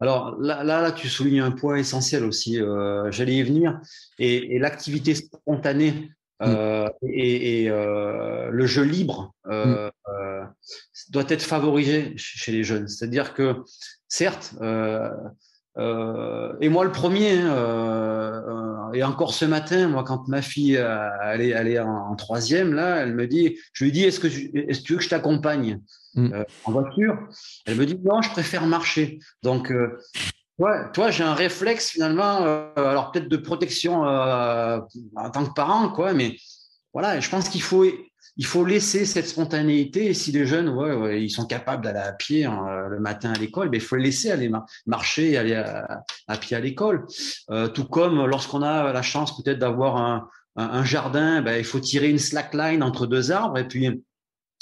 Alors 0.00 0.36
là, 0.40 0.64
là, 0.64 0.92
tu 0.92 1.08
soulignes 1.08 1.40
un 1.40 1.50
point 1.50 1.76
essentiel 1.76 2.24
aussi. 2.24 2.60
Euh, 2.60 3.10
j'allais 3.10 3.36
y 3.36 3.42
venir. 3.42 3.80
Et, 4.18 4.58
l'activité 4.58 5.14
spontanée 5.14 6.10
euh, 6.42 6.88
mm. 7.02 7.08
et, 7.12 7.68
euh, 7.68 8.48
le 8.50 8.66
jeu 8.66 8.82
libre 8.82 9.34
mm. 9.44 9.90
doit 11.10 11.24
être 11.28 11.42
favorisé 11.42 12.14
chez 12.16 12.52
les 12.52 12.64
jeunes. 12.64 12.88
C'est-à-dire 12.88 13.34
que, 13.34 13.56
certes, 14.08 14.54
et 15.78 16.68
moi 16.68 16.84
le 16.84 16.92
premier, 16.92 17.38
hein, 17.38 18.90
et 18.92 19.02
encore 19.02 19.34
ce 19.34 19.44
matin, 19.44 19.88
moi 19.88 20.04
quand 20.04 20.28
ma 20.28 20.42
fille 20.42 20.76
allait, 20.76 21.54
allait 21.54 21.78
en, 21.78 22.14
troisième, 22.16 22.74
là, 22.74 22.96
elle 22.96 23.14
me 23.14 23.26
dit, 23.26 23.56
je 23.72 23.84
lui 23.84 23.92
dis, 23.92 24.04
est-ce 24.04 24.20
que, 24.20 24.26
est-ce 24.26 24.80
que 24.80 24.84
tu 24.84 24.92
veux 24.92 24.98
que 24.98 25.04
je 25.04 25.10
t'accompagne? 25.10 25.80
Mm. 26.14 26.32
Euh, 26.32 26.44
en 26.64 26.72
voiture. 26.72 27.18
Elle 27.66 27.76
me 27.76 27.86
dit 27.86 27.98
non, 28.02 28.22
je 28.22 28.30
préfère 28.30 28.66
marcher. 28.66 29.20
Donc, 29.42 29.70
euh, 29.70 29.98
toi, 30.58 31.10
j'ai 31.10 31.24
un 31.24 31.34
réflexe 31.34 31.90
finalement, 31.90 32.42
euh, 32.44 32.70
alors 32.76 33.12
peut-être 33.12 33.28
de 33.28 33.36
protection 33.36 34.02
en 34.02 35.30
tant 35.32 35.46
que 35.46 35.54
parent, 35.54 35.90
quoi, 35.90 36.12
mais 36.12 36.36
voilà, 36.92 37.20
je 37.20 37.30
pense 37.30 37.48
qu'il 37.48 37.62
faut, 37.62 37.86
il 38.36 38.46
faut 38.46 38.64
laisser 38.64 39.04
cette 39.04 39.26
spontanéité. 39.26 40.06
Et 40.06 40.14
si 40.14 40.32
les 40.32 40.46
jeunes, 40.46 40.68
ouais, 40.68 41.22
ils 41.22 41.30
sont 41.30 41.46
capables 41.46 41.84
d'aller 41.84 41.98
à 41.98 42.12
pied 42.12 42.44
hein, 42.44 42.86
le 42.88 43.00
matin 43.00 43.32
à 43.32 43.38
l'école, 43.38 43.68
ben, 43.68 43.78
il 43.78 43.84
faut 43.84 43.96
les 43.96 44.04
laisser 44.04 44.30
aller 44.30 44.50
marcher, 44.86 45.36
aller 45.36 45.54
à, 45.54 46.36
pied 46.38 46.56
à 46.56 46.60
l'école. 46.60 47.06
tout 47.74 47.84
comme 47.84 48.26
lorsqu'on 48.26 48.62
a 48.62 48.92
la 48.92 49.02
chance 49.02 49.36
peut-être 49.36 49.58
d'avoir 49.58 49.96
un, 49.96 50.28
un, 50.56 50.84
jardin, 50.84 51.42
ben, 51.42 51.56
il 51.58 51.64
faut 51.64 51.80
tirer 51.80 52.08
une 52.08 52.18
slackline 52.18 52.82
entre 52.82 53.06
deux 53.06 53.30
arbres 53.30 53.58
et 53.58 53.66
puis 53.66 54.02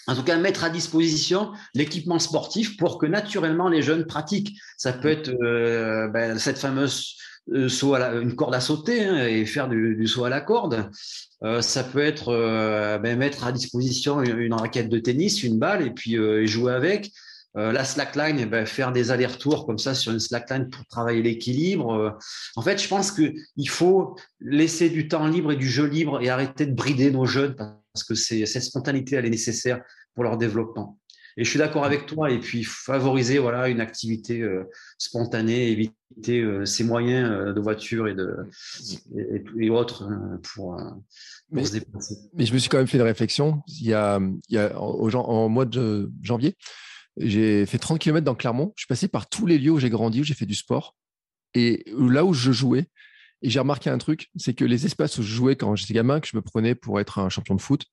en 0.09 0.15
tout 0.15 0.23
cas 0.23 0.39
mettre 0.39 0.65
à 0.65 0.71
disposition 0.71 1.53
l'équipement 1.75 2.19
sportif 2.19 2.77
pour 2.79 2.99
que 2.99 3.07
naturellement 3.07 3.69
les 3.69 3.83
jeunes 3.83 4.07
pratiquent. 4.07 4.59
Ça 4.79 4.93
peut 4.93 5.09
être 5.09 5.31
euh, 5.43 6.09
ben, 6.09 6.39
cette 6.39 6.59
fameuse 6.59 7.15
euh, 7.53 7.69
saut 7.69 7.95
à 7.95 8.15
une 8.15 8.35
corde 8.35 8.55
à 8.55 8.61
sauter 8.61 9.05
hein, 9.05 9.27
et 9.27 9.45
faire 9.45 9.69
du, 9.69 10.07
saut 10.07 10.25
à 10.25 10.31
la 10.31 10.41
corde. 10.41 10.91
Euh, 11.45 11.61
ça 11.61 11.85
peut 11.85 12.01
être 12.01 12.33
ben, 13.03 13.19
mettre 13.19 13.45
à 13.47 13.53
disposition 13.53 14.23
une, 14.23 14.55
raquette 14.55 14.89
de 14.89 14.99
tennis, 14.99 15.43
une 15.43 15.59
balle 15.59 15.87
et 15.87 15.91
puis 15.91 16.17
jouer 16.47 16.73
avec. 16.73 17.13
la 17.55 17.85
slackline, 17.85 18.47
ben, 18.47 18.65
faire 18.65 18.93
des 18.93 19.11
allers-retours 19.11 19.67
comme 19.67 19.79
ça 19.79 19.95
sur 19.95 20.13
une 20.13 20.21
slackline 20.21 20.71
pour 20.71 20.87
travailler 20.87 21.23
l'équilibre. 21.23 22.17
en 22.57 22.63
fait, 22.63 22.81
je 22.83 22.89
pense 22.89 23.13
qu'il 23.13 23.69
faut 23.69 24.17
laisser 24.41 24.89
du 24.89 25.07
temps 25.07 25.27
libre 25.27 25.53
et 25.53 25.57
du 25.57 25.69
jeu 25.69 25.85
libre 25.85 26.23
et 26.23 26.31
arrêter 26.31 26.65
de 26.65 26.75
brider 26.75 27.11
nos 27.11 27.27
jeunes 27.27 27.57
parce 27.99 28.05
que 28.05 28.47
cette 28.47 28.63
spontanéité, 28.63 29.17
elle 29.17 29.27
est 29.27 29.31
nécessaire 29.31 29.83
pour 30.15 30.25
leur 30.25 30.37
développement. 30.37 30.99
Et 31.37 31.45
je 31.45 31.51
suis 31.51 31.59
d'accord 31.59 31.85
avec 31.85 32.07
toi. 32.07 32.31
Et 32.31 32.39
puis 32.39 32.65
favoriser 32.65 33.39
voilà 33.39 33.69
une 33.69 33.81
activité 33.81 34.45
spontanée, 34.99 35.71
éviter 35.71 36.45
ces 36.65 36.83
moyens 36.83 37.55
de 37.55 37.61
voiture 37.61 38.09
et 38.09 38.15
de 38.15 38.37
et, 39.61 39.71
autres 39.71 40.11
pour, 40.43 40.81
mais, 41.51 41.65
se 41.65 41.73
déplacer. 41.73 42.17
Mais 42.35 42.45
je 42.45 42.53
me 42.53 42.59
suis 42.59 42.69
quand 42.69 42.79
même 42.79 42.89
fait 42.89 42.99
une 42.99 43.05
réflexion. 43.05 43.63
Il 43.69 43.87
y 43.87 43.95
a, 43.95 44.21
il 44.49 44.55
y 44.55 44.59
a 44.59 44.77
en 44.81 45.49
mois 45.49 45.65
de 45.65 46.11
janvier, 46.23 46.57
j'ai 47.19 47.67
fait 47.67 47.79
30 47.79 47.99
km 47.99 48.25
dans 48.25 48.35
Clermont. 48.35 48.73
Je 48.77 48.83
suis 48.83 48.89
passé 48.89 49.09
par 49.09 49.29
tous 49.29 49.47
les 49.47 49.59
lieux 49.59 49.73
où 49.73 49.79
j'ai 49.79 49.91
grandi, 49.91 50.21
où 50.21 50.25
j'ai 50.25 50.35
fait 50.35 50.47
du 50.47 50.55
sport. 50.55 50.97
Et 51.55 51.85
là 51.97 52.25
où 52.25 52.33
je 52.33 52.53
jouais, 52.53 52.87
et 53.43 53.51
j'ai 53.51 53.61
remarqué 53.61 53.91
un 53.91 53.99
truc, 53.99 54.31
c'est 54.37 54.55
que 54.55 54.65
les 54.65 54.87
espaces 54.87 55.19
où 55.19 55.23
je 55.23 55.33
jouais 55.33 55.57
quand 55.57 55.77
j'étais 55.77 55.95
gamin, 55.95 56.21
que 56.21 56.27
je 56.27 56.37
me 56.37 56.43
prenais 56.43 56.75
pour 56.75 56.99
être 57.01 57.19
un 57.19 57.29
champion 57.29 57.55
de 57.55 57.61
foot, 57.61 57.85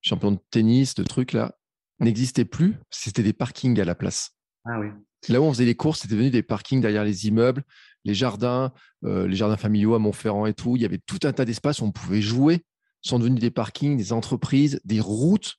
champion 0.00 0.32
de 0.32 0.38
tennis, 0.50 0.94
de 0.94 1.02
trucs 1.02 1.32
là, 1.32 1.56
n'existaient 2.00 2.44
plus. 2.44 2.76
C'était 2.90 3.22
des 3.22 3.32
parkings 3.32 3.78
à 3.80 3.84
la 3.84 3.94
place. 3.94 4.30
Ah 4.64 4.80
oui. 4.80 4.88
Là 5.28 5.40
où 5.40 5.44
on 5.44 5.52
faisait 5.52 5.64
les 5.64 5.74
courses, 5.74 6.00
c'était 6.00 6.14
devenu 6.14 6.30
des 6.30 6.42
parkings 6.42 6.80
derrière 6.80 7.04
les 7.04 7.26
immeubles, 7.26 7.64
les 8.04 8.14
jardins, 8.14 8.72
euh, 9.04 9.26
les 9.26 9.36
jardins 9.36 9.56
familiaux 9.56 9.94
à 9.94 9.98
Montferrand 9.98 10.46
et 10.46 10.54
tout. 10.54 10.76
Il 10.76 10.82
y 10.82 10.84
avait 10.84 11.00
tout 11.04 11.20
un 11.24 11.32
tas 11.32 11.44
d'espaces 11.44 11.80
où 11.80 11.84
on 11.84 11.92
pouvait 11.92 12.22
jouer. 12.22 12.64
sont 13.00 13.18
devenus 13.18 13.40
des 13.40 13.50
parkings, 13.50 13.96
des 13.96 14.12
entreprises, 14.12 14.80
des 14.84 15.00
routes. 15.00 15.56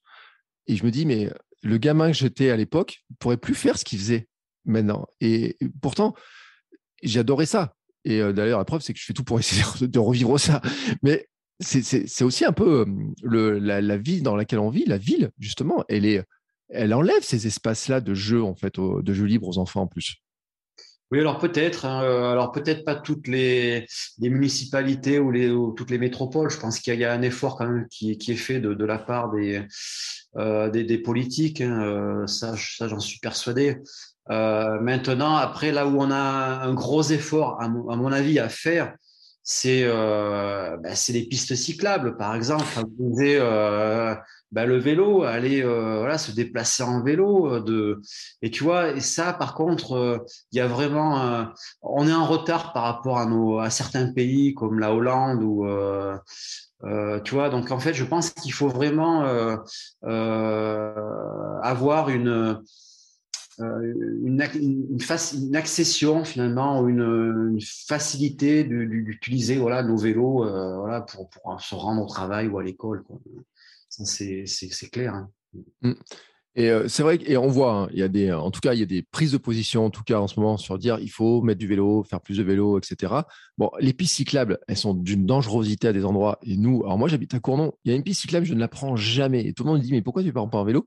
Et 0.68 0.76
je 0.76 0.84
me 0.84 0.91
dis, 0.91 1.06
mais 1.06 1.32
le 1.62 1.78
gamin 1.78 2.08
que 2.08 2.18
j'étais 2.18 2.50
à 2.50 2.58
l'époque 2.58 3.04
ne 3.12 3.16
pourrait 3.18 3.38
plus 3.38 3.56
faire 3.56 3.78
ce 3.78 3.86
qu'il 3.86 4.00
faisait 4.00 4.28
maintenant. 4.66 5.08
Et 5.22 5.58
pourtant, 5.82 6.16
j'adorais 7.04 7.46
ça. 7.46 7.74
Et 8.06 8.22
euh, 8.22 8.32
d'ailleurs, 8.32 8.60
la 8.60 8.66
preuve, 8.66 8.82
c'est 8.82 8.93
que 8.93 8.99
je 8.99 9.06
fais 9.06 9.14
tout 9.14 9.24
pour 9.24 9.39
essayer 9.39 9.64
de 9.82 9.99
revivre 9.99 10.39
ça. 10.39 10.62
Mais 11.03 11.28
c'est 11.60 12.24
aussi 12.24 12.45
un 12.45 12.51
peu 12.51 12.86
le, 13.24 13.60
la, 13.60 13.97
vie 13.97 14.22
dans 14.22 14.36
laquelle 14.36 14.60
on 14.60 14.70
vit, 14.70 14.86
la 14.86 14.97
ville, 14.97 15.32
justement, 15.39 15.84
elle, 15.88 16.93
enlève 16.93 17.24
ces 17.24 17.47
espaces-là 17.47 18.01
de 18.01 18.14
jeu, 18.14 18.43
en 18.43 18.56
fait, 18.56 18.76
de 18.78 19.14
jeu 19.14 19.26
libre 19.26 19.47
aux 19.47 19.58
enfants 19.58 19.82
en 19.82 19.88
plus. 19.88 20.22
Oui, 21.12 21.20
alors 21.20 21.38
peut-être, 21.38 21.86
hein, 21.86 22.03
euh, 22.03 22.32
alors 22.32 22.51
peut-être 22.51 22.84
pas 22.84 22.95
toutes 22.95 23.28
les, 23.28 23.86
municipalités 24.20 25.20
ou, 25.20 25.72
toutes 25.72 25.91
les 25.91 25.99
métropoles. 25.99 26.49
Je 26.49 26.58
pense 26.60 26.80
qu'il 26.80 26.99
y 26.99 27.06
a 27.06 27.14
un 27.14 27.22
effort 27.22 27.58
quand 27.58 27.68
même 27.68 27.88
qui, 27.89 28.12
est 28.12 28.36
fait 28.36 28.60
de, 28.60 28.86
la 28.86 28.97
part 28.97 29.32
des, 29.32 29.62
euh, 30.36 31.03
politiques. 31.03 31.62
Hein, 31.62 31.82
euh, 31.84 32.28
ça 32.28 32.56
j'en 32.56 32.99
suis 32.99 33.20
persuadé. 33.20 33.78
Euh, 34.32 34.80
maintenant, 34.80 35.36
après, 35.36 35.71
là 35.71 35.88
où 35.88 36.01
on 36.01 36.11
a 36.11 36.17
un 36.17 36.73
gros 36.73 37.03
effort, 37.03 37.61
à 37.61 37.67
mon, 37.67 38.11
avis, 38.11 38.39
à 38.39 38.49
faire, 38.49 38.95
c'est 39.43 39.84
euh, 39.84 40.78
ben, 40.78 40.95
les 41.09 41.23
pistes 41.23 41.55
cyclables, 41.55 42.17
par 42.17 42.36
exemple. 42.36 42.65
Vous 42.97 43.15
euh, 43.21 44.15
ben, 44.51 44.65
le 44.65 44.78
vélo, 44.78 45.23
aller 45.23 45.61
euh, 45.61 45.99
voilà, 45.99 46.17
se 46.17 46.32
déplacer 46.32 46.82
en 46.82 47.03
vélo. 47.03 47.53
Euh, 47.53 47.59
de... 47.61 48.01
Et 48.41 48.49
tu 48.49 48.63
vois, 48.63 48.91
et 48.91 49.01
ça, 49.01 49.34
par 49.34 49.53
contre, 49.53 49.93
euh, 49.93 50.17
il 50.51 50.57
y 50.57 50.61
a 50.61 50.67
vraiment, 50.67 51.45
on 51.82 52.07
est 52.07 52.13
en 52.13 52.26
retard 52.26 52.73
par 52.73 52.84
rapport 52.84 53.17
à, 53.19 53.26
nos, 53.26 53.59
à 53.59 53.69
certains 53.69 54.13
pays 54.13 54.53
comme 54.53 54.80
la 54.80 54.93
Hollande 54.93 55.43
ou 55.43 55.67
tu 57.23 57.36
vois. 57.36 57.49
Donc 57.49 57.71
en 57.71 57.80
fait, 57.80 57.93
je 57.93 58.05
pense 58.05 58.30
qu'il 58.30 58.53
faut 58.53 58.69
vraiment 58.69 59.26
avoir 61.61 62.09
une 62.09 62.63
une, 63.60 64.41
une, 64.56 64.97
une, 64.99 65.56
accession 65.56 66.26
finalement 66.26 66.88
une, 66.88 67.58
facilité 67.88 68.64
d'utiliser 68.64 69.58
voilà 69.58 69.82
nos 69.82 69.97
vélos 69.97 70.45
voilà 70.80 71.01
pour, 71.01 71.30
pour, 71.30 71.62
se 71.62 71.74
rendre 71.76 72.01
au 72.01 72.08
travail 72.08 72.47
ou 72.47 72.58
à 72.58 72.64
l'école 72.64 73.03
c'est 74.03 74.89
clair. 74.91 75.14
Hein. 75.14 75.30
Mmh. 75.82 75.93
Et 76.58 76.70
euh, 76.70 76.88
c'est 76.88 77.03
vrai, 77.03 77.20
et 77.26 77.36
on 77.36 77.49
voit, 77.49 77.74
hein, 77.74 77.89
y 77.91 78.01
a 78.01 78.08
des, 78.08 78.32
en 78.32 78.49
tout 78.49 78.62
cas, 78.62 78.74
il 78.74 78.80
y 78.80 78.84
a 78.84 78.86
des 78.86 79.01
prises 79.01 79.34
de 79.34 79.38
position, 79.38 79.86
en 79.86 79.89
tout 79.89 80.03
cas 80.03 80.20
en 80.20 80.28
ce 80.28 80.39
moment, 80.39 80.56
sur 80.56 80.80
dire 80.80 80.99
il 81.01 81.10
faut 81.10 81.41
mettre 81.41 81.60
du 81.60 81.68
vélo, 81.68 82.03
faire 82.03 82.22
plus 82.22 82.38
de 82.38 82.43
vélo, 82.43 82.80
etc. 82.80 83.14
Bon, 83.58 83.70
les 83.82 83.91
pistes 83.91 84.16
cyclables, 84.16 84.60
elles 84.70 84.78
sont 84.78 84.93
d'une 84.93 85.26
dangerosité 85.26 85.89
à 85.89 85.93
des 85.93 86.06
endroits. 86.06 86.39
Et 86.43 86.56
nous, 86.56 86.82
alors 86.86 86.97
moi, 86.97 87.10
j'habite 87.10 87.34
à 87.34 87.41
Cournon, 87.41 87.74
il 87.84 87.91
y 87.91 87.93
a 87.93 87.97
une 87.97 88.03
piste 88.03 88.22
cyclable, 88.22 88.45
je 88.45 88.53
ne 88.53 88.60
la 88.60 88.70
prends 88.70 88.95
jamais. 88.95 89.45
Et 89.45 89.51
tout 89.51 89.64
le 89.64 89.70
monde 89.72 89.80
me 89.80 89.84
dit 89.84 89.91
mais 89.91 90.01
pourquoi 90.01 90.22
tu 90.22 90.30
ne 90.30 90.34
pars 90.34 90.49
pas 90.49 90.58
en 90.58 90.64
vélo? 90.64 90.86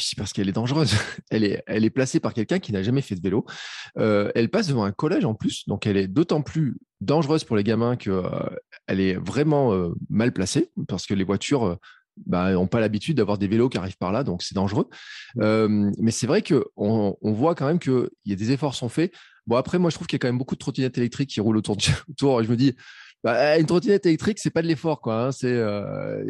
Dis 0.00 0.14
parce 0.16 0.32
qu'elle 0.32 0.48
est 0.48 0.52
dangereuse. 0.52 0.92
Elle 1.30 1.44
est, 1.44 1.62
elle 1.66 1.84
est 1.84 1.90
placée 1.90 2.20
par 2.20 2.32
quelqu'un 2.32 2.58
qui 2.58 2.72
n'a 2.72 2.82
jamais 2.82 3.00
fait 3.00 3.14
de 3.14 3.20
vélo. 3.20 3.44
Euh, 3.98 4.30
elle 4.34 4.50
passe 4.50 4.68
devant 4.68 4.84
un 4.84 4.92
collège 4.92 5.24
en 5.24 5.34
plus, 5.34 5.66
donc 5.66 5.86
elle 5.86 5.96
est 5.96 6.06
d'autant 6.06 6.42
plus 6.42 6.76
dangereuse 7.00 7.44
pour 7.44 7.56
les 7.56 7.64
gamins 7.64 7.96
qu'elle 7.96 8.12
euh, 8.12 8.50
est 8.88 9.14
vraiment 9.14 9.90
mal 10.08 10.32
placée 10.32 10.70
parce 10.86 11.06
que 11.06 11.14
les 11.14 11.24
voitures 11.24 11.78
bah, 12.26 12.52
n'ont 12.52 12.66
pas 12.66 12.80
l'habitude 12.80 13.16
d'avoir 13.16 13.38
des 13.38 13.48
vélos 13.48 13.68
qui 13.68 13.78
arrivent 13.78 13.98
par 13.98 14.12
là, 14.12 14.22
donc 14.24 14.42
c'est 14.42 14.54
dangereux. 14.54 14.88
Mmh. 15.34 15.42
Euh, 15.42 15.90
mais 15.98 16.10
c'est 16.10 16.26
vrai 16.26 16.42
qu'on 16.42 17.16
on 17.20 17.32
voit 17.32 17.54
quand 17.54 17.66
même 17.66 17.78
qu'il 17.78 18.08
y 18.24 18.32
a 18.32 18.36
des 18.36 18.52
efforts 18.52 18.74
sont 18.74 18.88
faits. 18.88 19.12
Bon, 19.46 19.56
après, 19.56 19.78
moi, 19.78 19.90
je 19.90 19.96
trouve 19.96 20.06
qu'il 20.06 20.16
y 20.16 20.18
a 20.18 20.20
quand 20.20 20.28
même 20.28 20.38
beaucoup 20.38 20.54
de 20.54 20.60
trottinettes 20.60 20.96
électriques 20.96 21.30
qui 21.30 21.40
roulent 21.40 21.56
autour. 21.56 21.76
autour 22.08 22.40
et 22.40 22.44
je 22.44 22.50
me 22.50 22.56
dis, 22.56 22.74
bah, 23.24 23.58
une 23.58 23.64
trottinette 23.64 24.04
électrique, 24.04 24.38
c'est 24.38 24.50
pas 24.50 24.60
de 24.60 24.66
l'effort, 24.66 25.00
quoi. 25.00 25.24
Hein, 25.24 25.32
c'est, 25.32 25.50
euh, 25.50 26.22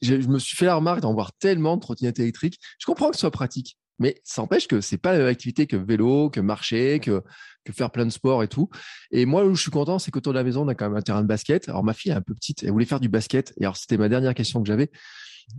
je 0.00 0.14
me 0.28 0.38
suis 0.38 0.56
fait 0.56 0.66
la 0.66 0.76
remarque 0.76 1.00
d'en 1.00 1.12
voir 1.12 1.32
tellement 1.32 1.76
de 1.76 1.80
trottinettes 1.80 2.20
électriques. 2.20 2.60
Je 2.78 2.86
comprends 2.86 3.10
que 3.10 3.16
ce 3.16 3.20
soit 3.20 3.32
pratique, 3.32 3.76
mais 3.98 4.20
ça 4.22 4.42
empêche 4.42 4.68
que 4.68 4.80
c'est 4.80 4.98
pas 4.98 5.12
la 5.12 5.18
même 5.18 5.26
activité 5.26 5.66
que 5.66 5.76
vélo, 5.76 6.30
que 6.30 6.38
marcher, 6.38 7.00
que, 7.00 7.24
que 7.64 7.72
faire 7.72 7.90
plein 7.90 8.06
de 8.06 8.10
sports 8.10 8.44
et 8.44 8.48
tout. 8.48 8.70
Et 9.10 9.26
moi, 9.26 9.44
où 9.44 9.52
je 9.56 9.60
suis 9.60 9.72
content, 9.72 9.98
c'est 9.98 10.12
qu'autour 10.12 10.32
de 10.32 10.38
la 10.38 10.44
maison, 10.44 10.64
on 10.64 10.68
a 10.68 10.76
quand 10.76 10.88
même 10.88 10.96
un 10.96 11.02
terrain 11.02 11.22
de 11.22 11.26
basket. 11.26 11.68
Alors, 11.68 11.82
ma 11.82 11.92
fille 11.92 12.12
est 12.12 12.14
un 12.14 12.22
peu 12.22 12.34
petite, 12.34 12.62
elle 12.62 12.70
voulait 12.70 12.86
faire 12.86 13.00
du 13.00 13.08
basket. 13.08 13.52
Et 13.60 13.64
alors, 13.64 13.76
c'était 13.76 13.96
ma 13.96 14.08
dernière 14.08 14.34
question 14.34 14.62
que 14.62 14.68
j'avais. 14.68 14.92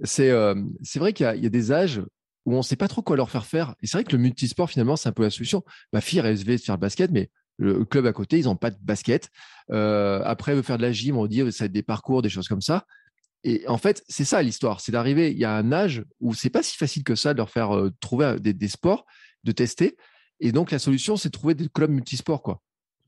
C'est 0.05 0.30
euh, 0.30 0.55
c'est 0.82 0.99
vrai 0.99 1.11
qu'il 1.11 1.30
y, 1.36 1.39
y, 1.41 1.45
a 1.45 1.49
des 1.49 1.71
âges 1.73 2.01
où 2.45 2.53
on 2.53 2.59
ne 2.59 2.63
sait 2.63 2.77
pas 2.77 2.88
trop 2.88 3.01
quoi 3.01 3.17
leur 3.17 3.30
faire 3.30 3.45
faire. 3.45 3.75
Et 3.82 3.88
c'est 3.88 3.97
vrai 3.97 4.05
que 4.05 4.15
le 4.15 4.21
multisport, 4.21 4.69
finalement, 4.69 4.95
c'est 4.95 5.09
un 5.09 5.11
peu 5.11 5.23
la 5.23 5.30
solution. 5.30 5.61
Ma 5.91 5.99
fille 5.99 6.21
rêvait 6.21 6.55
de 6.55 6.61
faire 6.61 6.75
le 6.75 6.80
basket, 6.80 7.11
mais 7.11 7.30
le 7.60 7.86
club 7.86 8.05
à 8.05 8.14
côté, 8.14 8.39
ils 8.39 8.45
n'ont 8.45 8.55
pas 8.55 8.72
de 8.72 8.78
basket. 8.82 9.30
Euh, 9.72 10.22
après, 10.24 10.55
veut 10.55 10.62
faire 10.62 10.78
de 10.78 10.82
la 10.82 10.91
gym, 10.91 11.18
on 11.18 11.28
dit 11.28 11.39
ça 11.51 11.64
va 11.64 11.66
être 11.66 11.72
des 11.72 11.84
parcours, 11.84 12.22
des 12.22 12.30
choses 12.30 12.47
comme 12.47 12.62
ça. 12.62 12.86
Et 13.43 13.64
en 13.68 13.78
fait, 13.78 14.03
c'est 14.07 14.26
ça 14.26 14.41
l'histoire, 14.41 14.82
c'est 14.82 14.91
d'arriver. 14.91 15.32
Il 15.32 15.38
y 15.38 15.45
a 15.45 15.55
un 15.55 15.72
âge 15.72 16.03
où 16.20 16.34
c'est 16.34 16.49
pas 16.49 16.64
si 16.64 16.78
facile 16.78 17.03
que 17.03 17.16
ça 17.16 17.34
de 17.34 17.38
leur 17.38 17.49
faire 17.49 17.76
euh, 17.76 17.91
trouver 17.99 18.38
des, 18.39 18.53
des, 18.53 18.68
sports, 18.68 19.05
de 19.43 19.51
tester. 19.51 19.97
Et 20.39 20.51
donc 20.51 20.72
la 20.72 20.80
solution, 20.80 21.18
c'est 21.18 21.30
de 21.30 21.34
trouver 21.34 21.53
des 21.53 21.68
clubs 21.70 21.91
multisports, 21.91 22.41
quoi. 22.41 22.62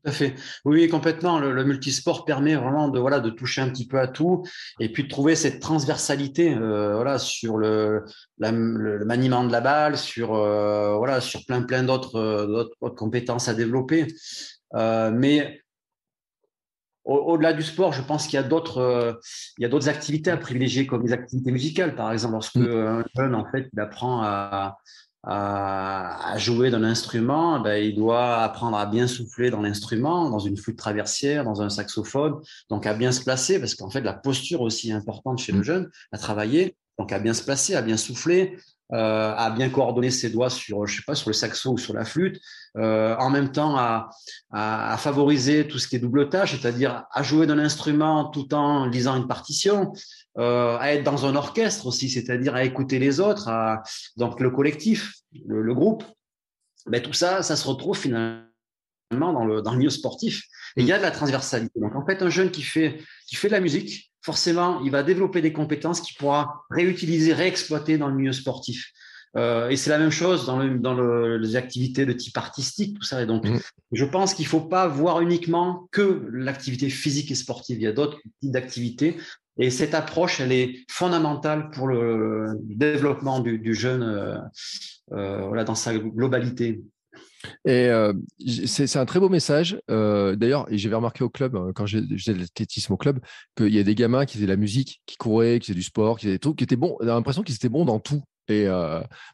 Tout 0.04 0.10
à 0.10 0.14
fait. 0.14 0.36
Oui, 0.66 0.88
complètement. 0.88 1.39
Le, 1.39 1.64
multisport 1.64 2.26
permet 2.26 2.56
vraiment 2.56 2.89
de 2.89 2.99
voilà 2.99 3.20
de 3.20 3.30
toucher 3.30 3.62
un 3.62 3.70
petit 3.70 3.88
peu 3.88 3.99
à 3.99 4.08
tout 4.08 4.43
et 4.80 4.91
puis 4.91 5.04
de 5.04 5.08
trouver 5.08 5.36
cette 5.36 5.60
transversalité 5.60 6.56
euh, 6.56 6.95
voilà 6.95 7.20
sur 7.20 7.58
le, 7.58 8.04
le, 8.39 9.06
maniement 9.06 9.43
de 9.43 9.52
la 9.52 9.62
balle, 9.62 9.97
sur 9.97 10.34
euh, 10.34 10.95
voilà 10.95 11.22
sur 11.22 11.45
plein 11.45 11.62
plein 11.62 11.84
d'autres 11.84 12.16
euh, 12.16 12.89
compétences 12.95 13.47
à 13.47 13.54
développer. 13.54 14.08
mais 14.74 15.62
au-delà 17.04 17.54
du 17.54 17.64
sport, 17.64 17.93
je 17.93 18.02
pense 18.02 18.26
qu'il 18.26 18.36
y 18.36 18.43
a 18.43 18.43
d'autres 18.43 19.20
il 19.60 19.62
y 19.62 19.66
a 19.66 19.70
d'autres 19.70 19.89
activités 19.89 20.32
à 20.32 20.38
privilégier 20.38 20.88
comme 20.88 21.04
les 21.06 21.14
activités 21.14 21.52
musicales 21.52 21.93
par 21.95 22.12
exemple 22.12 22.34
lorsque 22.34 22.56
mmh. 22.56 22.72
un 22.72 23.04
jeune 23.16 23.36
en 23.36 23.45
fait 23.52 23.70
il 23.72 23.80
apprend 23.80 24.24
à 24.24 24.78
à, 25.24 26.38
jouer 26.38 26.72
d'un 26.72 26.84
instrument, 26.84 27.59
ben, 27.59 27.84
il 27.84 27.95
doit 27.95 28.38
apprendre 28.38 28.78
à 28.78 28.86
bien 28.86 29.07
souffler 29.07 29.51
dans 29.51 29.61
l'instrument, 29.61 30.30
dans 30.30 30.39
une 30.39 30.57
flûte 30.57 30.78
traversière, 30.78 31.43
dans 31.43 31.61
un 31.61 31.69
saxophone, 31.69 32.39
donc 32.69 32.86
à 32.88 32.93
bien 32.93 33.11
se 33.11 33.24
placer, 33.24 33.59
parce 33.59 33.76
qu'en 33.76 33.89
fait, 33.89 34.01
la 34.01 34.13
posture 34.13 34.61
aussi 34.61 34.89
est 34.89 34.93
importante 34.93 35.39
chez 35.39 35.51
le 35.51 35.59
mm. 35.59 35.63
jeune, 35.63 35.91
à 36.11 36.17
travailler, 36.17 36.76
donc 36.97 37.11
à 37.11 37.19
bien 37.19 37.34
se 37.34 37.43
placer, 37.43 37.76
à 37.76 37.82
bien 37.82 37.97
souffler, 37.97 38.57
euh, 38.93 39.34
à 39.38 39.51
bien 39.51 39.69
coordonner 39.69 40.11
ses 40.11 40.30
doigts 40.30 40.49
sur, 40.49 40.86
je 40.86 40.97
sais 40.97 41.03
pas, 41.05 41.15
sur 41.15 41.30
le 41.30 41.34
saxo 41.34 41.72
ou 41.72 41.78
sur 41.78 41.93
la 41.93 42.03
flûte, 42.03 42.41
euh, 42.78 43.15
en 43.19 43.30
même 43.30 43.51
temps 43.51 43.78
à, 43.78 44.09
à, 44.51 44.93
à, 44.93 44.97
favoriser 44.97 45.65
tout 45.65 45.80
ce 45.80 45.88
qui 45.88 45.95
est 45.95 45.99
double 45.99 46.28
tâche, 46.28 46.59
c'est-à-dire 46.59 47.05
à 47.11 47.24
jouer 47.24 47.47
d'un 47.47 47.59
instrument 47.59 48.26
tout 48.26 48.53
en 48.53 48.88
lisant 48.88 49.15
une 49.15 49.28
partition, 49.28 49.93
euh, 50.38 50.78
à 50.78 50.94
être 50.94 51.04
dans 51.04 51.26
un 51.26 51.36
orchestre 51.36 51.88
aussi, 51.88 52.10
c'est-à-dire 52.10 52.56
à 52.56 52.64
écouter 52.64 53.00
les 53.00 53.20
autres, 53.20 53.50
à, 53.50 53.84
donc 54.16 54.40
le 54.40 54.50
collectif, 54.50 55.14
le, 55.46 55.74
groupe. 55.74 56.04
Mais 56.88 57.02
tout 57.02 57.14
ça, 57.14 57.44
ça 57.44 57.56
se 57.56 57.68
retrouve 57.68 57.98
finalement 57.98 58.44
dans 59.12 59.46
le, 59.46 59.62
dans 59.62 59.74
le 59.74 59.78
milieu 59.78 59.90
sportif. 59.90 60.44
Et 60.78 60.82
il 60.82 60.88
y 60.88 60.94
a 60.94 60.98
de 60.98 61.04
la 61.04 61.12
transversalité. 61.12 61.80
Donc 61.80 61.96
en 61.96 62.06
fait, 62.06 62.22
un 62.22 62.30
jeune 62.30 62.50
qui 62.50 62.62
fait, 62.62 63.00
qui 63.28 63.36
fait 63.36 63.50
de 63.50 63.54
la 63.54 63.60
musique, 63.60 64.12
forcément, 64.22 64.80
il 64.86 64.92
va 64.92 65.04
développer 65.04 65.42
des 65.42 65.52
compétences 65.52 66.00
qu'il 66.00 66.16
pourra 66.16 66.64
réutiliser, 66.70 67.34
réexploiter 67.34 67.98
dans 67.98 68.08
le 68.08 68.16
milieu 68.16 68.32
sportif. 68.32 68.94
Euh, 69.38 69.70
et 69.70 69.78
c'est 69.78 69.90
la 69.90 69.98
même 69.98 70.12
chose 70.12 70.46
dans, 70.46 70.58
le, 70.58 70.78
dans 70.78 70.94
le, 70.94 71.38
les 71.38 71.56
activités 71.56 72.06
de 72.06 72.14
type 72.14 72.38
artistique, 72.38 72.98
tout 72.98 73.06
ça. 73.06 73.22
Et 73.22 73.26
donc, 73.26 73.46
mmh. 73.46 73.60
je 73.94 74.06
pense 74.06 74.34
qu'il 74.34 74.46
faut 74.46 74.62
pas 74.62 74.88
voir 74.88 75.22
uniquement 75.22 75.88
que 75.92 76.28
l'activité 76.32 76.90
physique 76.90 77.32
et 77.32 77.36
sportive. 77.36 77.78
Il 77.78 77.84
y 77.84 77.88
a 77.88 77.94
d'autres 77.94 78.20
types 78.42 78.52
d'activités 78.52 79.18
et 79.62 79.70
cette 79.70 79.93
approche, 79.93 80.39
elle 80.39 80.51
est 80.51 80.80
fondamentale 80.89 81.70
pour 81.70 81.88
le 81.88 82.57
développement 82.64 83.39
du, 83.39 83.76
jeune 83.76 84.01
euh, 84.01 84.38
euh, 85.12 85.45
voilà, 85.45 85.64
dans 85.64 85.76
sa 85.76 85.95
globalité. 85.95 86.82
Et 87.66 87.88
euh, 87.88 88.12
c'est 88.68 88.97
un 88.97 89.05
très 89.05 89.20
beau 89.20 89.30
message. 89.30 89.80
D'ailleurs, 89.88 90.66
j'avais 90.72 90.95
remarqué 90.95 91.24
au 91.24 91.30
club, 91.30 91.74
quand 91.76 91.86
j'ai 91.86 92.01
l'athlétisme 92.34 92.93
au 92.93 92.97
club, 92.97 93.20
qu'il 93.55 93.74
y 93.74 93.80
a 93.80 93.84
des 93.84 93.93
gamins 93.93 94.26
qui 94.26 94.38
faisaient 94.38 94.47
de 94.47 94.51
la 94.51 94.57
musique, 94.57 95.03
qui 95.05 95.18
couraient, 95.18 95.59
qui 95.59 95.68
faisaient 95.68 95.78
du 95.78 95.84
sport, 95.84 96.18
qui 96.18 96.26
faisaient 96.26 96.36
des 96.36 96.39
trucs, 96.39 96.55
qui 96.55 96.64
étaient 96.64 96.76
bons. 96.76 96.97
On 96.99 97.03
a 97.03 97.14
l'impression 97.14 97.43
qu'ils 97.43 97.55
étaient 97.55 97.70
bons 97.70 97.86
dans 97.86 97.99
tout. 97.99 98.24
Et, 98.47 98.66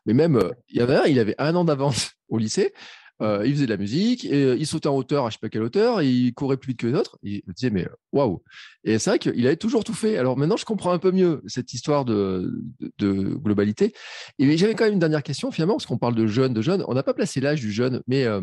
mais 0.05 0.13
même, 0.13 0.39
il 0.67 0.82
y 0.82 0.84
en 0.84 1.05
il 1.05 1.19
avait 1.19 1.36
un 1.38 1.55
an 1.55 1.63
d'avance 1.63 2.11
au 2.28 2.38
lycée. 2.38 2.73
Euh, 3.22 3.41
il 3.45 3.53
faisait 3.53 3.65
de 3.65 3.72
la 3.72 3.78
musique, 3.78 4.26
et 4.26 4.43
euh, 4.43 4.55
il 4.57 4.68
sautait 4.68 4.88
en 4.88 4.95
hauteur 4.95 5.26
à 5.26 5.30
je 5.30 5.34
sais 5.34 5.39
pas 5.41 5.49
quelle 5.49 5.63
hauteur, 5.63 6.03
il 6.03 6.34
courait 6.36 6.57
plus 6.57 6.70
vite 6.70 6.80
que 6.80 6.88
les 6.88 6.93
autres. 6.93 7.18
Il 7.24 7.41
me 7.47 7.53
disait, 7.53 7.72
mais 7.72 7.88
waouh! 8.11 8.43
Et 8.84 8.99
c'est 8.99 9.09
vrai 9.09 9.20
qu'il 9.20 9.45
avait 9.47 9.55
toujours 9.55 9.84
tout 9.84 9.95
fait. 9.95 10.18
Alors 10.18 10.38
maintenant, 10.38 10.57
je 10.57 10.65
comprends 10.65 10.91
un 10.91 10.99
peu 10.99 11.11
mieux 11.11 11.41
cette 11.47 11.74
histoire 11.74 12.05
de, 12.05 12.61
globalité. 12.99 13.93
Et 14.38 14.57
j'avais 14.57 14.76
quand 14.76 14.84
même 14.84 14.93
une 14.93 14.99
dernière 14.99 15.24
question, 15.24 15.51
finalement, 15.51 15.76
parce 15.76 15.88
qu'on 15.88 15.97
parle 15.97 16.13
de 16.13 16.28
jeunes, 16.28 16.53
de 16.53 16.61
jeunes. 16.61 16.84
On 16.88 16.93
n'a 16.93 17.03
pas 17.03 17.15
placé 17.15 17.41
l'âge 17.41 17.59
du 17.59 17.72
jeune, 17.72 18.03
mais 18.07 18.26
euh, 18.26 18.41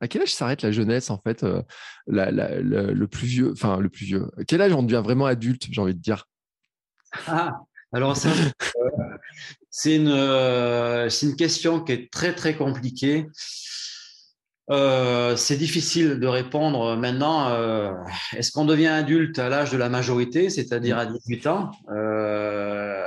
à 0.00 0.08
quel 0.08 0.22
âge 0.22 0.34
s'arrête 0.34 0.62
la 0.62 0.72
jeunesse, 0.72 1.10
en 1.10 1.18
fait, 1.18 1.44
le 2.08 3.06
plus 3.06 3.26
vieux, 3.26 3.52
enfin, 3.52 3.78
le 3.78 3.88
plus 3.88 4.04
vieux? 4.04 4.26
À 4.36 4.44
quel 4.44 4.60
âge 4.60 4.72
on 4.72 4.82
devient 4.82 5.02
vraiment 5.02 5.26
adulte, 5.26 5.68
j'ai 5.70 5.80
envie 5.80 5.94
de 5.94 6.00
dire? 6.00 6.26
Ah, 7.28 7.60
alors 7.92 8.16
c'est 9.70 9.94
une, 9.96 10.08
une 10.08 11.36
question 11.36 11.80
qui 11.80 11.92
est 11.92 12.10
très, 12.10 12.34
très 12.34 12.56
compliquée. 12.56 13.28
Euh, 14.70 15.34
c'est 15.36 15.56
difficile 15.56 16.20
de 16.20 16.26
répondre 16.26 16.96
maintenant. 16.96 17.48
Euh, 17.48 17.92
est-ce 18.36 18.52
qu'on 18.52 18.66
devient 18.66 18.88
adulte 18.88 19.38
à 19.38 19.48
l'âge 19.48 19.70
de 19.70 19.78
la 19.78 19.88
majorité, 19.88 20.50
c'est-à-dire 20.50 20.98
à 20.98 21.06
18 21.06 21.46
ans 21.46 21.70
euh, 21.90 23.02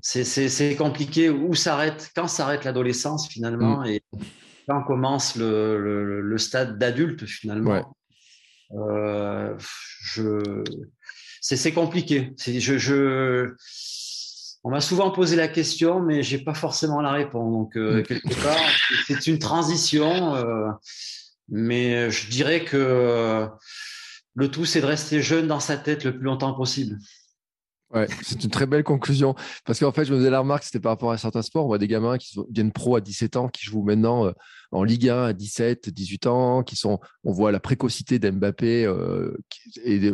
C'est 0.00 0.76
compliqué. 0.76 1.30
Où 1.30 1.54
s'arrête 1.54 2.10
Quand 2.16 2.26
s'arrête 2.26 2.64
l'adolescence 2.64 3.28
finalement 3.28 3.82
mm. 3.82 3.86
et 3.86 4.02
quand 4.66 4.82
commence 4.82 5.36
le, 5.36 6.34
stade 6.36 6.78
d'adulte 6.78 7.24
finalement 7.24 7.94
C'est 11.40 11.72
compliqué. 11.72 12.32
Je, 12.44 12.76
je 12.76 13.54
on 14.64 14.70
m'a 14.70 14.80
souvent 14.80 15.10
posé 15.10 15.36
la 15.36 15.48
question, 15.48 16.00
mais 16.00 16.22
j'ai 16.22 16.38
pas 16.38 16.54
forcément 16.54 17.00
la 17.00 17.12
réponse. 17.12 17.52
Donc 17.52 17.76
euh, 17.76 18.02
quelque 18.02 18.34
part, 18.42 18.56
c'est 19.06 19.26
une 19.26 19.38
transition, 19.38 20.34
euh, 20.34 20.70
mais 21.48 22.10
je 22.10 22.28
dirais 22.28 22.64
que 22.64 22.76
euh, 22.76 23.46
le 24.34 24.50
tout, 24.50 24.64
c'est 24.64 24.80
de 24.80 24.86
rester 24.86 25.22
jeune 25.22 25.46
dans 25.46 25.60
sa 25.60 25.76
tête 25.76 26.04
le 26.04 26.12
plus 26.12 26.24
longtemps 26.24 26.54
possible. 26.54 26.98
Ouais, 27.94 28.06
c'est 28.22 28.44
une 28.44 28.50
très 28.50 28.66
belle 28.66 28.84
conclusion. 28.84 29.34
Parce 29.64 29.78
qu'en 29.78 29.92
fait, 29.92 30.04
je 30.04 30.12
me 30.12 30.18
faisais 30.18 30.30
la 30.30 30.40
remarque, 30.40 30.64
c'était 30.64 30.80
par 30.80 30.92
rapport 30.92 31.12
à 31.12 31.18
certains 31.18 31.42
sports. 31.42 31.64
On 31.64 31.68
voit 31.68 31.78
des 31.78 31.88
gamins 31.88 32.18
qui 32.18 32.38
viennent 32.50 32.72
pro 32.72 32.96
à 32.96 33.00
17 33.00 33.36
ans, 33.36 33.48
qui 33.48 33.64
jouent 33.64 33.82
maintenant 33.82 34.30
en 34.70 34.84
Ligue 34.84 35.08
1 35.08 35.24
à 35.24 35.32
17, 35.32 35.90
18 35.90 36.26
ans, 36.26 36.62
qui 36.62 36.76
sont, 36.76 37.00
on 37.24 37.32
voit 37.32 37.52
la 37.52 37.60
précocité 37.60 38.18
d'Mbappé, 38.18 38.84
euh, 38.84 39.36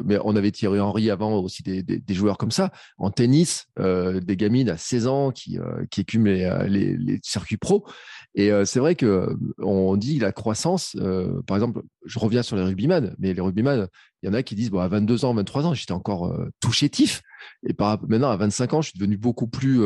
mais 0.05 0.19
on 0.25 0.37
avait 0.37 0.53
Thierry 0.53 0.81
Henry 0.81 1.11
avant 1.11 1.39
aussi 1.39 1.63
des, 1.63 2.03
joueurs 2.15 2.39
comme 2.39 2.51
ça. 2.51 2.71
En 2.99 3.11
tennis, 3.11 3.67
euh, 3.79 4.21
des 4.21 4.37
gamines 4.37 4.71
à 4.71 4.77
16 4.77 5.07
ans 5.07 5.31
qui, 5.31 5.59
euh, 5.59 5.85
écument 5.97 6.31
les, 6.67 6.97
les, 6.97 7.21
circuits 7.23 7.57
pro. 7.57 7.87
Et 8.35 8.51
euh, 8.51 8.65
c'est 8.65 8.81
vrai 8.81 8.95
que 8.95 9.37
on 9.59 9.97
dit 9.97 10.19
la 10.19 10.33
croissance, 10.33 10.97
euh, 11.01 11.41
par 11.47 11.57
exemple, 11.57 11.83
je 12.05 12.19
reviens 12.19 12.43
sur 12.43 12.57
les 12.57 12.63
rugbyman, 12.63 13.15
mais 13.19 13.33
les 13.33 13.41
rugbyman, 13.41 13.89
il 14.23 14.27
y 14.27 14.31
en 14.31 14.35
a 14.35 14.43
qui 14.43 14.55
disent, 14.55 14.71
bon, 14.71 14.81
à 14.81 14.89
22 14.89 15.25
ans, 15.25 15.35
23 15.35 15.67
ans, 15.67 15.75
j'étais 15.75 15.93
encore 15.93 16.37
tout 16.61 16.73
chétif. 16.73 17.23
Et 17.69 17.75
maintenant, 17.79 18.31
à 18.31 18.37
25 18.37 18.75
ans, 18.75 18.83
je 18.83 18.91
suis 18.91 18.99
devenu 18.99 19.17
beaucoup 19.17 19.47
plus 19.47 19.83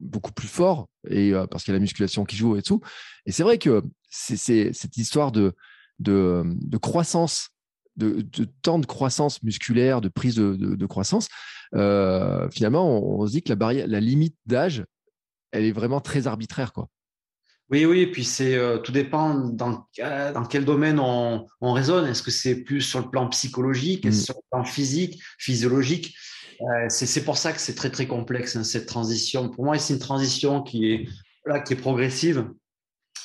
beaucoup 0.00 0.32
plus 0.32 0.48
fort 0.48 0.88
et 1.08 1.32
euh, 1.32 1.46
parce 1.46 1.64
qu'il 1.64 1.72
y 1.72 1.74
a 1.74 1.78
la 1.78 1.82
musculation 1.82 2.24
qui 2.24 2.36
joue 2.36 2.56
et 2.56 2.62
tout. 2.62 2.80
Et 3.26 3.32
c'est 3.32 3.42
vrai 3.42 3.58
que 3.58 3.82
c'est 4.08 4.36
cette 4.72 4.96
histoire 4.96 5.32
de, 5.32 5.54
de, 5.98 6.44
de 6.46 6.76
croissance, 6.76 7.50
de, 7.96 8.22
de, 8.22 8.46
temps 8.62 8.78
de 8.78 8.86
croissance 8.86 9.42
musculaire, 9.42 10.00
de 10.00 10.08
prise 10.08 10.36
de, 10.36 10.54
de 10.54 10.86
croissance. 10.86 11.28
Euh, 11.74 12.48
finalement, 12.50 13.18
on, 13.18 13.26
se 13.26 13.32
dit 13.32 13.42
que 13.42 13.50
la 13.50 13.56
barrière, 13.56 13.86
la 13.86 14.00
limite 14.00 14.36
d'âge, 14.46 14.84
elle 15.50 15.64
est 15.64 15.72
vraiment 15.72 16.00
très 16.00 16.26
arbitraire, 16.26 16.72
quoi. 16.72 16.88
Oui, 17.70 17.84
oui, 17.84 18.00
et 18.00 18.10
puis 18.10 18.24
c'est 18.24 18.54
euh, 18.54 18.78
tout 18.78 18.92
dépend 18.92 19.34
dans, 19.34 19.86
dans 19.98 20.44
quel 20.46 20.64
domaine 20.64 20.98
on, 20.98 21.46
on 21.60 21.72
raisonne. 21.72 22.06
Est-ce 22.06 22.22
que 22.22 22.30
c'est 22.30 22.62
plus 22.62 22.80
sur 22.80 23.00
le 23.00 23.10
plan 23.10 23.28
psychologique, 23.28 24.06
est-ce 24.06 24.22
mmh. 24.22 24.24
sur 24.24 24.34
le 24.36 24.40
plan 24.50 24.64
physique, 24.64 25.22
physiologique? 25.38 26.16
C'est 26.88 27.24
pour 27.24 27.36
ça 27.36 27.52
que 27.52 27.60
c'est 27.60 27.74
très 27.74 27.90
très 27.90 28.06
complexe 28.06 28.56
hein, 28.56 28.64
cette 28.64 28.86
transition. 28.86 29.48
Pour 29.48 29.64
moi, 29.64 29.78
c'est 29.78 29.94
une 29.94 30.00
transition 30.00 30.62
qui 30.62 30.92
est 30.92 31.08
là, 31.46 31.60
qui 31.60 31.74
est 31.74 31.76
progressive, 31.76 32.48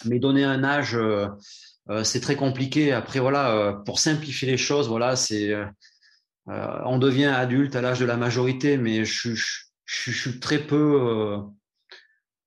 mais 0.05 0.19
donner 0.19 0.43
un 0.43 0.63
âge, 0.63 0.95
euh, 0.95 1.27
euh, 1.89 2.03
c'est 2.03 2.19
très 2.19 2.36
compliqué. 2.36 2.91
Après, 2.91 3.19
voilà, 3.19 3.51
euh, 3.51 3.73
pour 3.73 3.99
simplifier 3.99 4.49
les 4.49 4.57
choses, 4.57 4.88
voilà, 4.88 5.15
c'est 5.15 5.53
on 6.45 6.97
devient 6.97 7.27
adulte 7.27 7.73
à 7.77 7.81
l'âge 7.81 8.01
de 8.01 8.05
la 8.05 8.17
majorité, 8.17 8.75
mais 8.75 9.05
je, 9.05 9.34
suis 9.86 10.39
très 10.41 10.59
peu. 10.59 11.39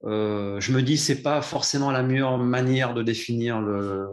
je 0.03 0.73
me 0.73 0.83
dis, 0.83 0.99
c'est 0.99 1.23
pas 1.23 1.41
forcément 1.41 1.91
la 1.91 2.03
meilleure 2.03 2.37
manière 2.37 2.93
de 2.93 3.03
définir 3.03 3.63
le, 3.63 4.07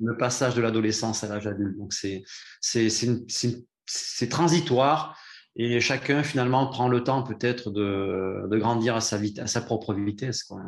le 0.00 0.16
passage 0.16 0.56
de 0.56 0.60
l'adolescence 0.60 1.22
à 1.22 1.28
l'âge 1.28 1.46
adulte. 1.46 1.78
Donc 1.78 1.92
c'est 1.92 2.24
c'est 2.60 4.28
transitoire 4.28 5.16
et 5.58 5.80
chacun 5.80 6.22
finalement 6.22 6.68
prend 6.68 6.88
le 6.88 7.02
temps 7.02 7.24
peut-être 7.24 7.70
de, 7.70 8.46
de, 8.48 8.58
grandir 8.58 8.94
à 8.94 9.00
sa, 9.00 9.18
à 9.38 9.46
sa 9.48 9.60
propre 9.60 9.92
vitesse. 9.92 10.44
Quoi. 10.44 10.62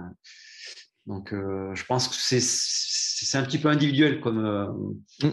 Donc 1.06 1.32
euh, 1.32 1.74
je 1.74 1.84
pense 1.86 2.08
que 2.08 2.14
c'est 2.16 3.38
un 3.38 3.42
petit 3.44 3.58
peu 3.58 3.68
individuel 3.68 4.20
comme, 4.20 4.44
euh, 4.44 4.66
mm. 5.22 5.32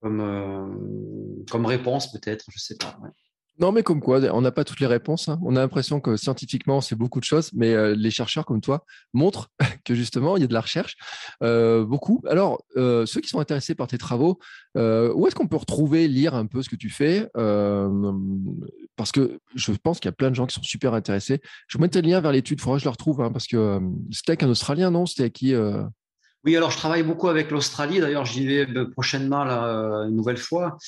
comme, 0.00 0.20
euh, 0.20 1.44
comme 1.50 1.66
réponse 1.66 2.10
peut-être, 2.10 2.46
je 2.50 2.58
sais 2.58 2.76
pas. 2.76 2.98
Non, 3.58 3.72
mais 3.72 3.82
comme 3.82 4.00
quoi, 4.00 4.20
on 4.34 4.42
n'a 4.42 4.52
pas 4.52 4.64
toutes 4.64 4.80
les 4.80 4.86
réponses. 4.86 5.28
Hein. 5.28 5.38
On 5.42 5.56
a 5.56 5.60
l'impression 5.60 5.98
que 5.98 6.16
scientifiquement, 6.16 6.82
c'est 6.82 6.94
beaucoup 6.94 7.20
de 7.20 7.24
choses, 7.24 7.50
mais 7.54 7.72
euh, 7.72 7.94
les 7.94 8.10
chercheurs 8.10 8.44
comme 8.44 8.60
toi 8.60 8.84
montrent 9.14 9.50
que 9.84 9.94
justement, 9.94 10.36
il 10.36 10.42
y 10.42 10.44
a 10.44 10.46
de 10.46 10.52
la 10.52 10.60
recherche, 10.60 10.96
euh, 11.42 11.84
beaucoup. 11.84 12.22
Alors, 12.28 12.62
euh, 12.76 13.06
ceux 13.06 13.20
qui 13.20 13.28
sont 13.28 13.40
intéressés 13.40 13.74
par 13.74 13.86
tes 13.86 13.98
travaux, 13.98 14.38
où 14.74 15.26
est-ce 15.26 15.34
qu'on 15.34 15.46
peut 15.46 15.56
retrouver, 15.56 16.06
lire 16.06 16.34
un 16.34 16.44
peu 16.44 16.62
ce 16.62 16.68
que 16.68 16.76
tu 16.76 16.90
fais 16.90 17.30
Parce 18.96 19.10
que 19.10 19.40
je 19.54 19.72
pense 19.72 20.00
qu'il 20.00 20.08
y 20.08 20.12
a 20.12 20.12
plein 20.12 20.28
de 20.30 20.34
gens 20.34 20.46
qui 20.46 20.54
sont 20.54 20.62
super 20.62 20.92
intéressés. 20.92 21.40
Je 21.66 21.78
vous 21.78 21.82
mettrai 21.82 22.02
le 22.02 22.08
lien 22.08 22.20
vers 22.20 22.32
l'étude, 22.32 22.58
il 22.58 22.62
faudra 22.62 22.76
que 22.76 22.82
je 22.82 22.86
le 22.86 22.90
retrouve, 22.90 23.22
hein, 23.22 23.32
parce 23.32 23.46
que 23.46 23.80
c'était 24.10 24.32
avec 24.32 24.42
un 24.42 24.50
Australien, 24.50 24.90
non? 24.90 25.06
C'était 25.06 25.24
à 25.24 25.30
qui 25.30 25.54
oui, 26.46 26.56
alors 26.56 26.70
je 26.70 26.76
travaille 26.76 27.02
beaucoup 27.02 27.28
avec 27.28 27.50
l'Australie. 27.50 27.98
D'ailleurs, 27.98 28.24
j'y 28.24 28.46
vais 28.46 28.66
prochainement 28.92 29.42
là, 29.42 30.04
une 30.06 30.14
nouvelle 30.14 30.36
fois. 30.36 30.78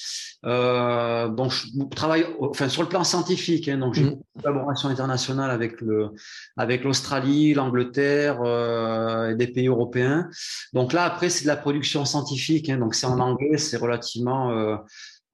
Euh, 0.46 1.28
donc, 1.28 1.50
je 1.50 1.84
travaille, 1.96 2.26
enfin, 2.38 2.68
sur 2.68 2.82
le 2.82 2.88
plan 2.88 3.02
scientifique. 3.02 3.68
Hein, 3.68 3.78
donc, 3.78 3.94
j'ai 3.94 4.04
mmh. 4.04 4.08
une 4.36 4.42
collaboration 4.42 4.88
internationale 4.88 5.50
avec 5.50 5.80
le, 5.80 6.10
avec 6.56 6.84
l'Australie, 6.84 7.54
l'Angleterre 7.54 8.40
euh, 8.40 9.30
et 9.30 9.34
des 9.34 9.48
pays 9.48 9.66
européens. 9.66 10.28
Donc 10.74 10.92
là, 10.92 11.02
après, 11.02 11.28
c'est 11.28 11.42
de 11.42 11.48
la 11.48 11.56
production 11.56 12.04
scientifique. 12.04 12.68
Hein, 12.68 12.78
donc, 12.78 12.94
c'est 12.94 13.06
en 13.06 13.18
anglais, 13.18 13.58
c'est 13.58 13.78
relativement 13.78 14.52
euh, 14.52 14.76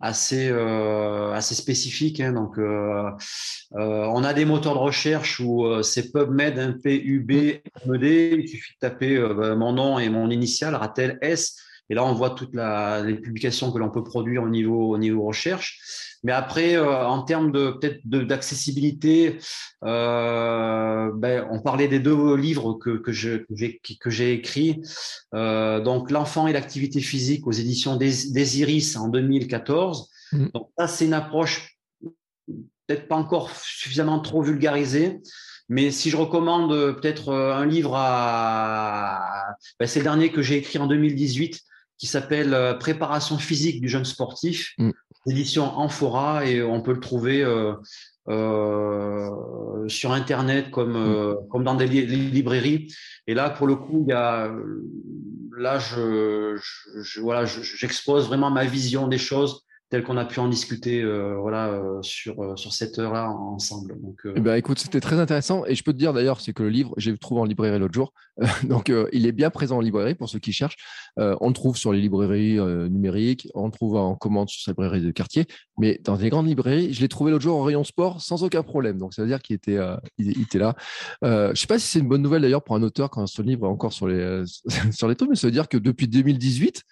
assez 0.01 0.49
euh, 0.51 1.33
assez 1.33 1.55
spécifique. 1.55 2.21
Hein, 2.21 2.33
donc, 2.33 2.59
euh, 2.59 3.11
euh, 3.75 4.05
on 4.13 4.25
a 4.25 4.35
des 4.35 4.45
moteurs 4.45 4.75
de 4.75 4.79
recherche 4.79 5.41
où 5.41 5.83
c'est 5.83 6.13
PubMed, 6.13 6.59
un 6.59 6.73
PUB, 6.73 7.61
MED. 7.87 8.39
Il 8.39 8.49
suffit 8.49 8.75
de 8.75 8.79
taper 8.81 9.19
bah, 9.35 9.55
mon 9.55 9.73
nom 9.73 9.99
et 9.99 10.09
mon 10.09 10.31
initial, 10.31 10.75
Ratel 10.75 11.19
S. 11.23 11.57
Et 11.91 11.95
là, 11.95 12.05
on 12.05 12.15
voit 12.15 12.31
toutes 12.31 12.55
les 12.55 13.15
publications 13.17 13.71
que 13.71 13.79
l'on 13.79 13.91
peut 13.91 14.05
produire 14.05 14.43
au 14.43 14.49
niveau, 14.49 14.95
au 14.95 14.99
niveau 14.99 15.25
recherche. 15.25 15.81
Mais 16.23 16.33
après, 16.33 16.79
en 16.79 17.23
termes 17.23 17.53
de 17.53 17.73
peut-être 17.73 18.01
d'accessibilité, 18.07 19.39
ben, 19.83 21.47
on 21.51 21.61
parlait 21.61 21.89
des 21.89 22.01
deux 22.01 22.35
livres 22.37 22.75
que, 22.75 22.97
que 22.97 23.13
j'ai 23.13 23.45
que 24.01 24.23
écrits. 24.23 24.81
donc, 25.33 26.11
l'enfant 26.11 26.47
et 26.47 26.55
l'activité 26.55 27.01
physique 27.01 27.47
aux 27.47 27.53
éditions 27.53 27.97
des, 27.97 28.13
des 28.33 28.61
Iris 28.61 28.97
en 28.97 29.09
2014. 29.09 30.09
Mmh. 30.33 30.47
Donc 30.55 30.71
ça, 30.79 30.89
c'est 30.89 31.05
une 31.05 31.13
approche 31.13 31.77
peut-être 32.87 33.09
pas 33.09 33.17
encore 33.17 33.51
suffisamment 33.51 34.21
trop 34.21 34.43
vulgarisée. 34.43 35.21
Mais 35.69 35.91
si 35.91 36.11
je 36.11 36.17
recommande 36.17 36.71
peut-être 37.01 37.33
un 37.33 37.65
livre 37.65 37.95
à, 37.97 39.47
ben, 39.81 39.87
c'est 39.87 40.01
le 40.01 40.05
dernier 40.05 40.31
que 40.31 40.43
j'ai 40.43 40.57
écrit 40.57 40.79
en 40.79 40.87
2018 40.87 41.61
qui 42.05 42.11
s'appelle 42.11 42.53
euh, 42.53 42.75
Préparation 42.75 43.39
physique 43.39 43.81
du 43.81 43.89
jeune 43.89 44.05
sportif, 44.05 44.75
mm. 44.77 44.91
édition 45.27 45.65
Amphora, 45.79 46.45
et 46.45 46.63
on 46.63 46.83
peut 46.83 46.93
le 46.93 47.01
trouver 47.01 47.43
euh, 47.43 47.73
euh, 48.29 49.89
sur 49.89 50.13
Internet 50.13 50.71
comme, 50.71 50.97
euh, 50.97 51.33
mm. 51.33 51.49
comme 51.49 51.65
dans 51.65 51.75
des 51.75 51.87
librairies. 51.87 52.93
Et 53.27 53.33
là, 53.33 53.49
pour 53.49 53.67
le 53.67 53.77
coup, 53.77 54.05
il 54.07 54.11
y 54.11 54.13
a, 54.13 54.53
là, 55.57 55.79
je, 55.79 56.57
je, 56.57 57.01
je 57.01 57.21
voilà, 57.23 57.47
j'expose 57.47 58.27
vraiment 58.27 58.51
ma 58.51 58.67
vision 58.67 59.09
des 59.09 59.17
choses 59.17 59.64
tel 59.91 60.03
qu'on 60.03 60.17
a 60.17 60.25
pu 60.25 60.41
en 60.41 60.49
discuter 60.49 61.03
euh, 61.03 61.37
voilà, 61.37 61.69
euh, 61.69 62.03
sur, 62.03 62.43
euh, 62.43 62.57
sur 62.57 62.73
cette 62.73 62.99
heure-là 62.99 63.31
ensemble. 63.31 64.01
Donc, 64.01 64.21
eh 64.35 64.41
ben, 64.41 64.57
écoute, 64.57 64.79
c'était 64.79 65.01
très 65.01 65.21
intéressant. 65.21 65.65
Et 65.67 65.75
je 65.75 65.85
peux 65.85 65.93
te 65.93 65.99
dire 65.99 66.13
d'ailleurs, 66.13 66.41
c'est 66.41 66.53
que 66.53 66.63
le 66.63 66.71
livre, 66.71 66.95
j'ai 66.97 67.17
trouvé 67.19 67.41
en 67.41 67.45
librairie 67.45 67.79
l'autre 67.79 67.95
jour. 67.95 68.13
donc, 68.65 68.91
il 69.13 69.27
est 69.27 69.33
bien 69.33 69.51
présent 69.51 69.77
en 69.77 69.81
librairie 69.81 70.15
pour 70.15 70.29
ceux 70.29 70.39
qui 70.39 70.53
cherchent. 70.53 70.77
on 71.17 71.49
le 71.49 71.55
trouve 71.55 71.77
sur 71.77 71.93
les 71.93 72.01
librairies 72.01 72.59
numériques, 72.91 73.49
on 73.55 73.67
le 73.67 73.73
trouve 73.73 73.97
en 73.97 74.17
commande 74.17 74.49
sur 74.49 74.63
sa 74.63 74.73
librairie 74.73 75.03
de 75.03 75.11
quartier. 75.11 75.47
Mais 75.79 76.01
dans 76.03 76.17
des 76.17 76.31
grandes 76.31 76.49
librairies, 76.49 76.93
je 76.93 77.01
l'ai 77.01 77.09
trouvé 77.09 77.31
l'autre 77.31 77.45
jour 77.45 77.59
en 77.59 77.63
rayon 77.63 77.85
sport 77.85 78.21
sans 78.21 78.43
aucun 78.43 78.63
problème. 78.63 78.99
Donc, 78.99 79.15
ça 79.15 79.23
veut 79.23 79.29
dire 79.29 79.41
qu'il 79.41 79.55
était, 79.55 79.79
il, 80.19 80.43
était 80.43 80.59
là. 80.59 80.75
je 81.23 81.51
ne 81.51 81.55
sais 81.55 81.67
pas 81.67 81.79
si 81.79 81.87
c'est 81.87 81.99
une 82.01 82.09
bonne 82.09 82.23
nouvelle 82.23 82.43
d'ailleurs 82.43 82.65
pour 82.65 82.75
un 82.75 82.83
auteur 82.83 83.11
quand 83.11 83.27
ce 83.27 83.43
livre 83.43 83.67
est 83.67 83.71
encore 83.71 83.93
sur 83.93 84.09
les, 84.09 84.43
sur 84.93 85.09
les 85.09 85.15
trucs, 85.15 85.31
mais 85.31 85.37
ça 85.37 85.47
veut 85.47 85.53
dire 85.53 85.69
que 85.69 85.77
depuis 85.77 86.09
2018, 86.09 86.83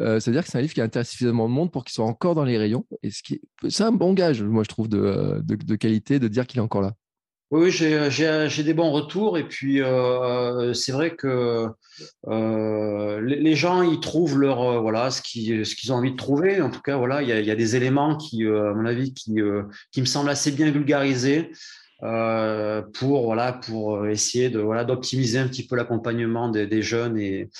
euh, 0.00 0.20
c'est-à-dire 0.20 0.44
que 0.44 0.50
c'est 0.50 0.58
un 0.58 0.60
livre 0.60 0.74
qui 0.74 0.80
intéresse 0.80 1.10
suffisamment 1.10 1.48
de 1.48 1.54
monde 1.54 1.72
pour 1.72 1.84
qu'il 1.84 1.92
soit 1.92 2.04
encore 2.04 2.34
dans 2.34 2.44
les 2.44 2.58
rayons. 2.58 2.84
Et 3.02 3.10
c'est 3.68 3.84
un 3.84 3.92
bon 3.92 4.12
gage, 4.12 4.42
moi, 4.42 4.62
je 4.62 4.68
trouve, 4.68 4.88
de, 4.88 5.76
qualité 5.76 6.18
de 6.18 6.28
dire 6.28 6.46
qu'il 6.46 6.58
est 6.58 6.62
encore 6.62 6.82
là. 6.82 6.94
Oui, 7.50 7.70
j'ai 7.70 8.62
des 8.62 8.74
bons 8.74 8.90
retours. 8.90 9.38
Et 9.38 9.44
puis, 9.48 9.80
euh, 9.80 10.74
c'est 10.74 10.92
vrai 10.92 11.16
que 11.16 11.66
euh, 12.28 13.20
les, 13.22 13.54
gens, 13.54 13.82
ils 13.82 14.00
trouvent 14.00 14.38
leur, 14.38 14.82
voilà, 14.82 15.10
ce 15.10 15.22
qu'ils 15.22 15.92
ont 15.92 15.96
envie 15.96 16.12
de 16.12 16.16
trouver. 16.16 16.60
En 16.60 16.70
tout 16.70 16.82
cas, 16.82 16.96
voilà, 16.96 17.22
il 17.22 17.28
y 17.28 17.50
a, 17.50 17.56
des 17.56 17.76
éléments 17.76 18.16
qui, 18.16 18.46
à 18.46 18.74
mon 18.74 18.84
avis, 18.84 19.14
qui 19.14 19.32
me 19.32 20.04
semblent 20.04 20.30
assez 20.30 20.52
bien 20.52 20.70
vulgarisés. 20.70 21.50
pour 22.00 23.24
voilà 23.24 23.54
pour 23.54 24.06
essayer 24.06 24.50
de 24.50 24.60
voilà 24.60 24.84
d'optimiser 24.84 25.38
un 25.38 25.48
petit 25.48 25.66
peu 25.66 25.74
l'accompagnement 25.74 26.48
des, 26.48 26.66
des, 26.68 26.82
jeunes 26.82 27.18
et 27.18 27.50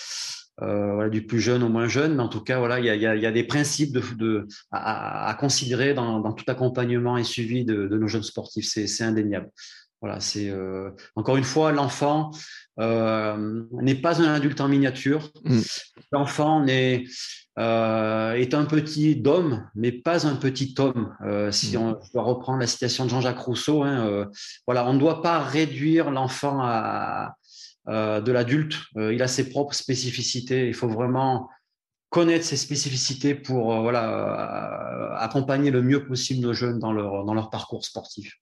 euh, 0.63 0.95
voilà, 0.95 1.09
du 1.09 1.25
plus 1.25 1.41
jeune 1.41 1.63
au 1.63 1.69
moins 1.69 1.89
jeune, 1.89 2.17
mais 2.17 2.23
en 2.23 2.29
tout 2.29 2.43
cas, 2.43 2.59
voilà, 2.59 2.81
il 2.81 2.87
y 2.87 2.91
a, 2.91 2.97
y 2.97 3.07
a, 3.07 3.15
y 3.15 3.27
a 3.27 3.33
des 3.33 3.45
principes 3.45 3.93
de, 3.93 4.03
de 4.17 4.49
à, 4.71 5.29
à, 5.29 5.35
considérer 5.35 5.95
dans, 5.95 6.21
dans, 6.21 6.33
tout 6.33 6.45
accompagnement 6.49 7.17
et 7.17 7.25
suivi 7.25 7.65
de, 7.65 7.87
de 7.87 7.99
nos 7.99 8.09
jeunes 8.09 8.25
sportifs. 8.25 8.67
C'est 8.67 9.05
indéniable. 9.05 9.51
Voilà, 10.01 10.21
c'est 10.21 10.51
euh, 10.51 10.91
encore 11.17 11.37
une 11.37 11.45
fois, 11.45 11.73
l'enfant 11.73 12.31
euh, 12.79 13.65
n'est 13.73 13.97
pas 13.97 14.23
un 14.23 14.33
adulte 14.33 14.61
en 14.61 14.69
miniature. 14.69 15.31
Mm. 15.45 15.59
L'enfant 16.13 16.65
est, 16.69 17.05
euh, 17.59 18.35
est 18.35 18.55
un 18.55 18.65
petit 18.65 19.17
d'homme, 19.17 19.69
mais 19.75 19.91
pas 19.91 20.29
un 20.29 20.37
petit 20.37 20.73
homme. 20.79 21.13
Euh, 21.27 21.51
si 21.51 21.77
mm. 21.77 21.81
on 21.81 21.99
doit 22.15 22.23
reprendre 22.23 22.61
la 22.61 22.69
citation 22.69 23.05
de 23.05 23.11
Jean-Jacques 23.11 23.41
Rousseau, 23.41 23.83
hein, 23.83 24.07
euh, 24.07 24.27
voilà, 24.67 24.87
on 24.87 24.93
ne 24.93 25.01
doit 25.01 25.21
pas 25.21 25.41
réduire 25.41 26.13
l'enfant 26.13 26.61
à, 26.63 27.35
de 27.89 28.33
l'adulte. 28.33 28.77
Euh, 28.97 29.15
il 29.15 29.23
a 29.23 29.29
ses 29.29 29.49
propres 29.49 29.75
spécificités. 29.75 30.69
Il 30.69 30.75
faut 30.75 30.89
vraiment 30.89 31.49
connaître 32.11 32.45
ses 32.45 32.57
spécificités 32.57 33.35
pour 33.35 33.73
euh, 33.73 33.81
voilà, 33.81 35.15
accompagner 35.19 35.71
le 35.71 35.83
mieux 35.83 36.07
possible 36.07 36.41
nos 36.41 36.53
jeunes 36.53 36.79
dans 36.79 36.93
leur, 36.93 37.25
dans 37.25 37.35
leur 37.35 37.51
parcours 37.51 37.85
sportif. 37.85 38.35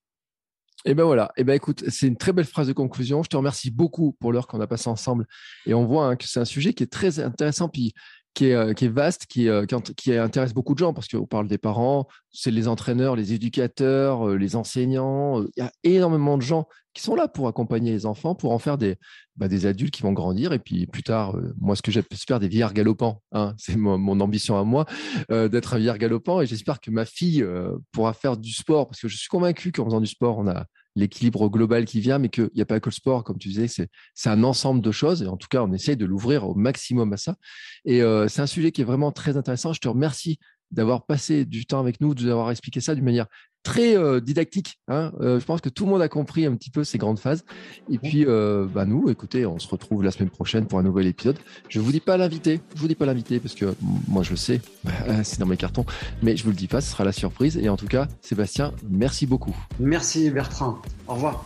Et 0.85 0.91
eh 0.91 0.95
ben 0.95 1.05
voilà, 1.05 1.33
et 1.37 1.41
eh 1.41 1.45
ben 1.45 1.55
écoute, 1.55 1.83
c'est 1.89 2.07
une 2.07 2.17
très 2.17 2.33
belle 2.33 2.45
phrase 2.45 2.69
de 2.69 2.73
conclusion. 2.73 3.23
Je 3.25 3.29
te 3.29 3.37
remercie 3.37 3.73
beaucoup 3.73 4.13
pour 4.21 4.33
l'heure 4.33 4.47
qu'on 4.47 4.61
a 4.61 4.69
passé 4.69 4.89
ensemble. 4.89 5.27
Et 5.65 5.75
on 5.75 5.85
voit 5.85 6.07
hein, 6.07 6.17
que 6.17 6.27
c'est 6.29 6.39
un 6.39 6.45
sujet 6.45 6.75
qui 6.75 6.85
est 6.85 6.93
très 6.93 7.19
intéressant. 7.19 7.69
Puis 7.69 7.93
qui 8.37 8.49
est, 8.49 8.55
euh, 8.55 8.74
qui 8.74 8.84
est 8.84 8.89
vaste, 8.89 9.24
qui, 9.26 9.49
euh, 9.49 9.64
qui, 9.64 10.12
intéresse 10.12 10.53
beaucoup 10.53 10.74
de 10.74 10.78
gens, 10.78 10.93
parce 10.93 11.09
qu'on 11.09 11.26
parle 11.26 11.49
des 11.49 11.57
parents, 11.57 12.07
c'est 12.30 12.51
les 12.51 12.68
entraîneurs, 12.68 13.16
les 13.16 13.32
éducateurs, 13.32 14.28
euh, 14.28 14.37
les 14.37 14.57
enseignants. 14.57 15.43
Il 15.43 15.49
y 15.57 15.62
a 15.62 15.72
énormément 15.84 16.37
de 16.37 16.43
gens 16.43 16.68
qui 16.93 17.03
sont 17.03 17.14
là 17.14 17.28
pour 17.28 17.49
accompagner 17.49 17.93
les 17.93 18.05
enfants, 18.05 18.34
pour 18.34 18.53
en 18.53 18.59
faire 18.59 18.76
des, 18.76 18.97
bah, 19.37 19.49
des 19.49 19.64
adultes 19.64 19.95
qui 19.95 20.03
vont 20.03 20.12
grandir. 20.12 20.53
Et 20.53 20.59
puis 20.59 20.87
plus 20.87 21.03
tard, 21.03 21.34
moi, 21.59 21.76
ce 21.76 21.82
que 21.82 21.91
j'espère 21.91 22.39
des 22.39 22.49
vieillards 22.49 22.74
galopants, 22.74 23.22
hein, 23.32 23.55
c'est 23.59 23.76
mon, 23.76 24.20
ambition 24.20 24.59
à 24.59 24.64
moi, 24.64 24.84
d'être 25.30 25.74
un 25.74 25.78
vieillard 25.78 25.99
galopant. 25.99 26.43
Et 26.43 26.47
j'espère 26.47 26.80
que 26.80 26.91
ma 26.91 27.07
fille 27.07 27.45
pourra 27.91 28.12
faire 28.12 28.37
du 28.37 28.53
sport, 28.53 28.87
parce 28.89 29.01
que 29.01 29.09
je 29.09 29.16
suis 29.16 29.28
convaincu 29.28 29.72
qu'en 29.72 29.87
faisant 29.87 30.01
du 30.01 30.07
sport, 30.07 30.39
on 30.39 30.47
a 30.47 30.66
l'équilibre 30.97 31.49
global 31.49 31.85
qui 31.85 32.01
vient, 32.01 32.19
mais 32.19 32.29
qu'il 32.29 32.51
n'y 32.55 32.63
a 32.63 32.67
pas 32.67 32.81
que 32.81 32.89
le 32.89 32.95
sport, 32.95 33.23
comme 33.23 33.39
tu 33.39 33.49
disais, 33.49 33.69
c'est 33.69 34.29
un 34.29 34.43
ensemble 34.43 34.81
de 34.81 34.91
choses. 34.91 35.23
Et 35.23 35.27
en 35.27 35.37
tout 35.37 35.49
cas, 35.49 35.63
on 35.63 35.73
essaye 35.73 35.97
de 35.97 36.07
l'ouvrir 36.07 36.49
au 36.49 36.55
maximum 36.55 37.13
à 37.13 37.17
ça. 37.17 37.37
Et 37.85 38.03
euh, 38.03 38.27
c'est 38.29 38.41
un 38.41 38.47
sujet 38.47 38.73
qui 38.73 38.81
est 38.81 38.85
vraiment 38.85 39.13
très 39.13 39.37
intéressant. 39.37 39.73
Je 39.73 39.81
te 39.81 39.89
remercie 39.89 40.39
d'avoir 40.73 41.07
passé 41.07 41.45
du 41.45 41.67
temps 41.67 41.79
avec 41.79 42.01
nous, 42.01 42.15
de 42.15 42.25
nous 42.25 42.31
avoir 42.31 42.51
expliqué 42.51 42.81
ça 42.81 42.95
d'une 42.95 43.05
manière 43.05 43.27
très 43.67 43.97
euh, 43.97 44.21
didactique. 44.21 44.79
Hein. 44.87 45.12
Euh, 45.21 45.41
je 45.41 45.45
pense 45.45 45.61
que 45.61 45.69
tout 45.69 45.85
le 45.85 45.91
monde 45.91 46.01
a 46.01 46.09
compris 46.09 46.47
un 46.47 46.55
petit 46.55 46.71
peu 46.71 46.85
ces 46.85 46.99
grandes 46.99 47.19
phases. 47.19 47.45
Et 47.91 47.99
puis, 47.99 48.25
euh, 48.25 48.64
bah 48.73 48.85
nous, 48.85 49.11
écoutez, 49.11 49.45
on 49.45 49.59
se 49.59 49.67
retrouve 49.67 50.05
la 50.05 50.12
semaine 50.12 50.31
prochaine 50.31 50.67
pour 50.67 50.79
un 50.79 50.85
nouvel 50.85 51.09
épisode. 51.09 51.37
Je 51.69 51.81
vous 51.81 51.91
dis 51.91 52.01
pas 52.01 52.17
l'invité, 52.17 52.61
je 52.77 52.81
vous 52.81 52.87
dis 52.87 52.95
pas 52.95 53.07
l'invité 53.07 53.41
parce 53.41 53.55
que 53.55 53.75
moi 54.07 54.23
je 54.23 54.31
le 54.31 54.37
sais, 54.37 54.61
c'est 55.25 55.41
dans 55.41 55.47
mes 55.47 55.57
cartons, 55.57 55.85
mais 56.23 56.37
je 56.37 56.45
vous 56.45 56.51
le 56.51 56.57
dis 56.57 56.69
pas, 56.69 56.81
ce 56.81 56.91
sera 56.91 57.05
la 57.05 57.12
surprise. 57.12 57.59
Et 57.59 57.69
en 57.69 57.77
tout 57.77 57.89
cas, 57.89 58.07
Sébastien, 58.21 58.73
merci 58.89 59.27
beaucoup. 59.27 59.57
Merci 59.81 60.31
Bertrand. 60.31 60.79
Au 61.09 61.14
revoir. 61.14 61.45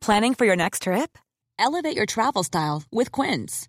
Planning 0.00 0.34
for 0.34 0.44
your 0.44 0.56
next 0.56 0.82
trip? 0.82 1.16
Elevate 1.58 1.96
your 1.96 2.06
travel 2.06 2.42
style 2.42 2.82
with 2.90 3.10
Quince. 3.10 3.68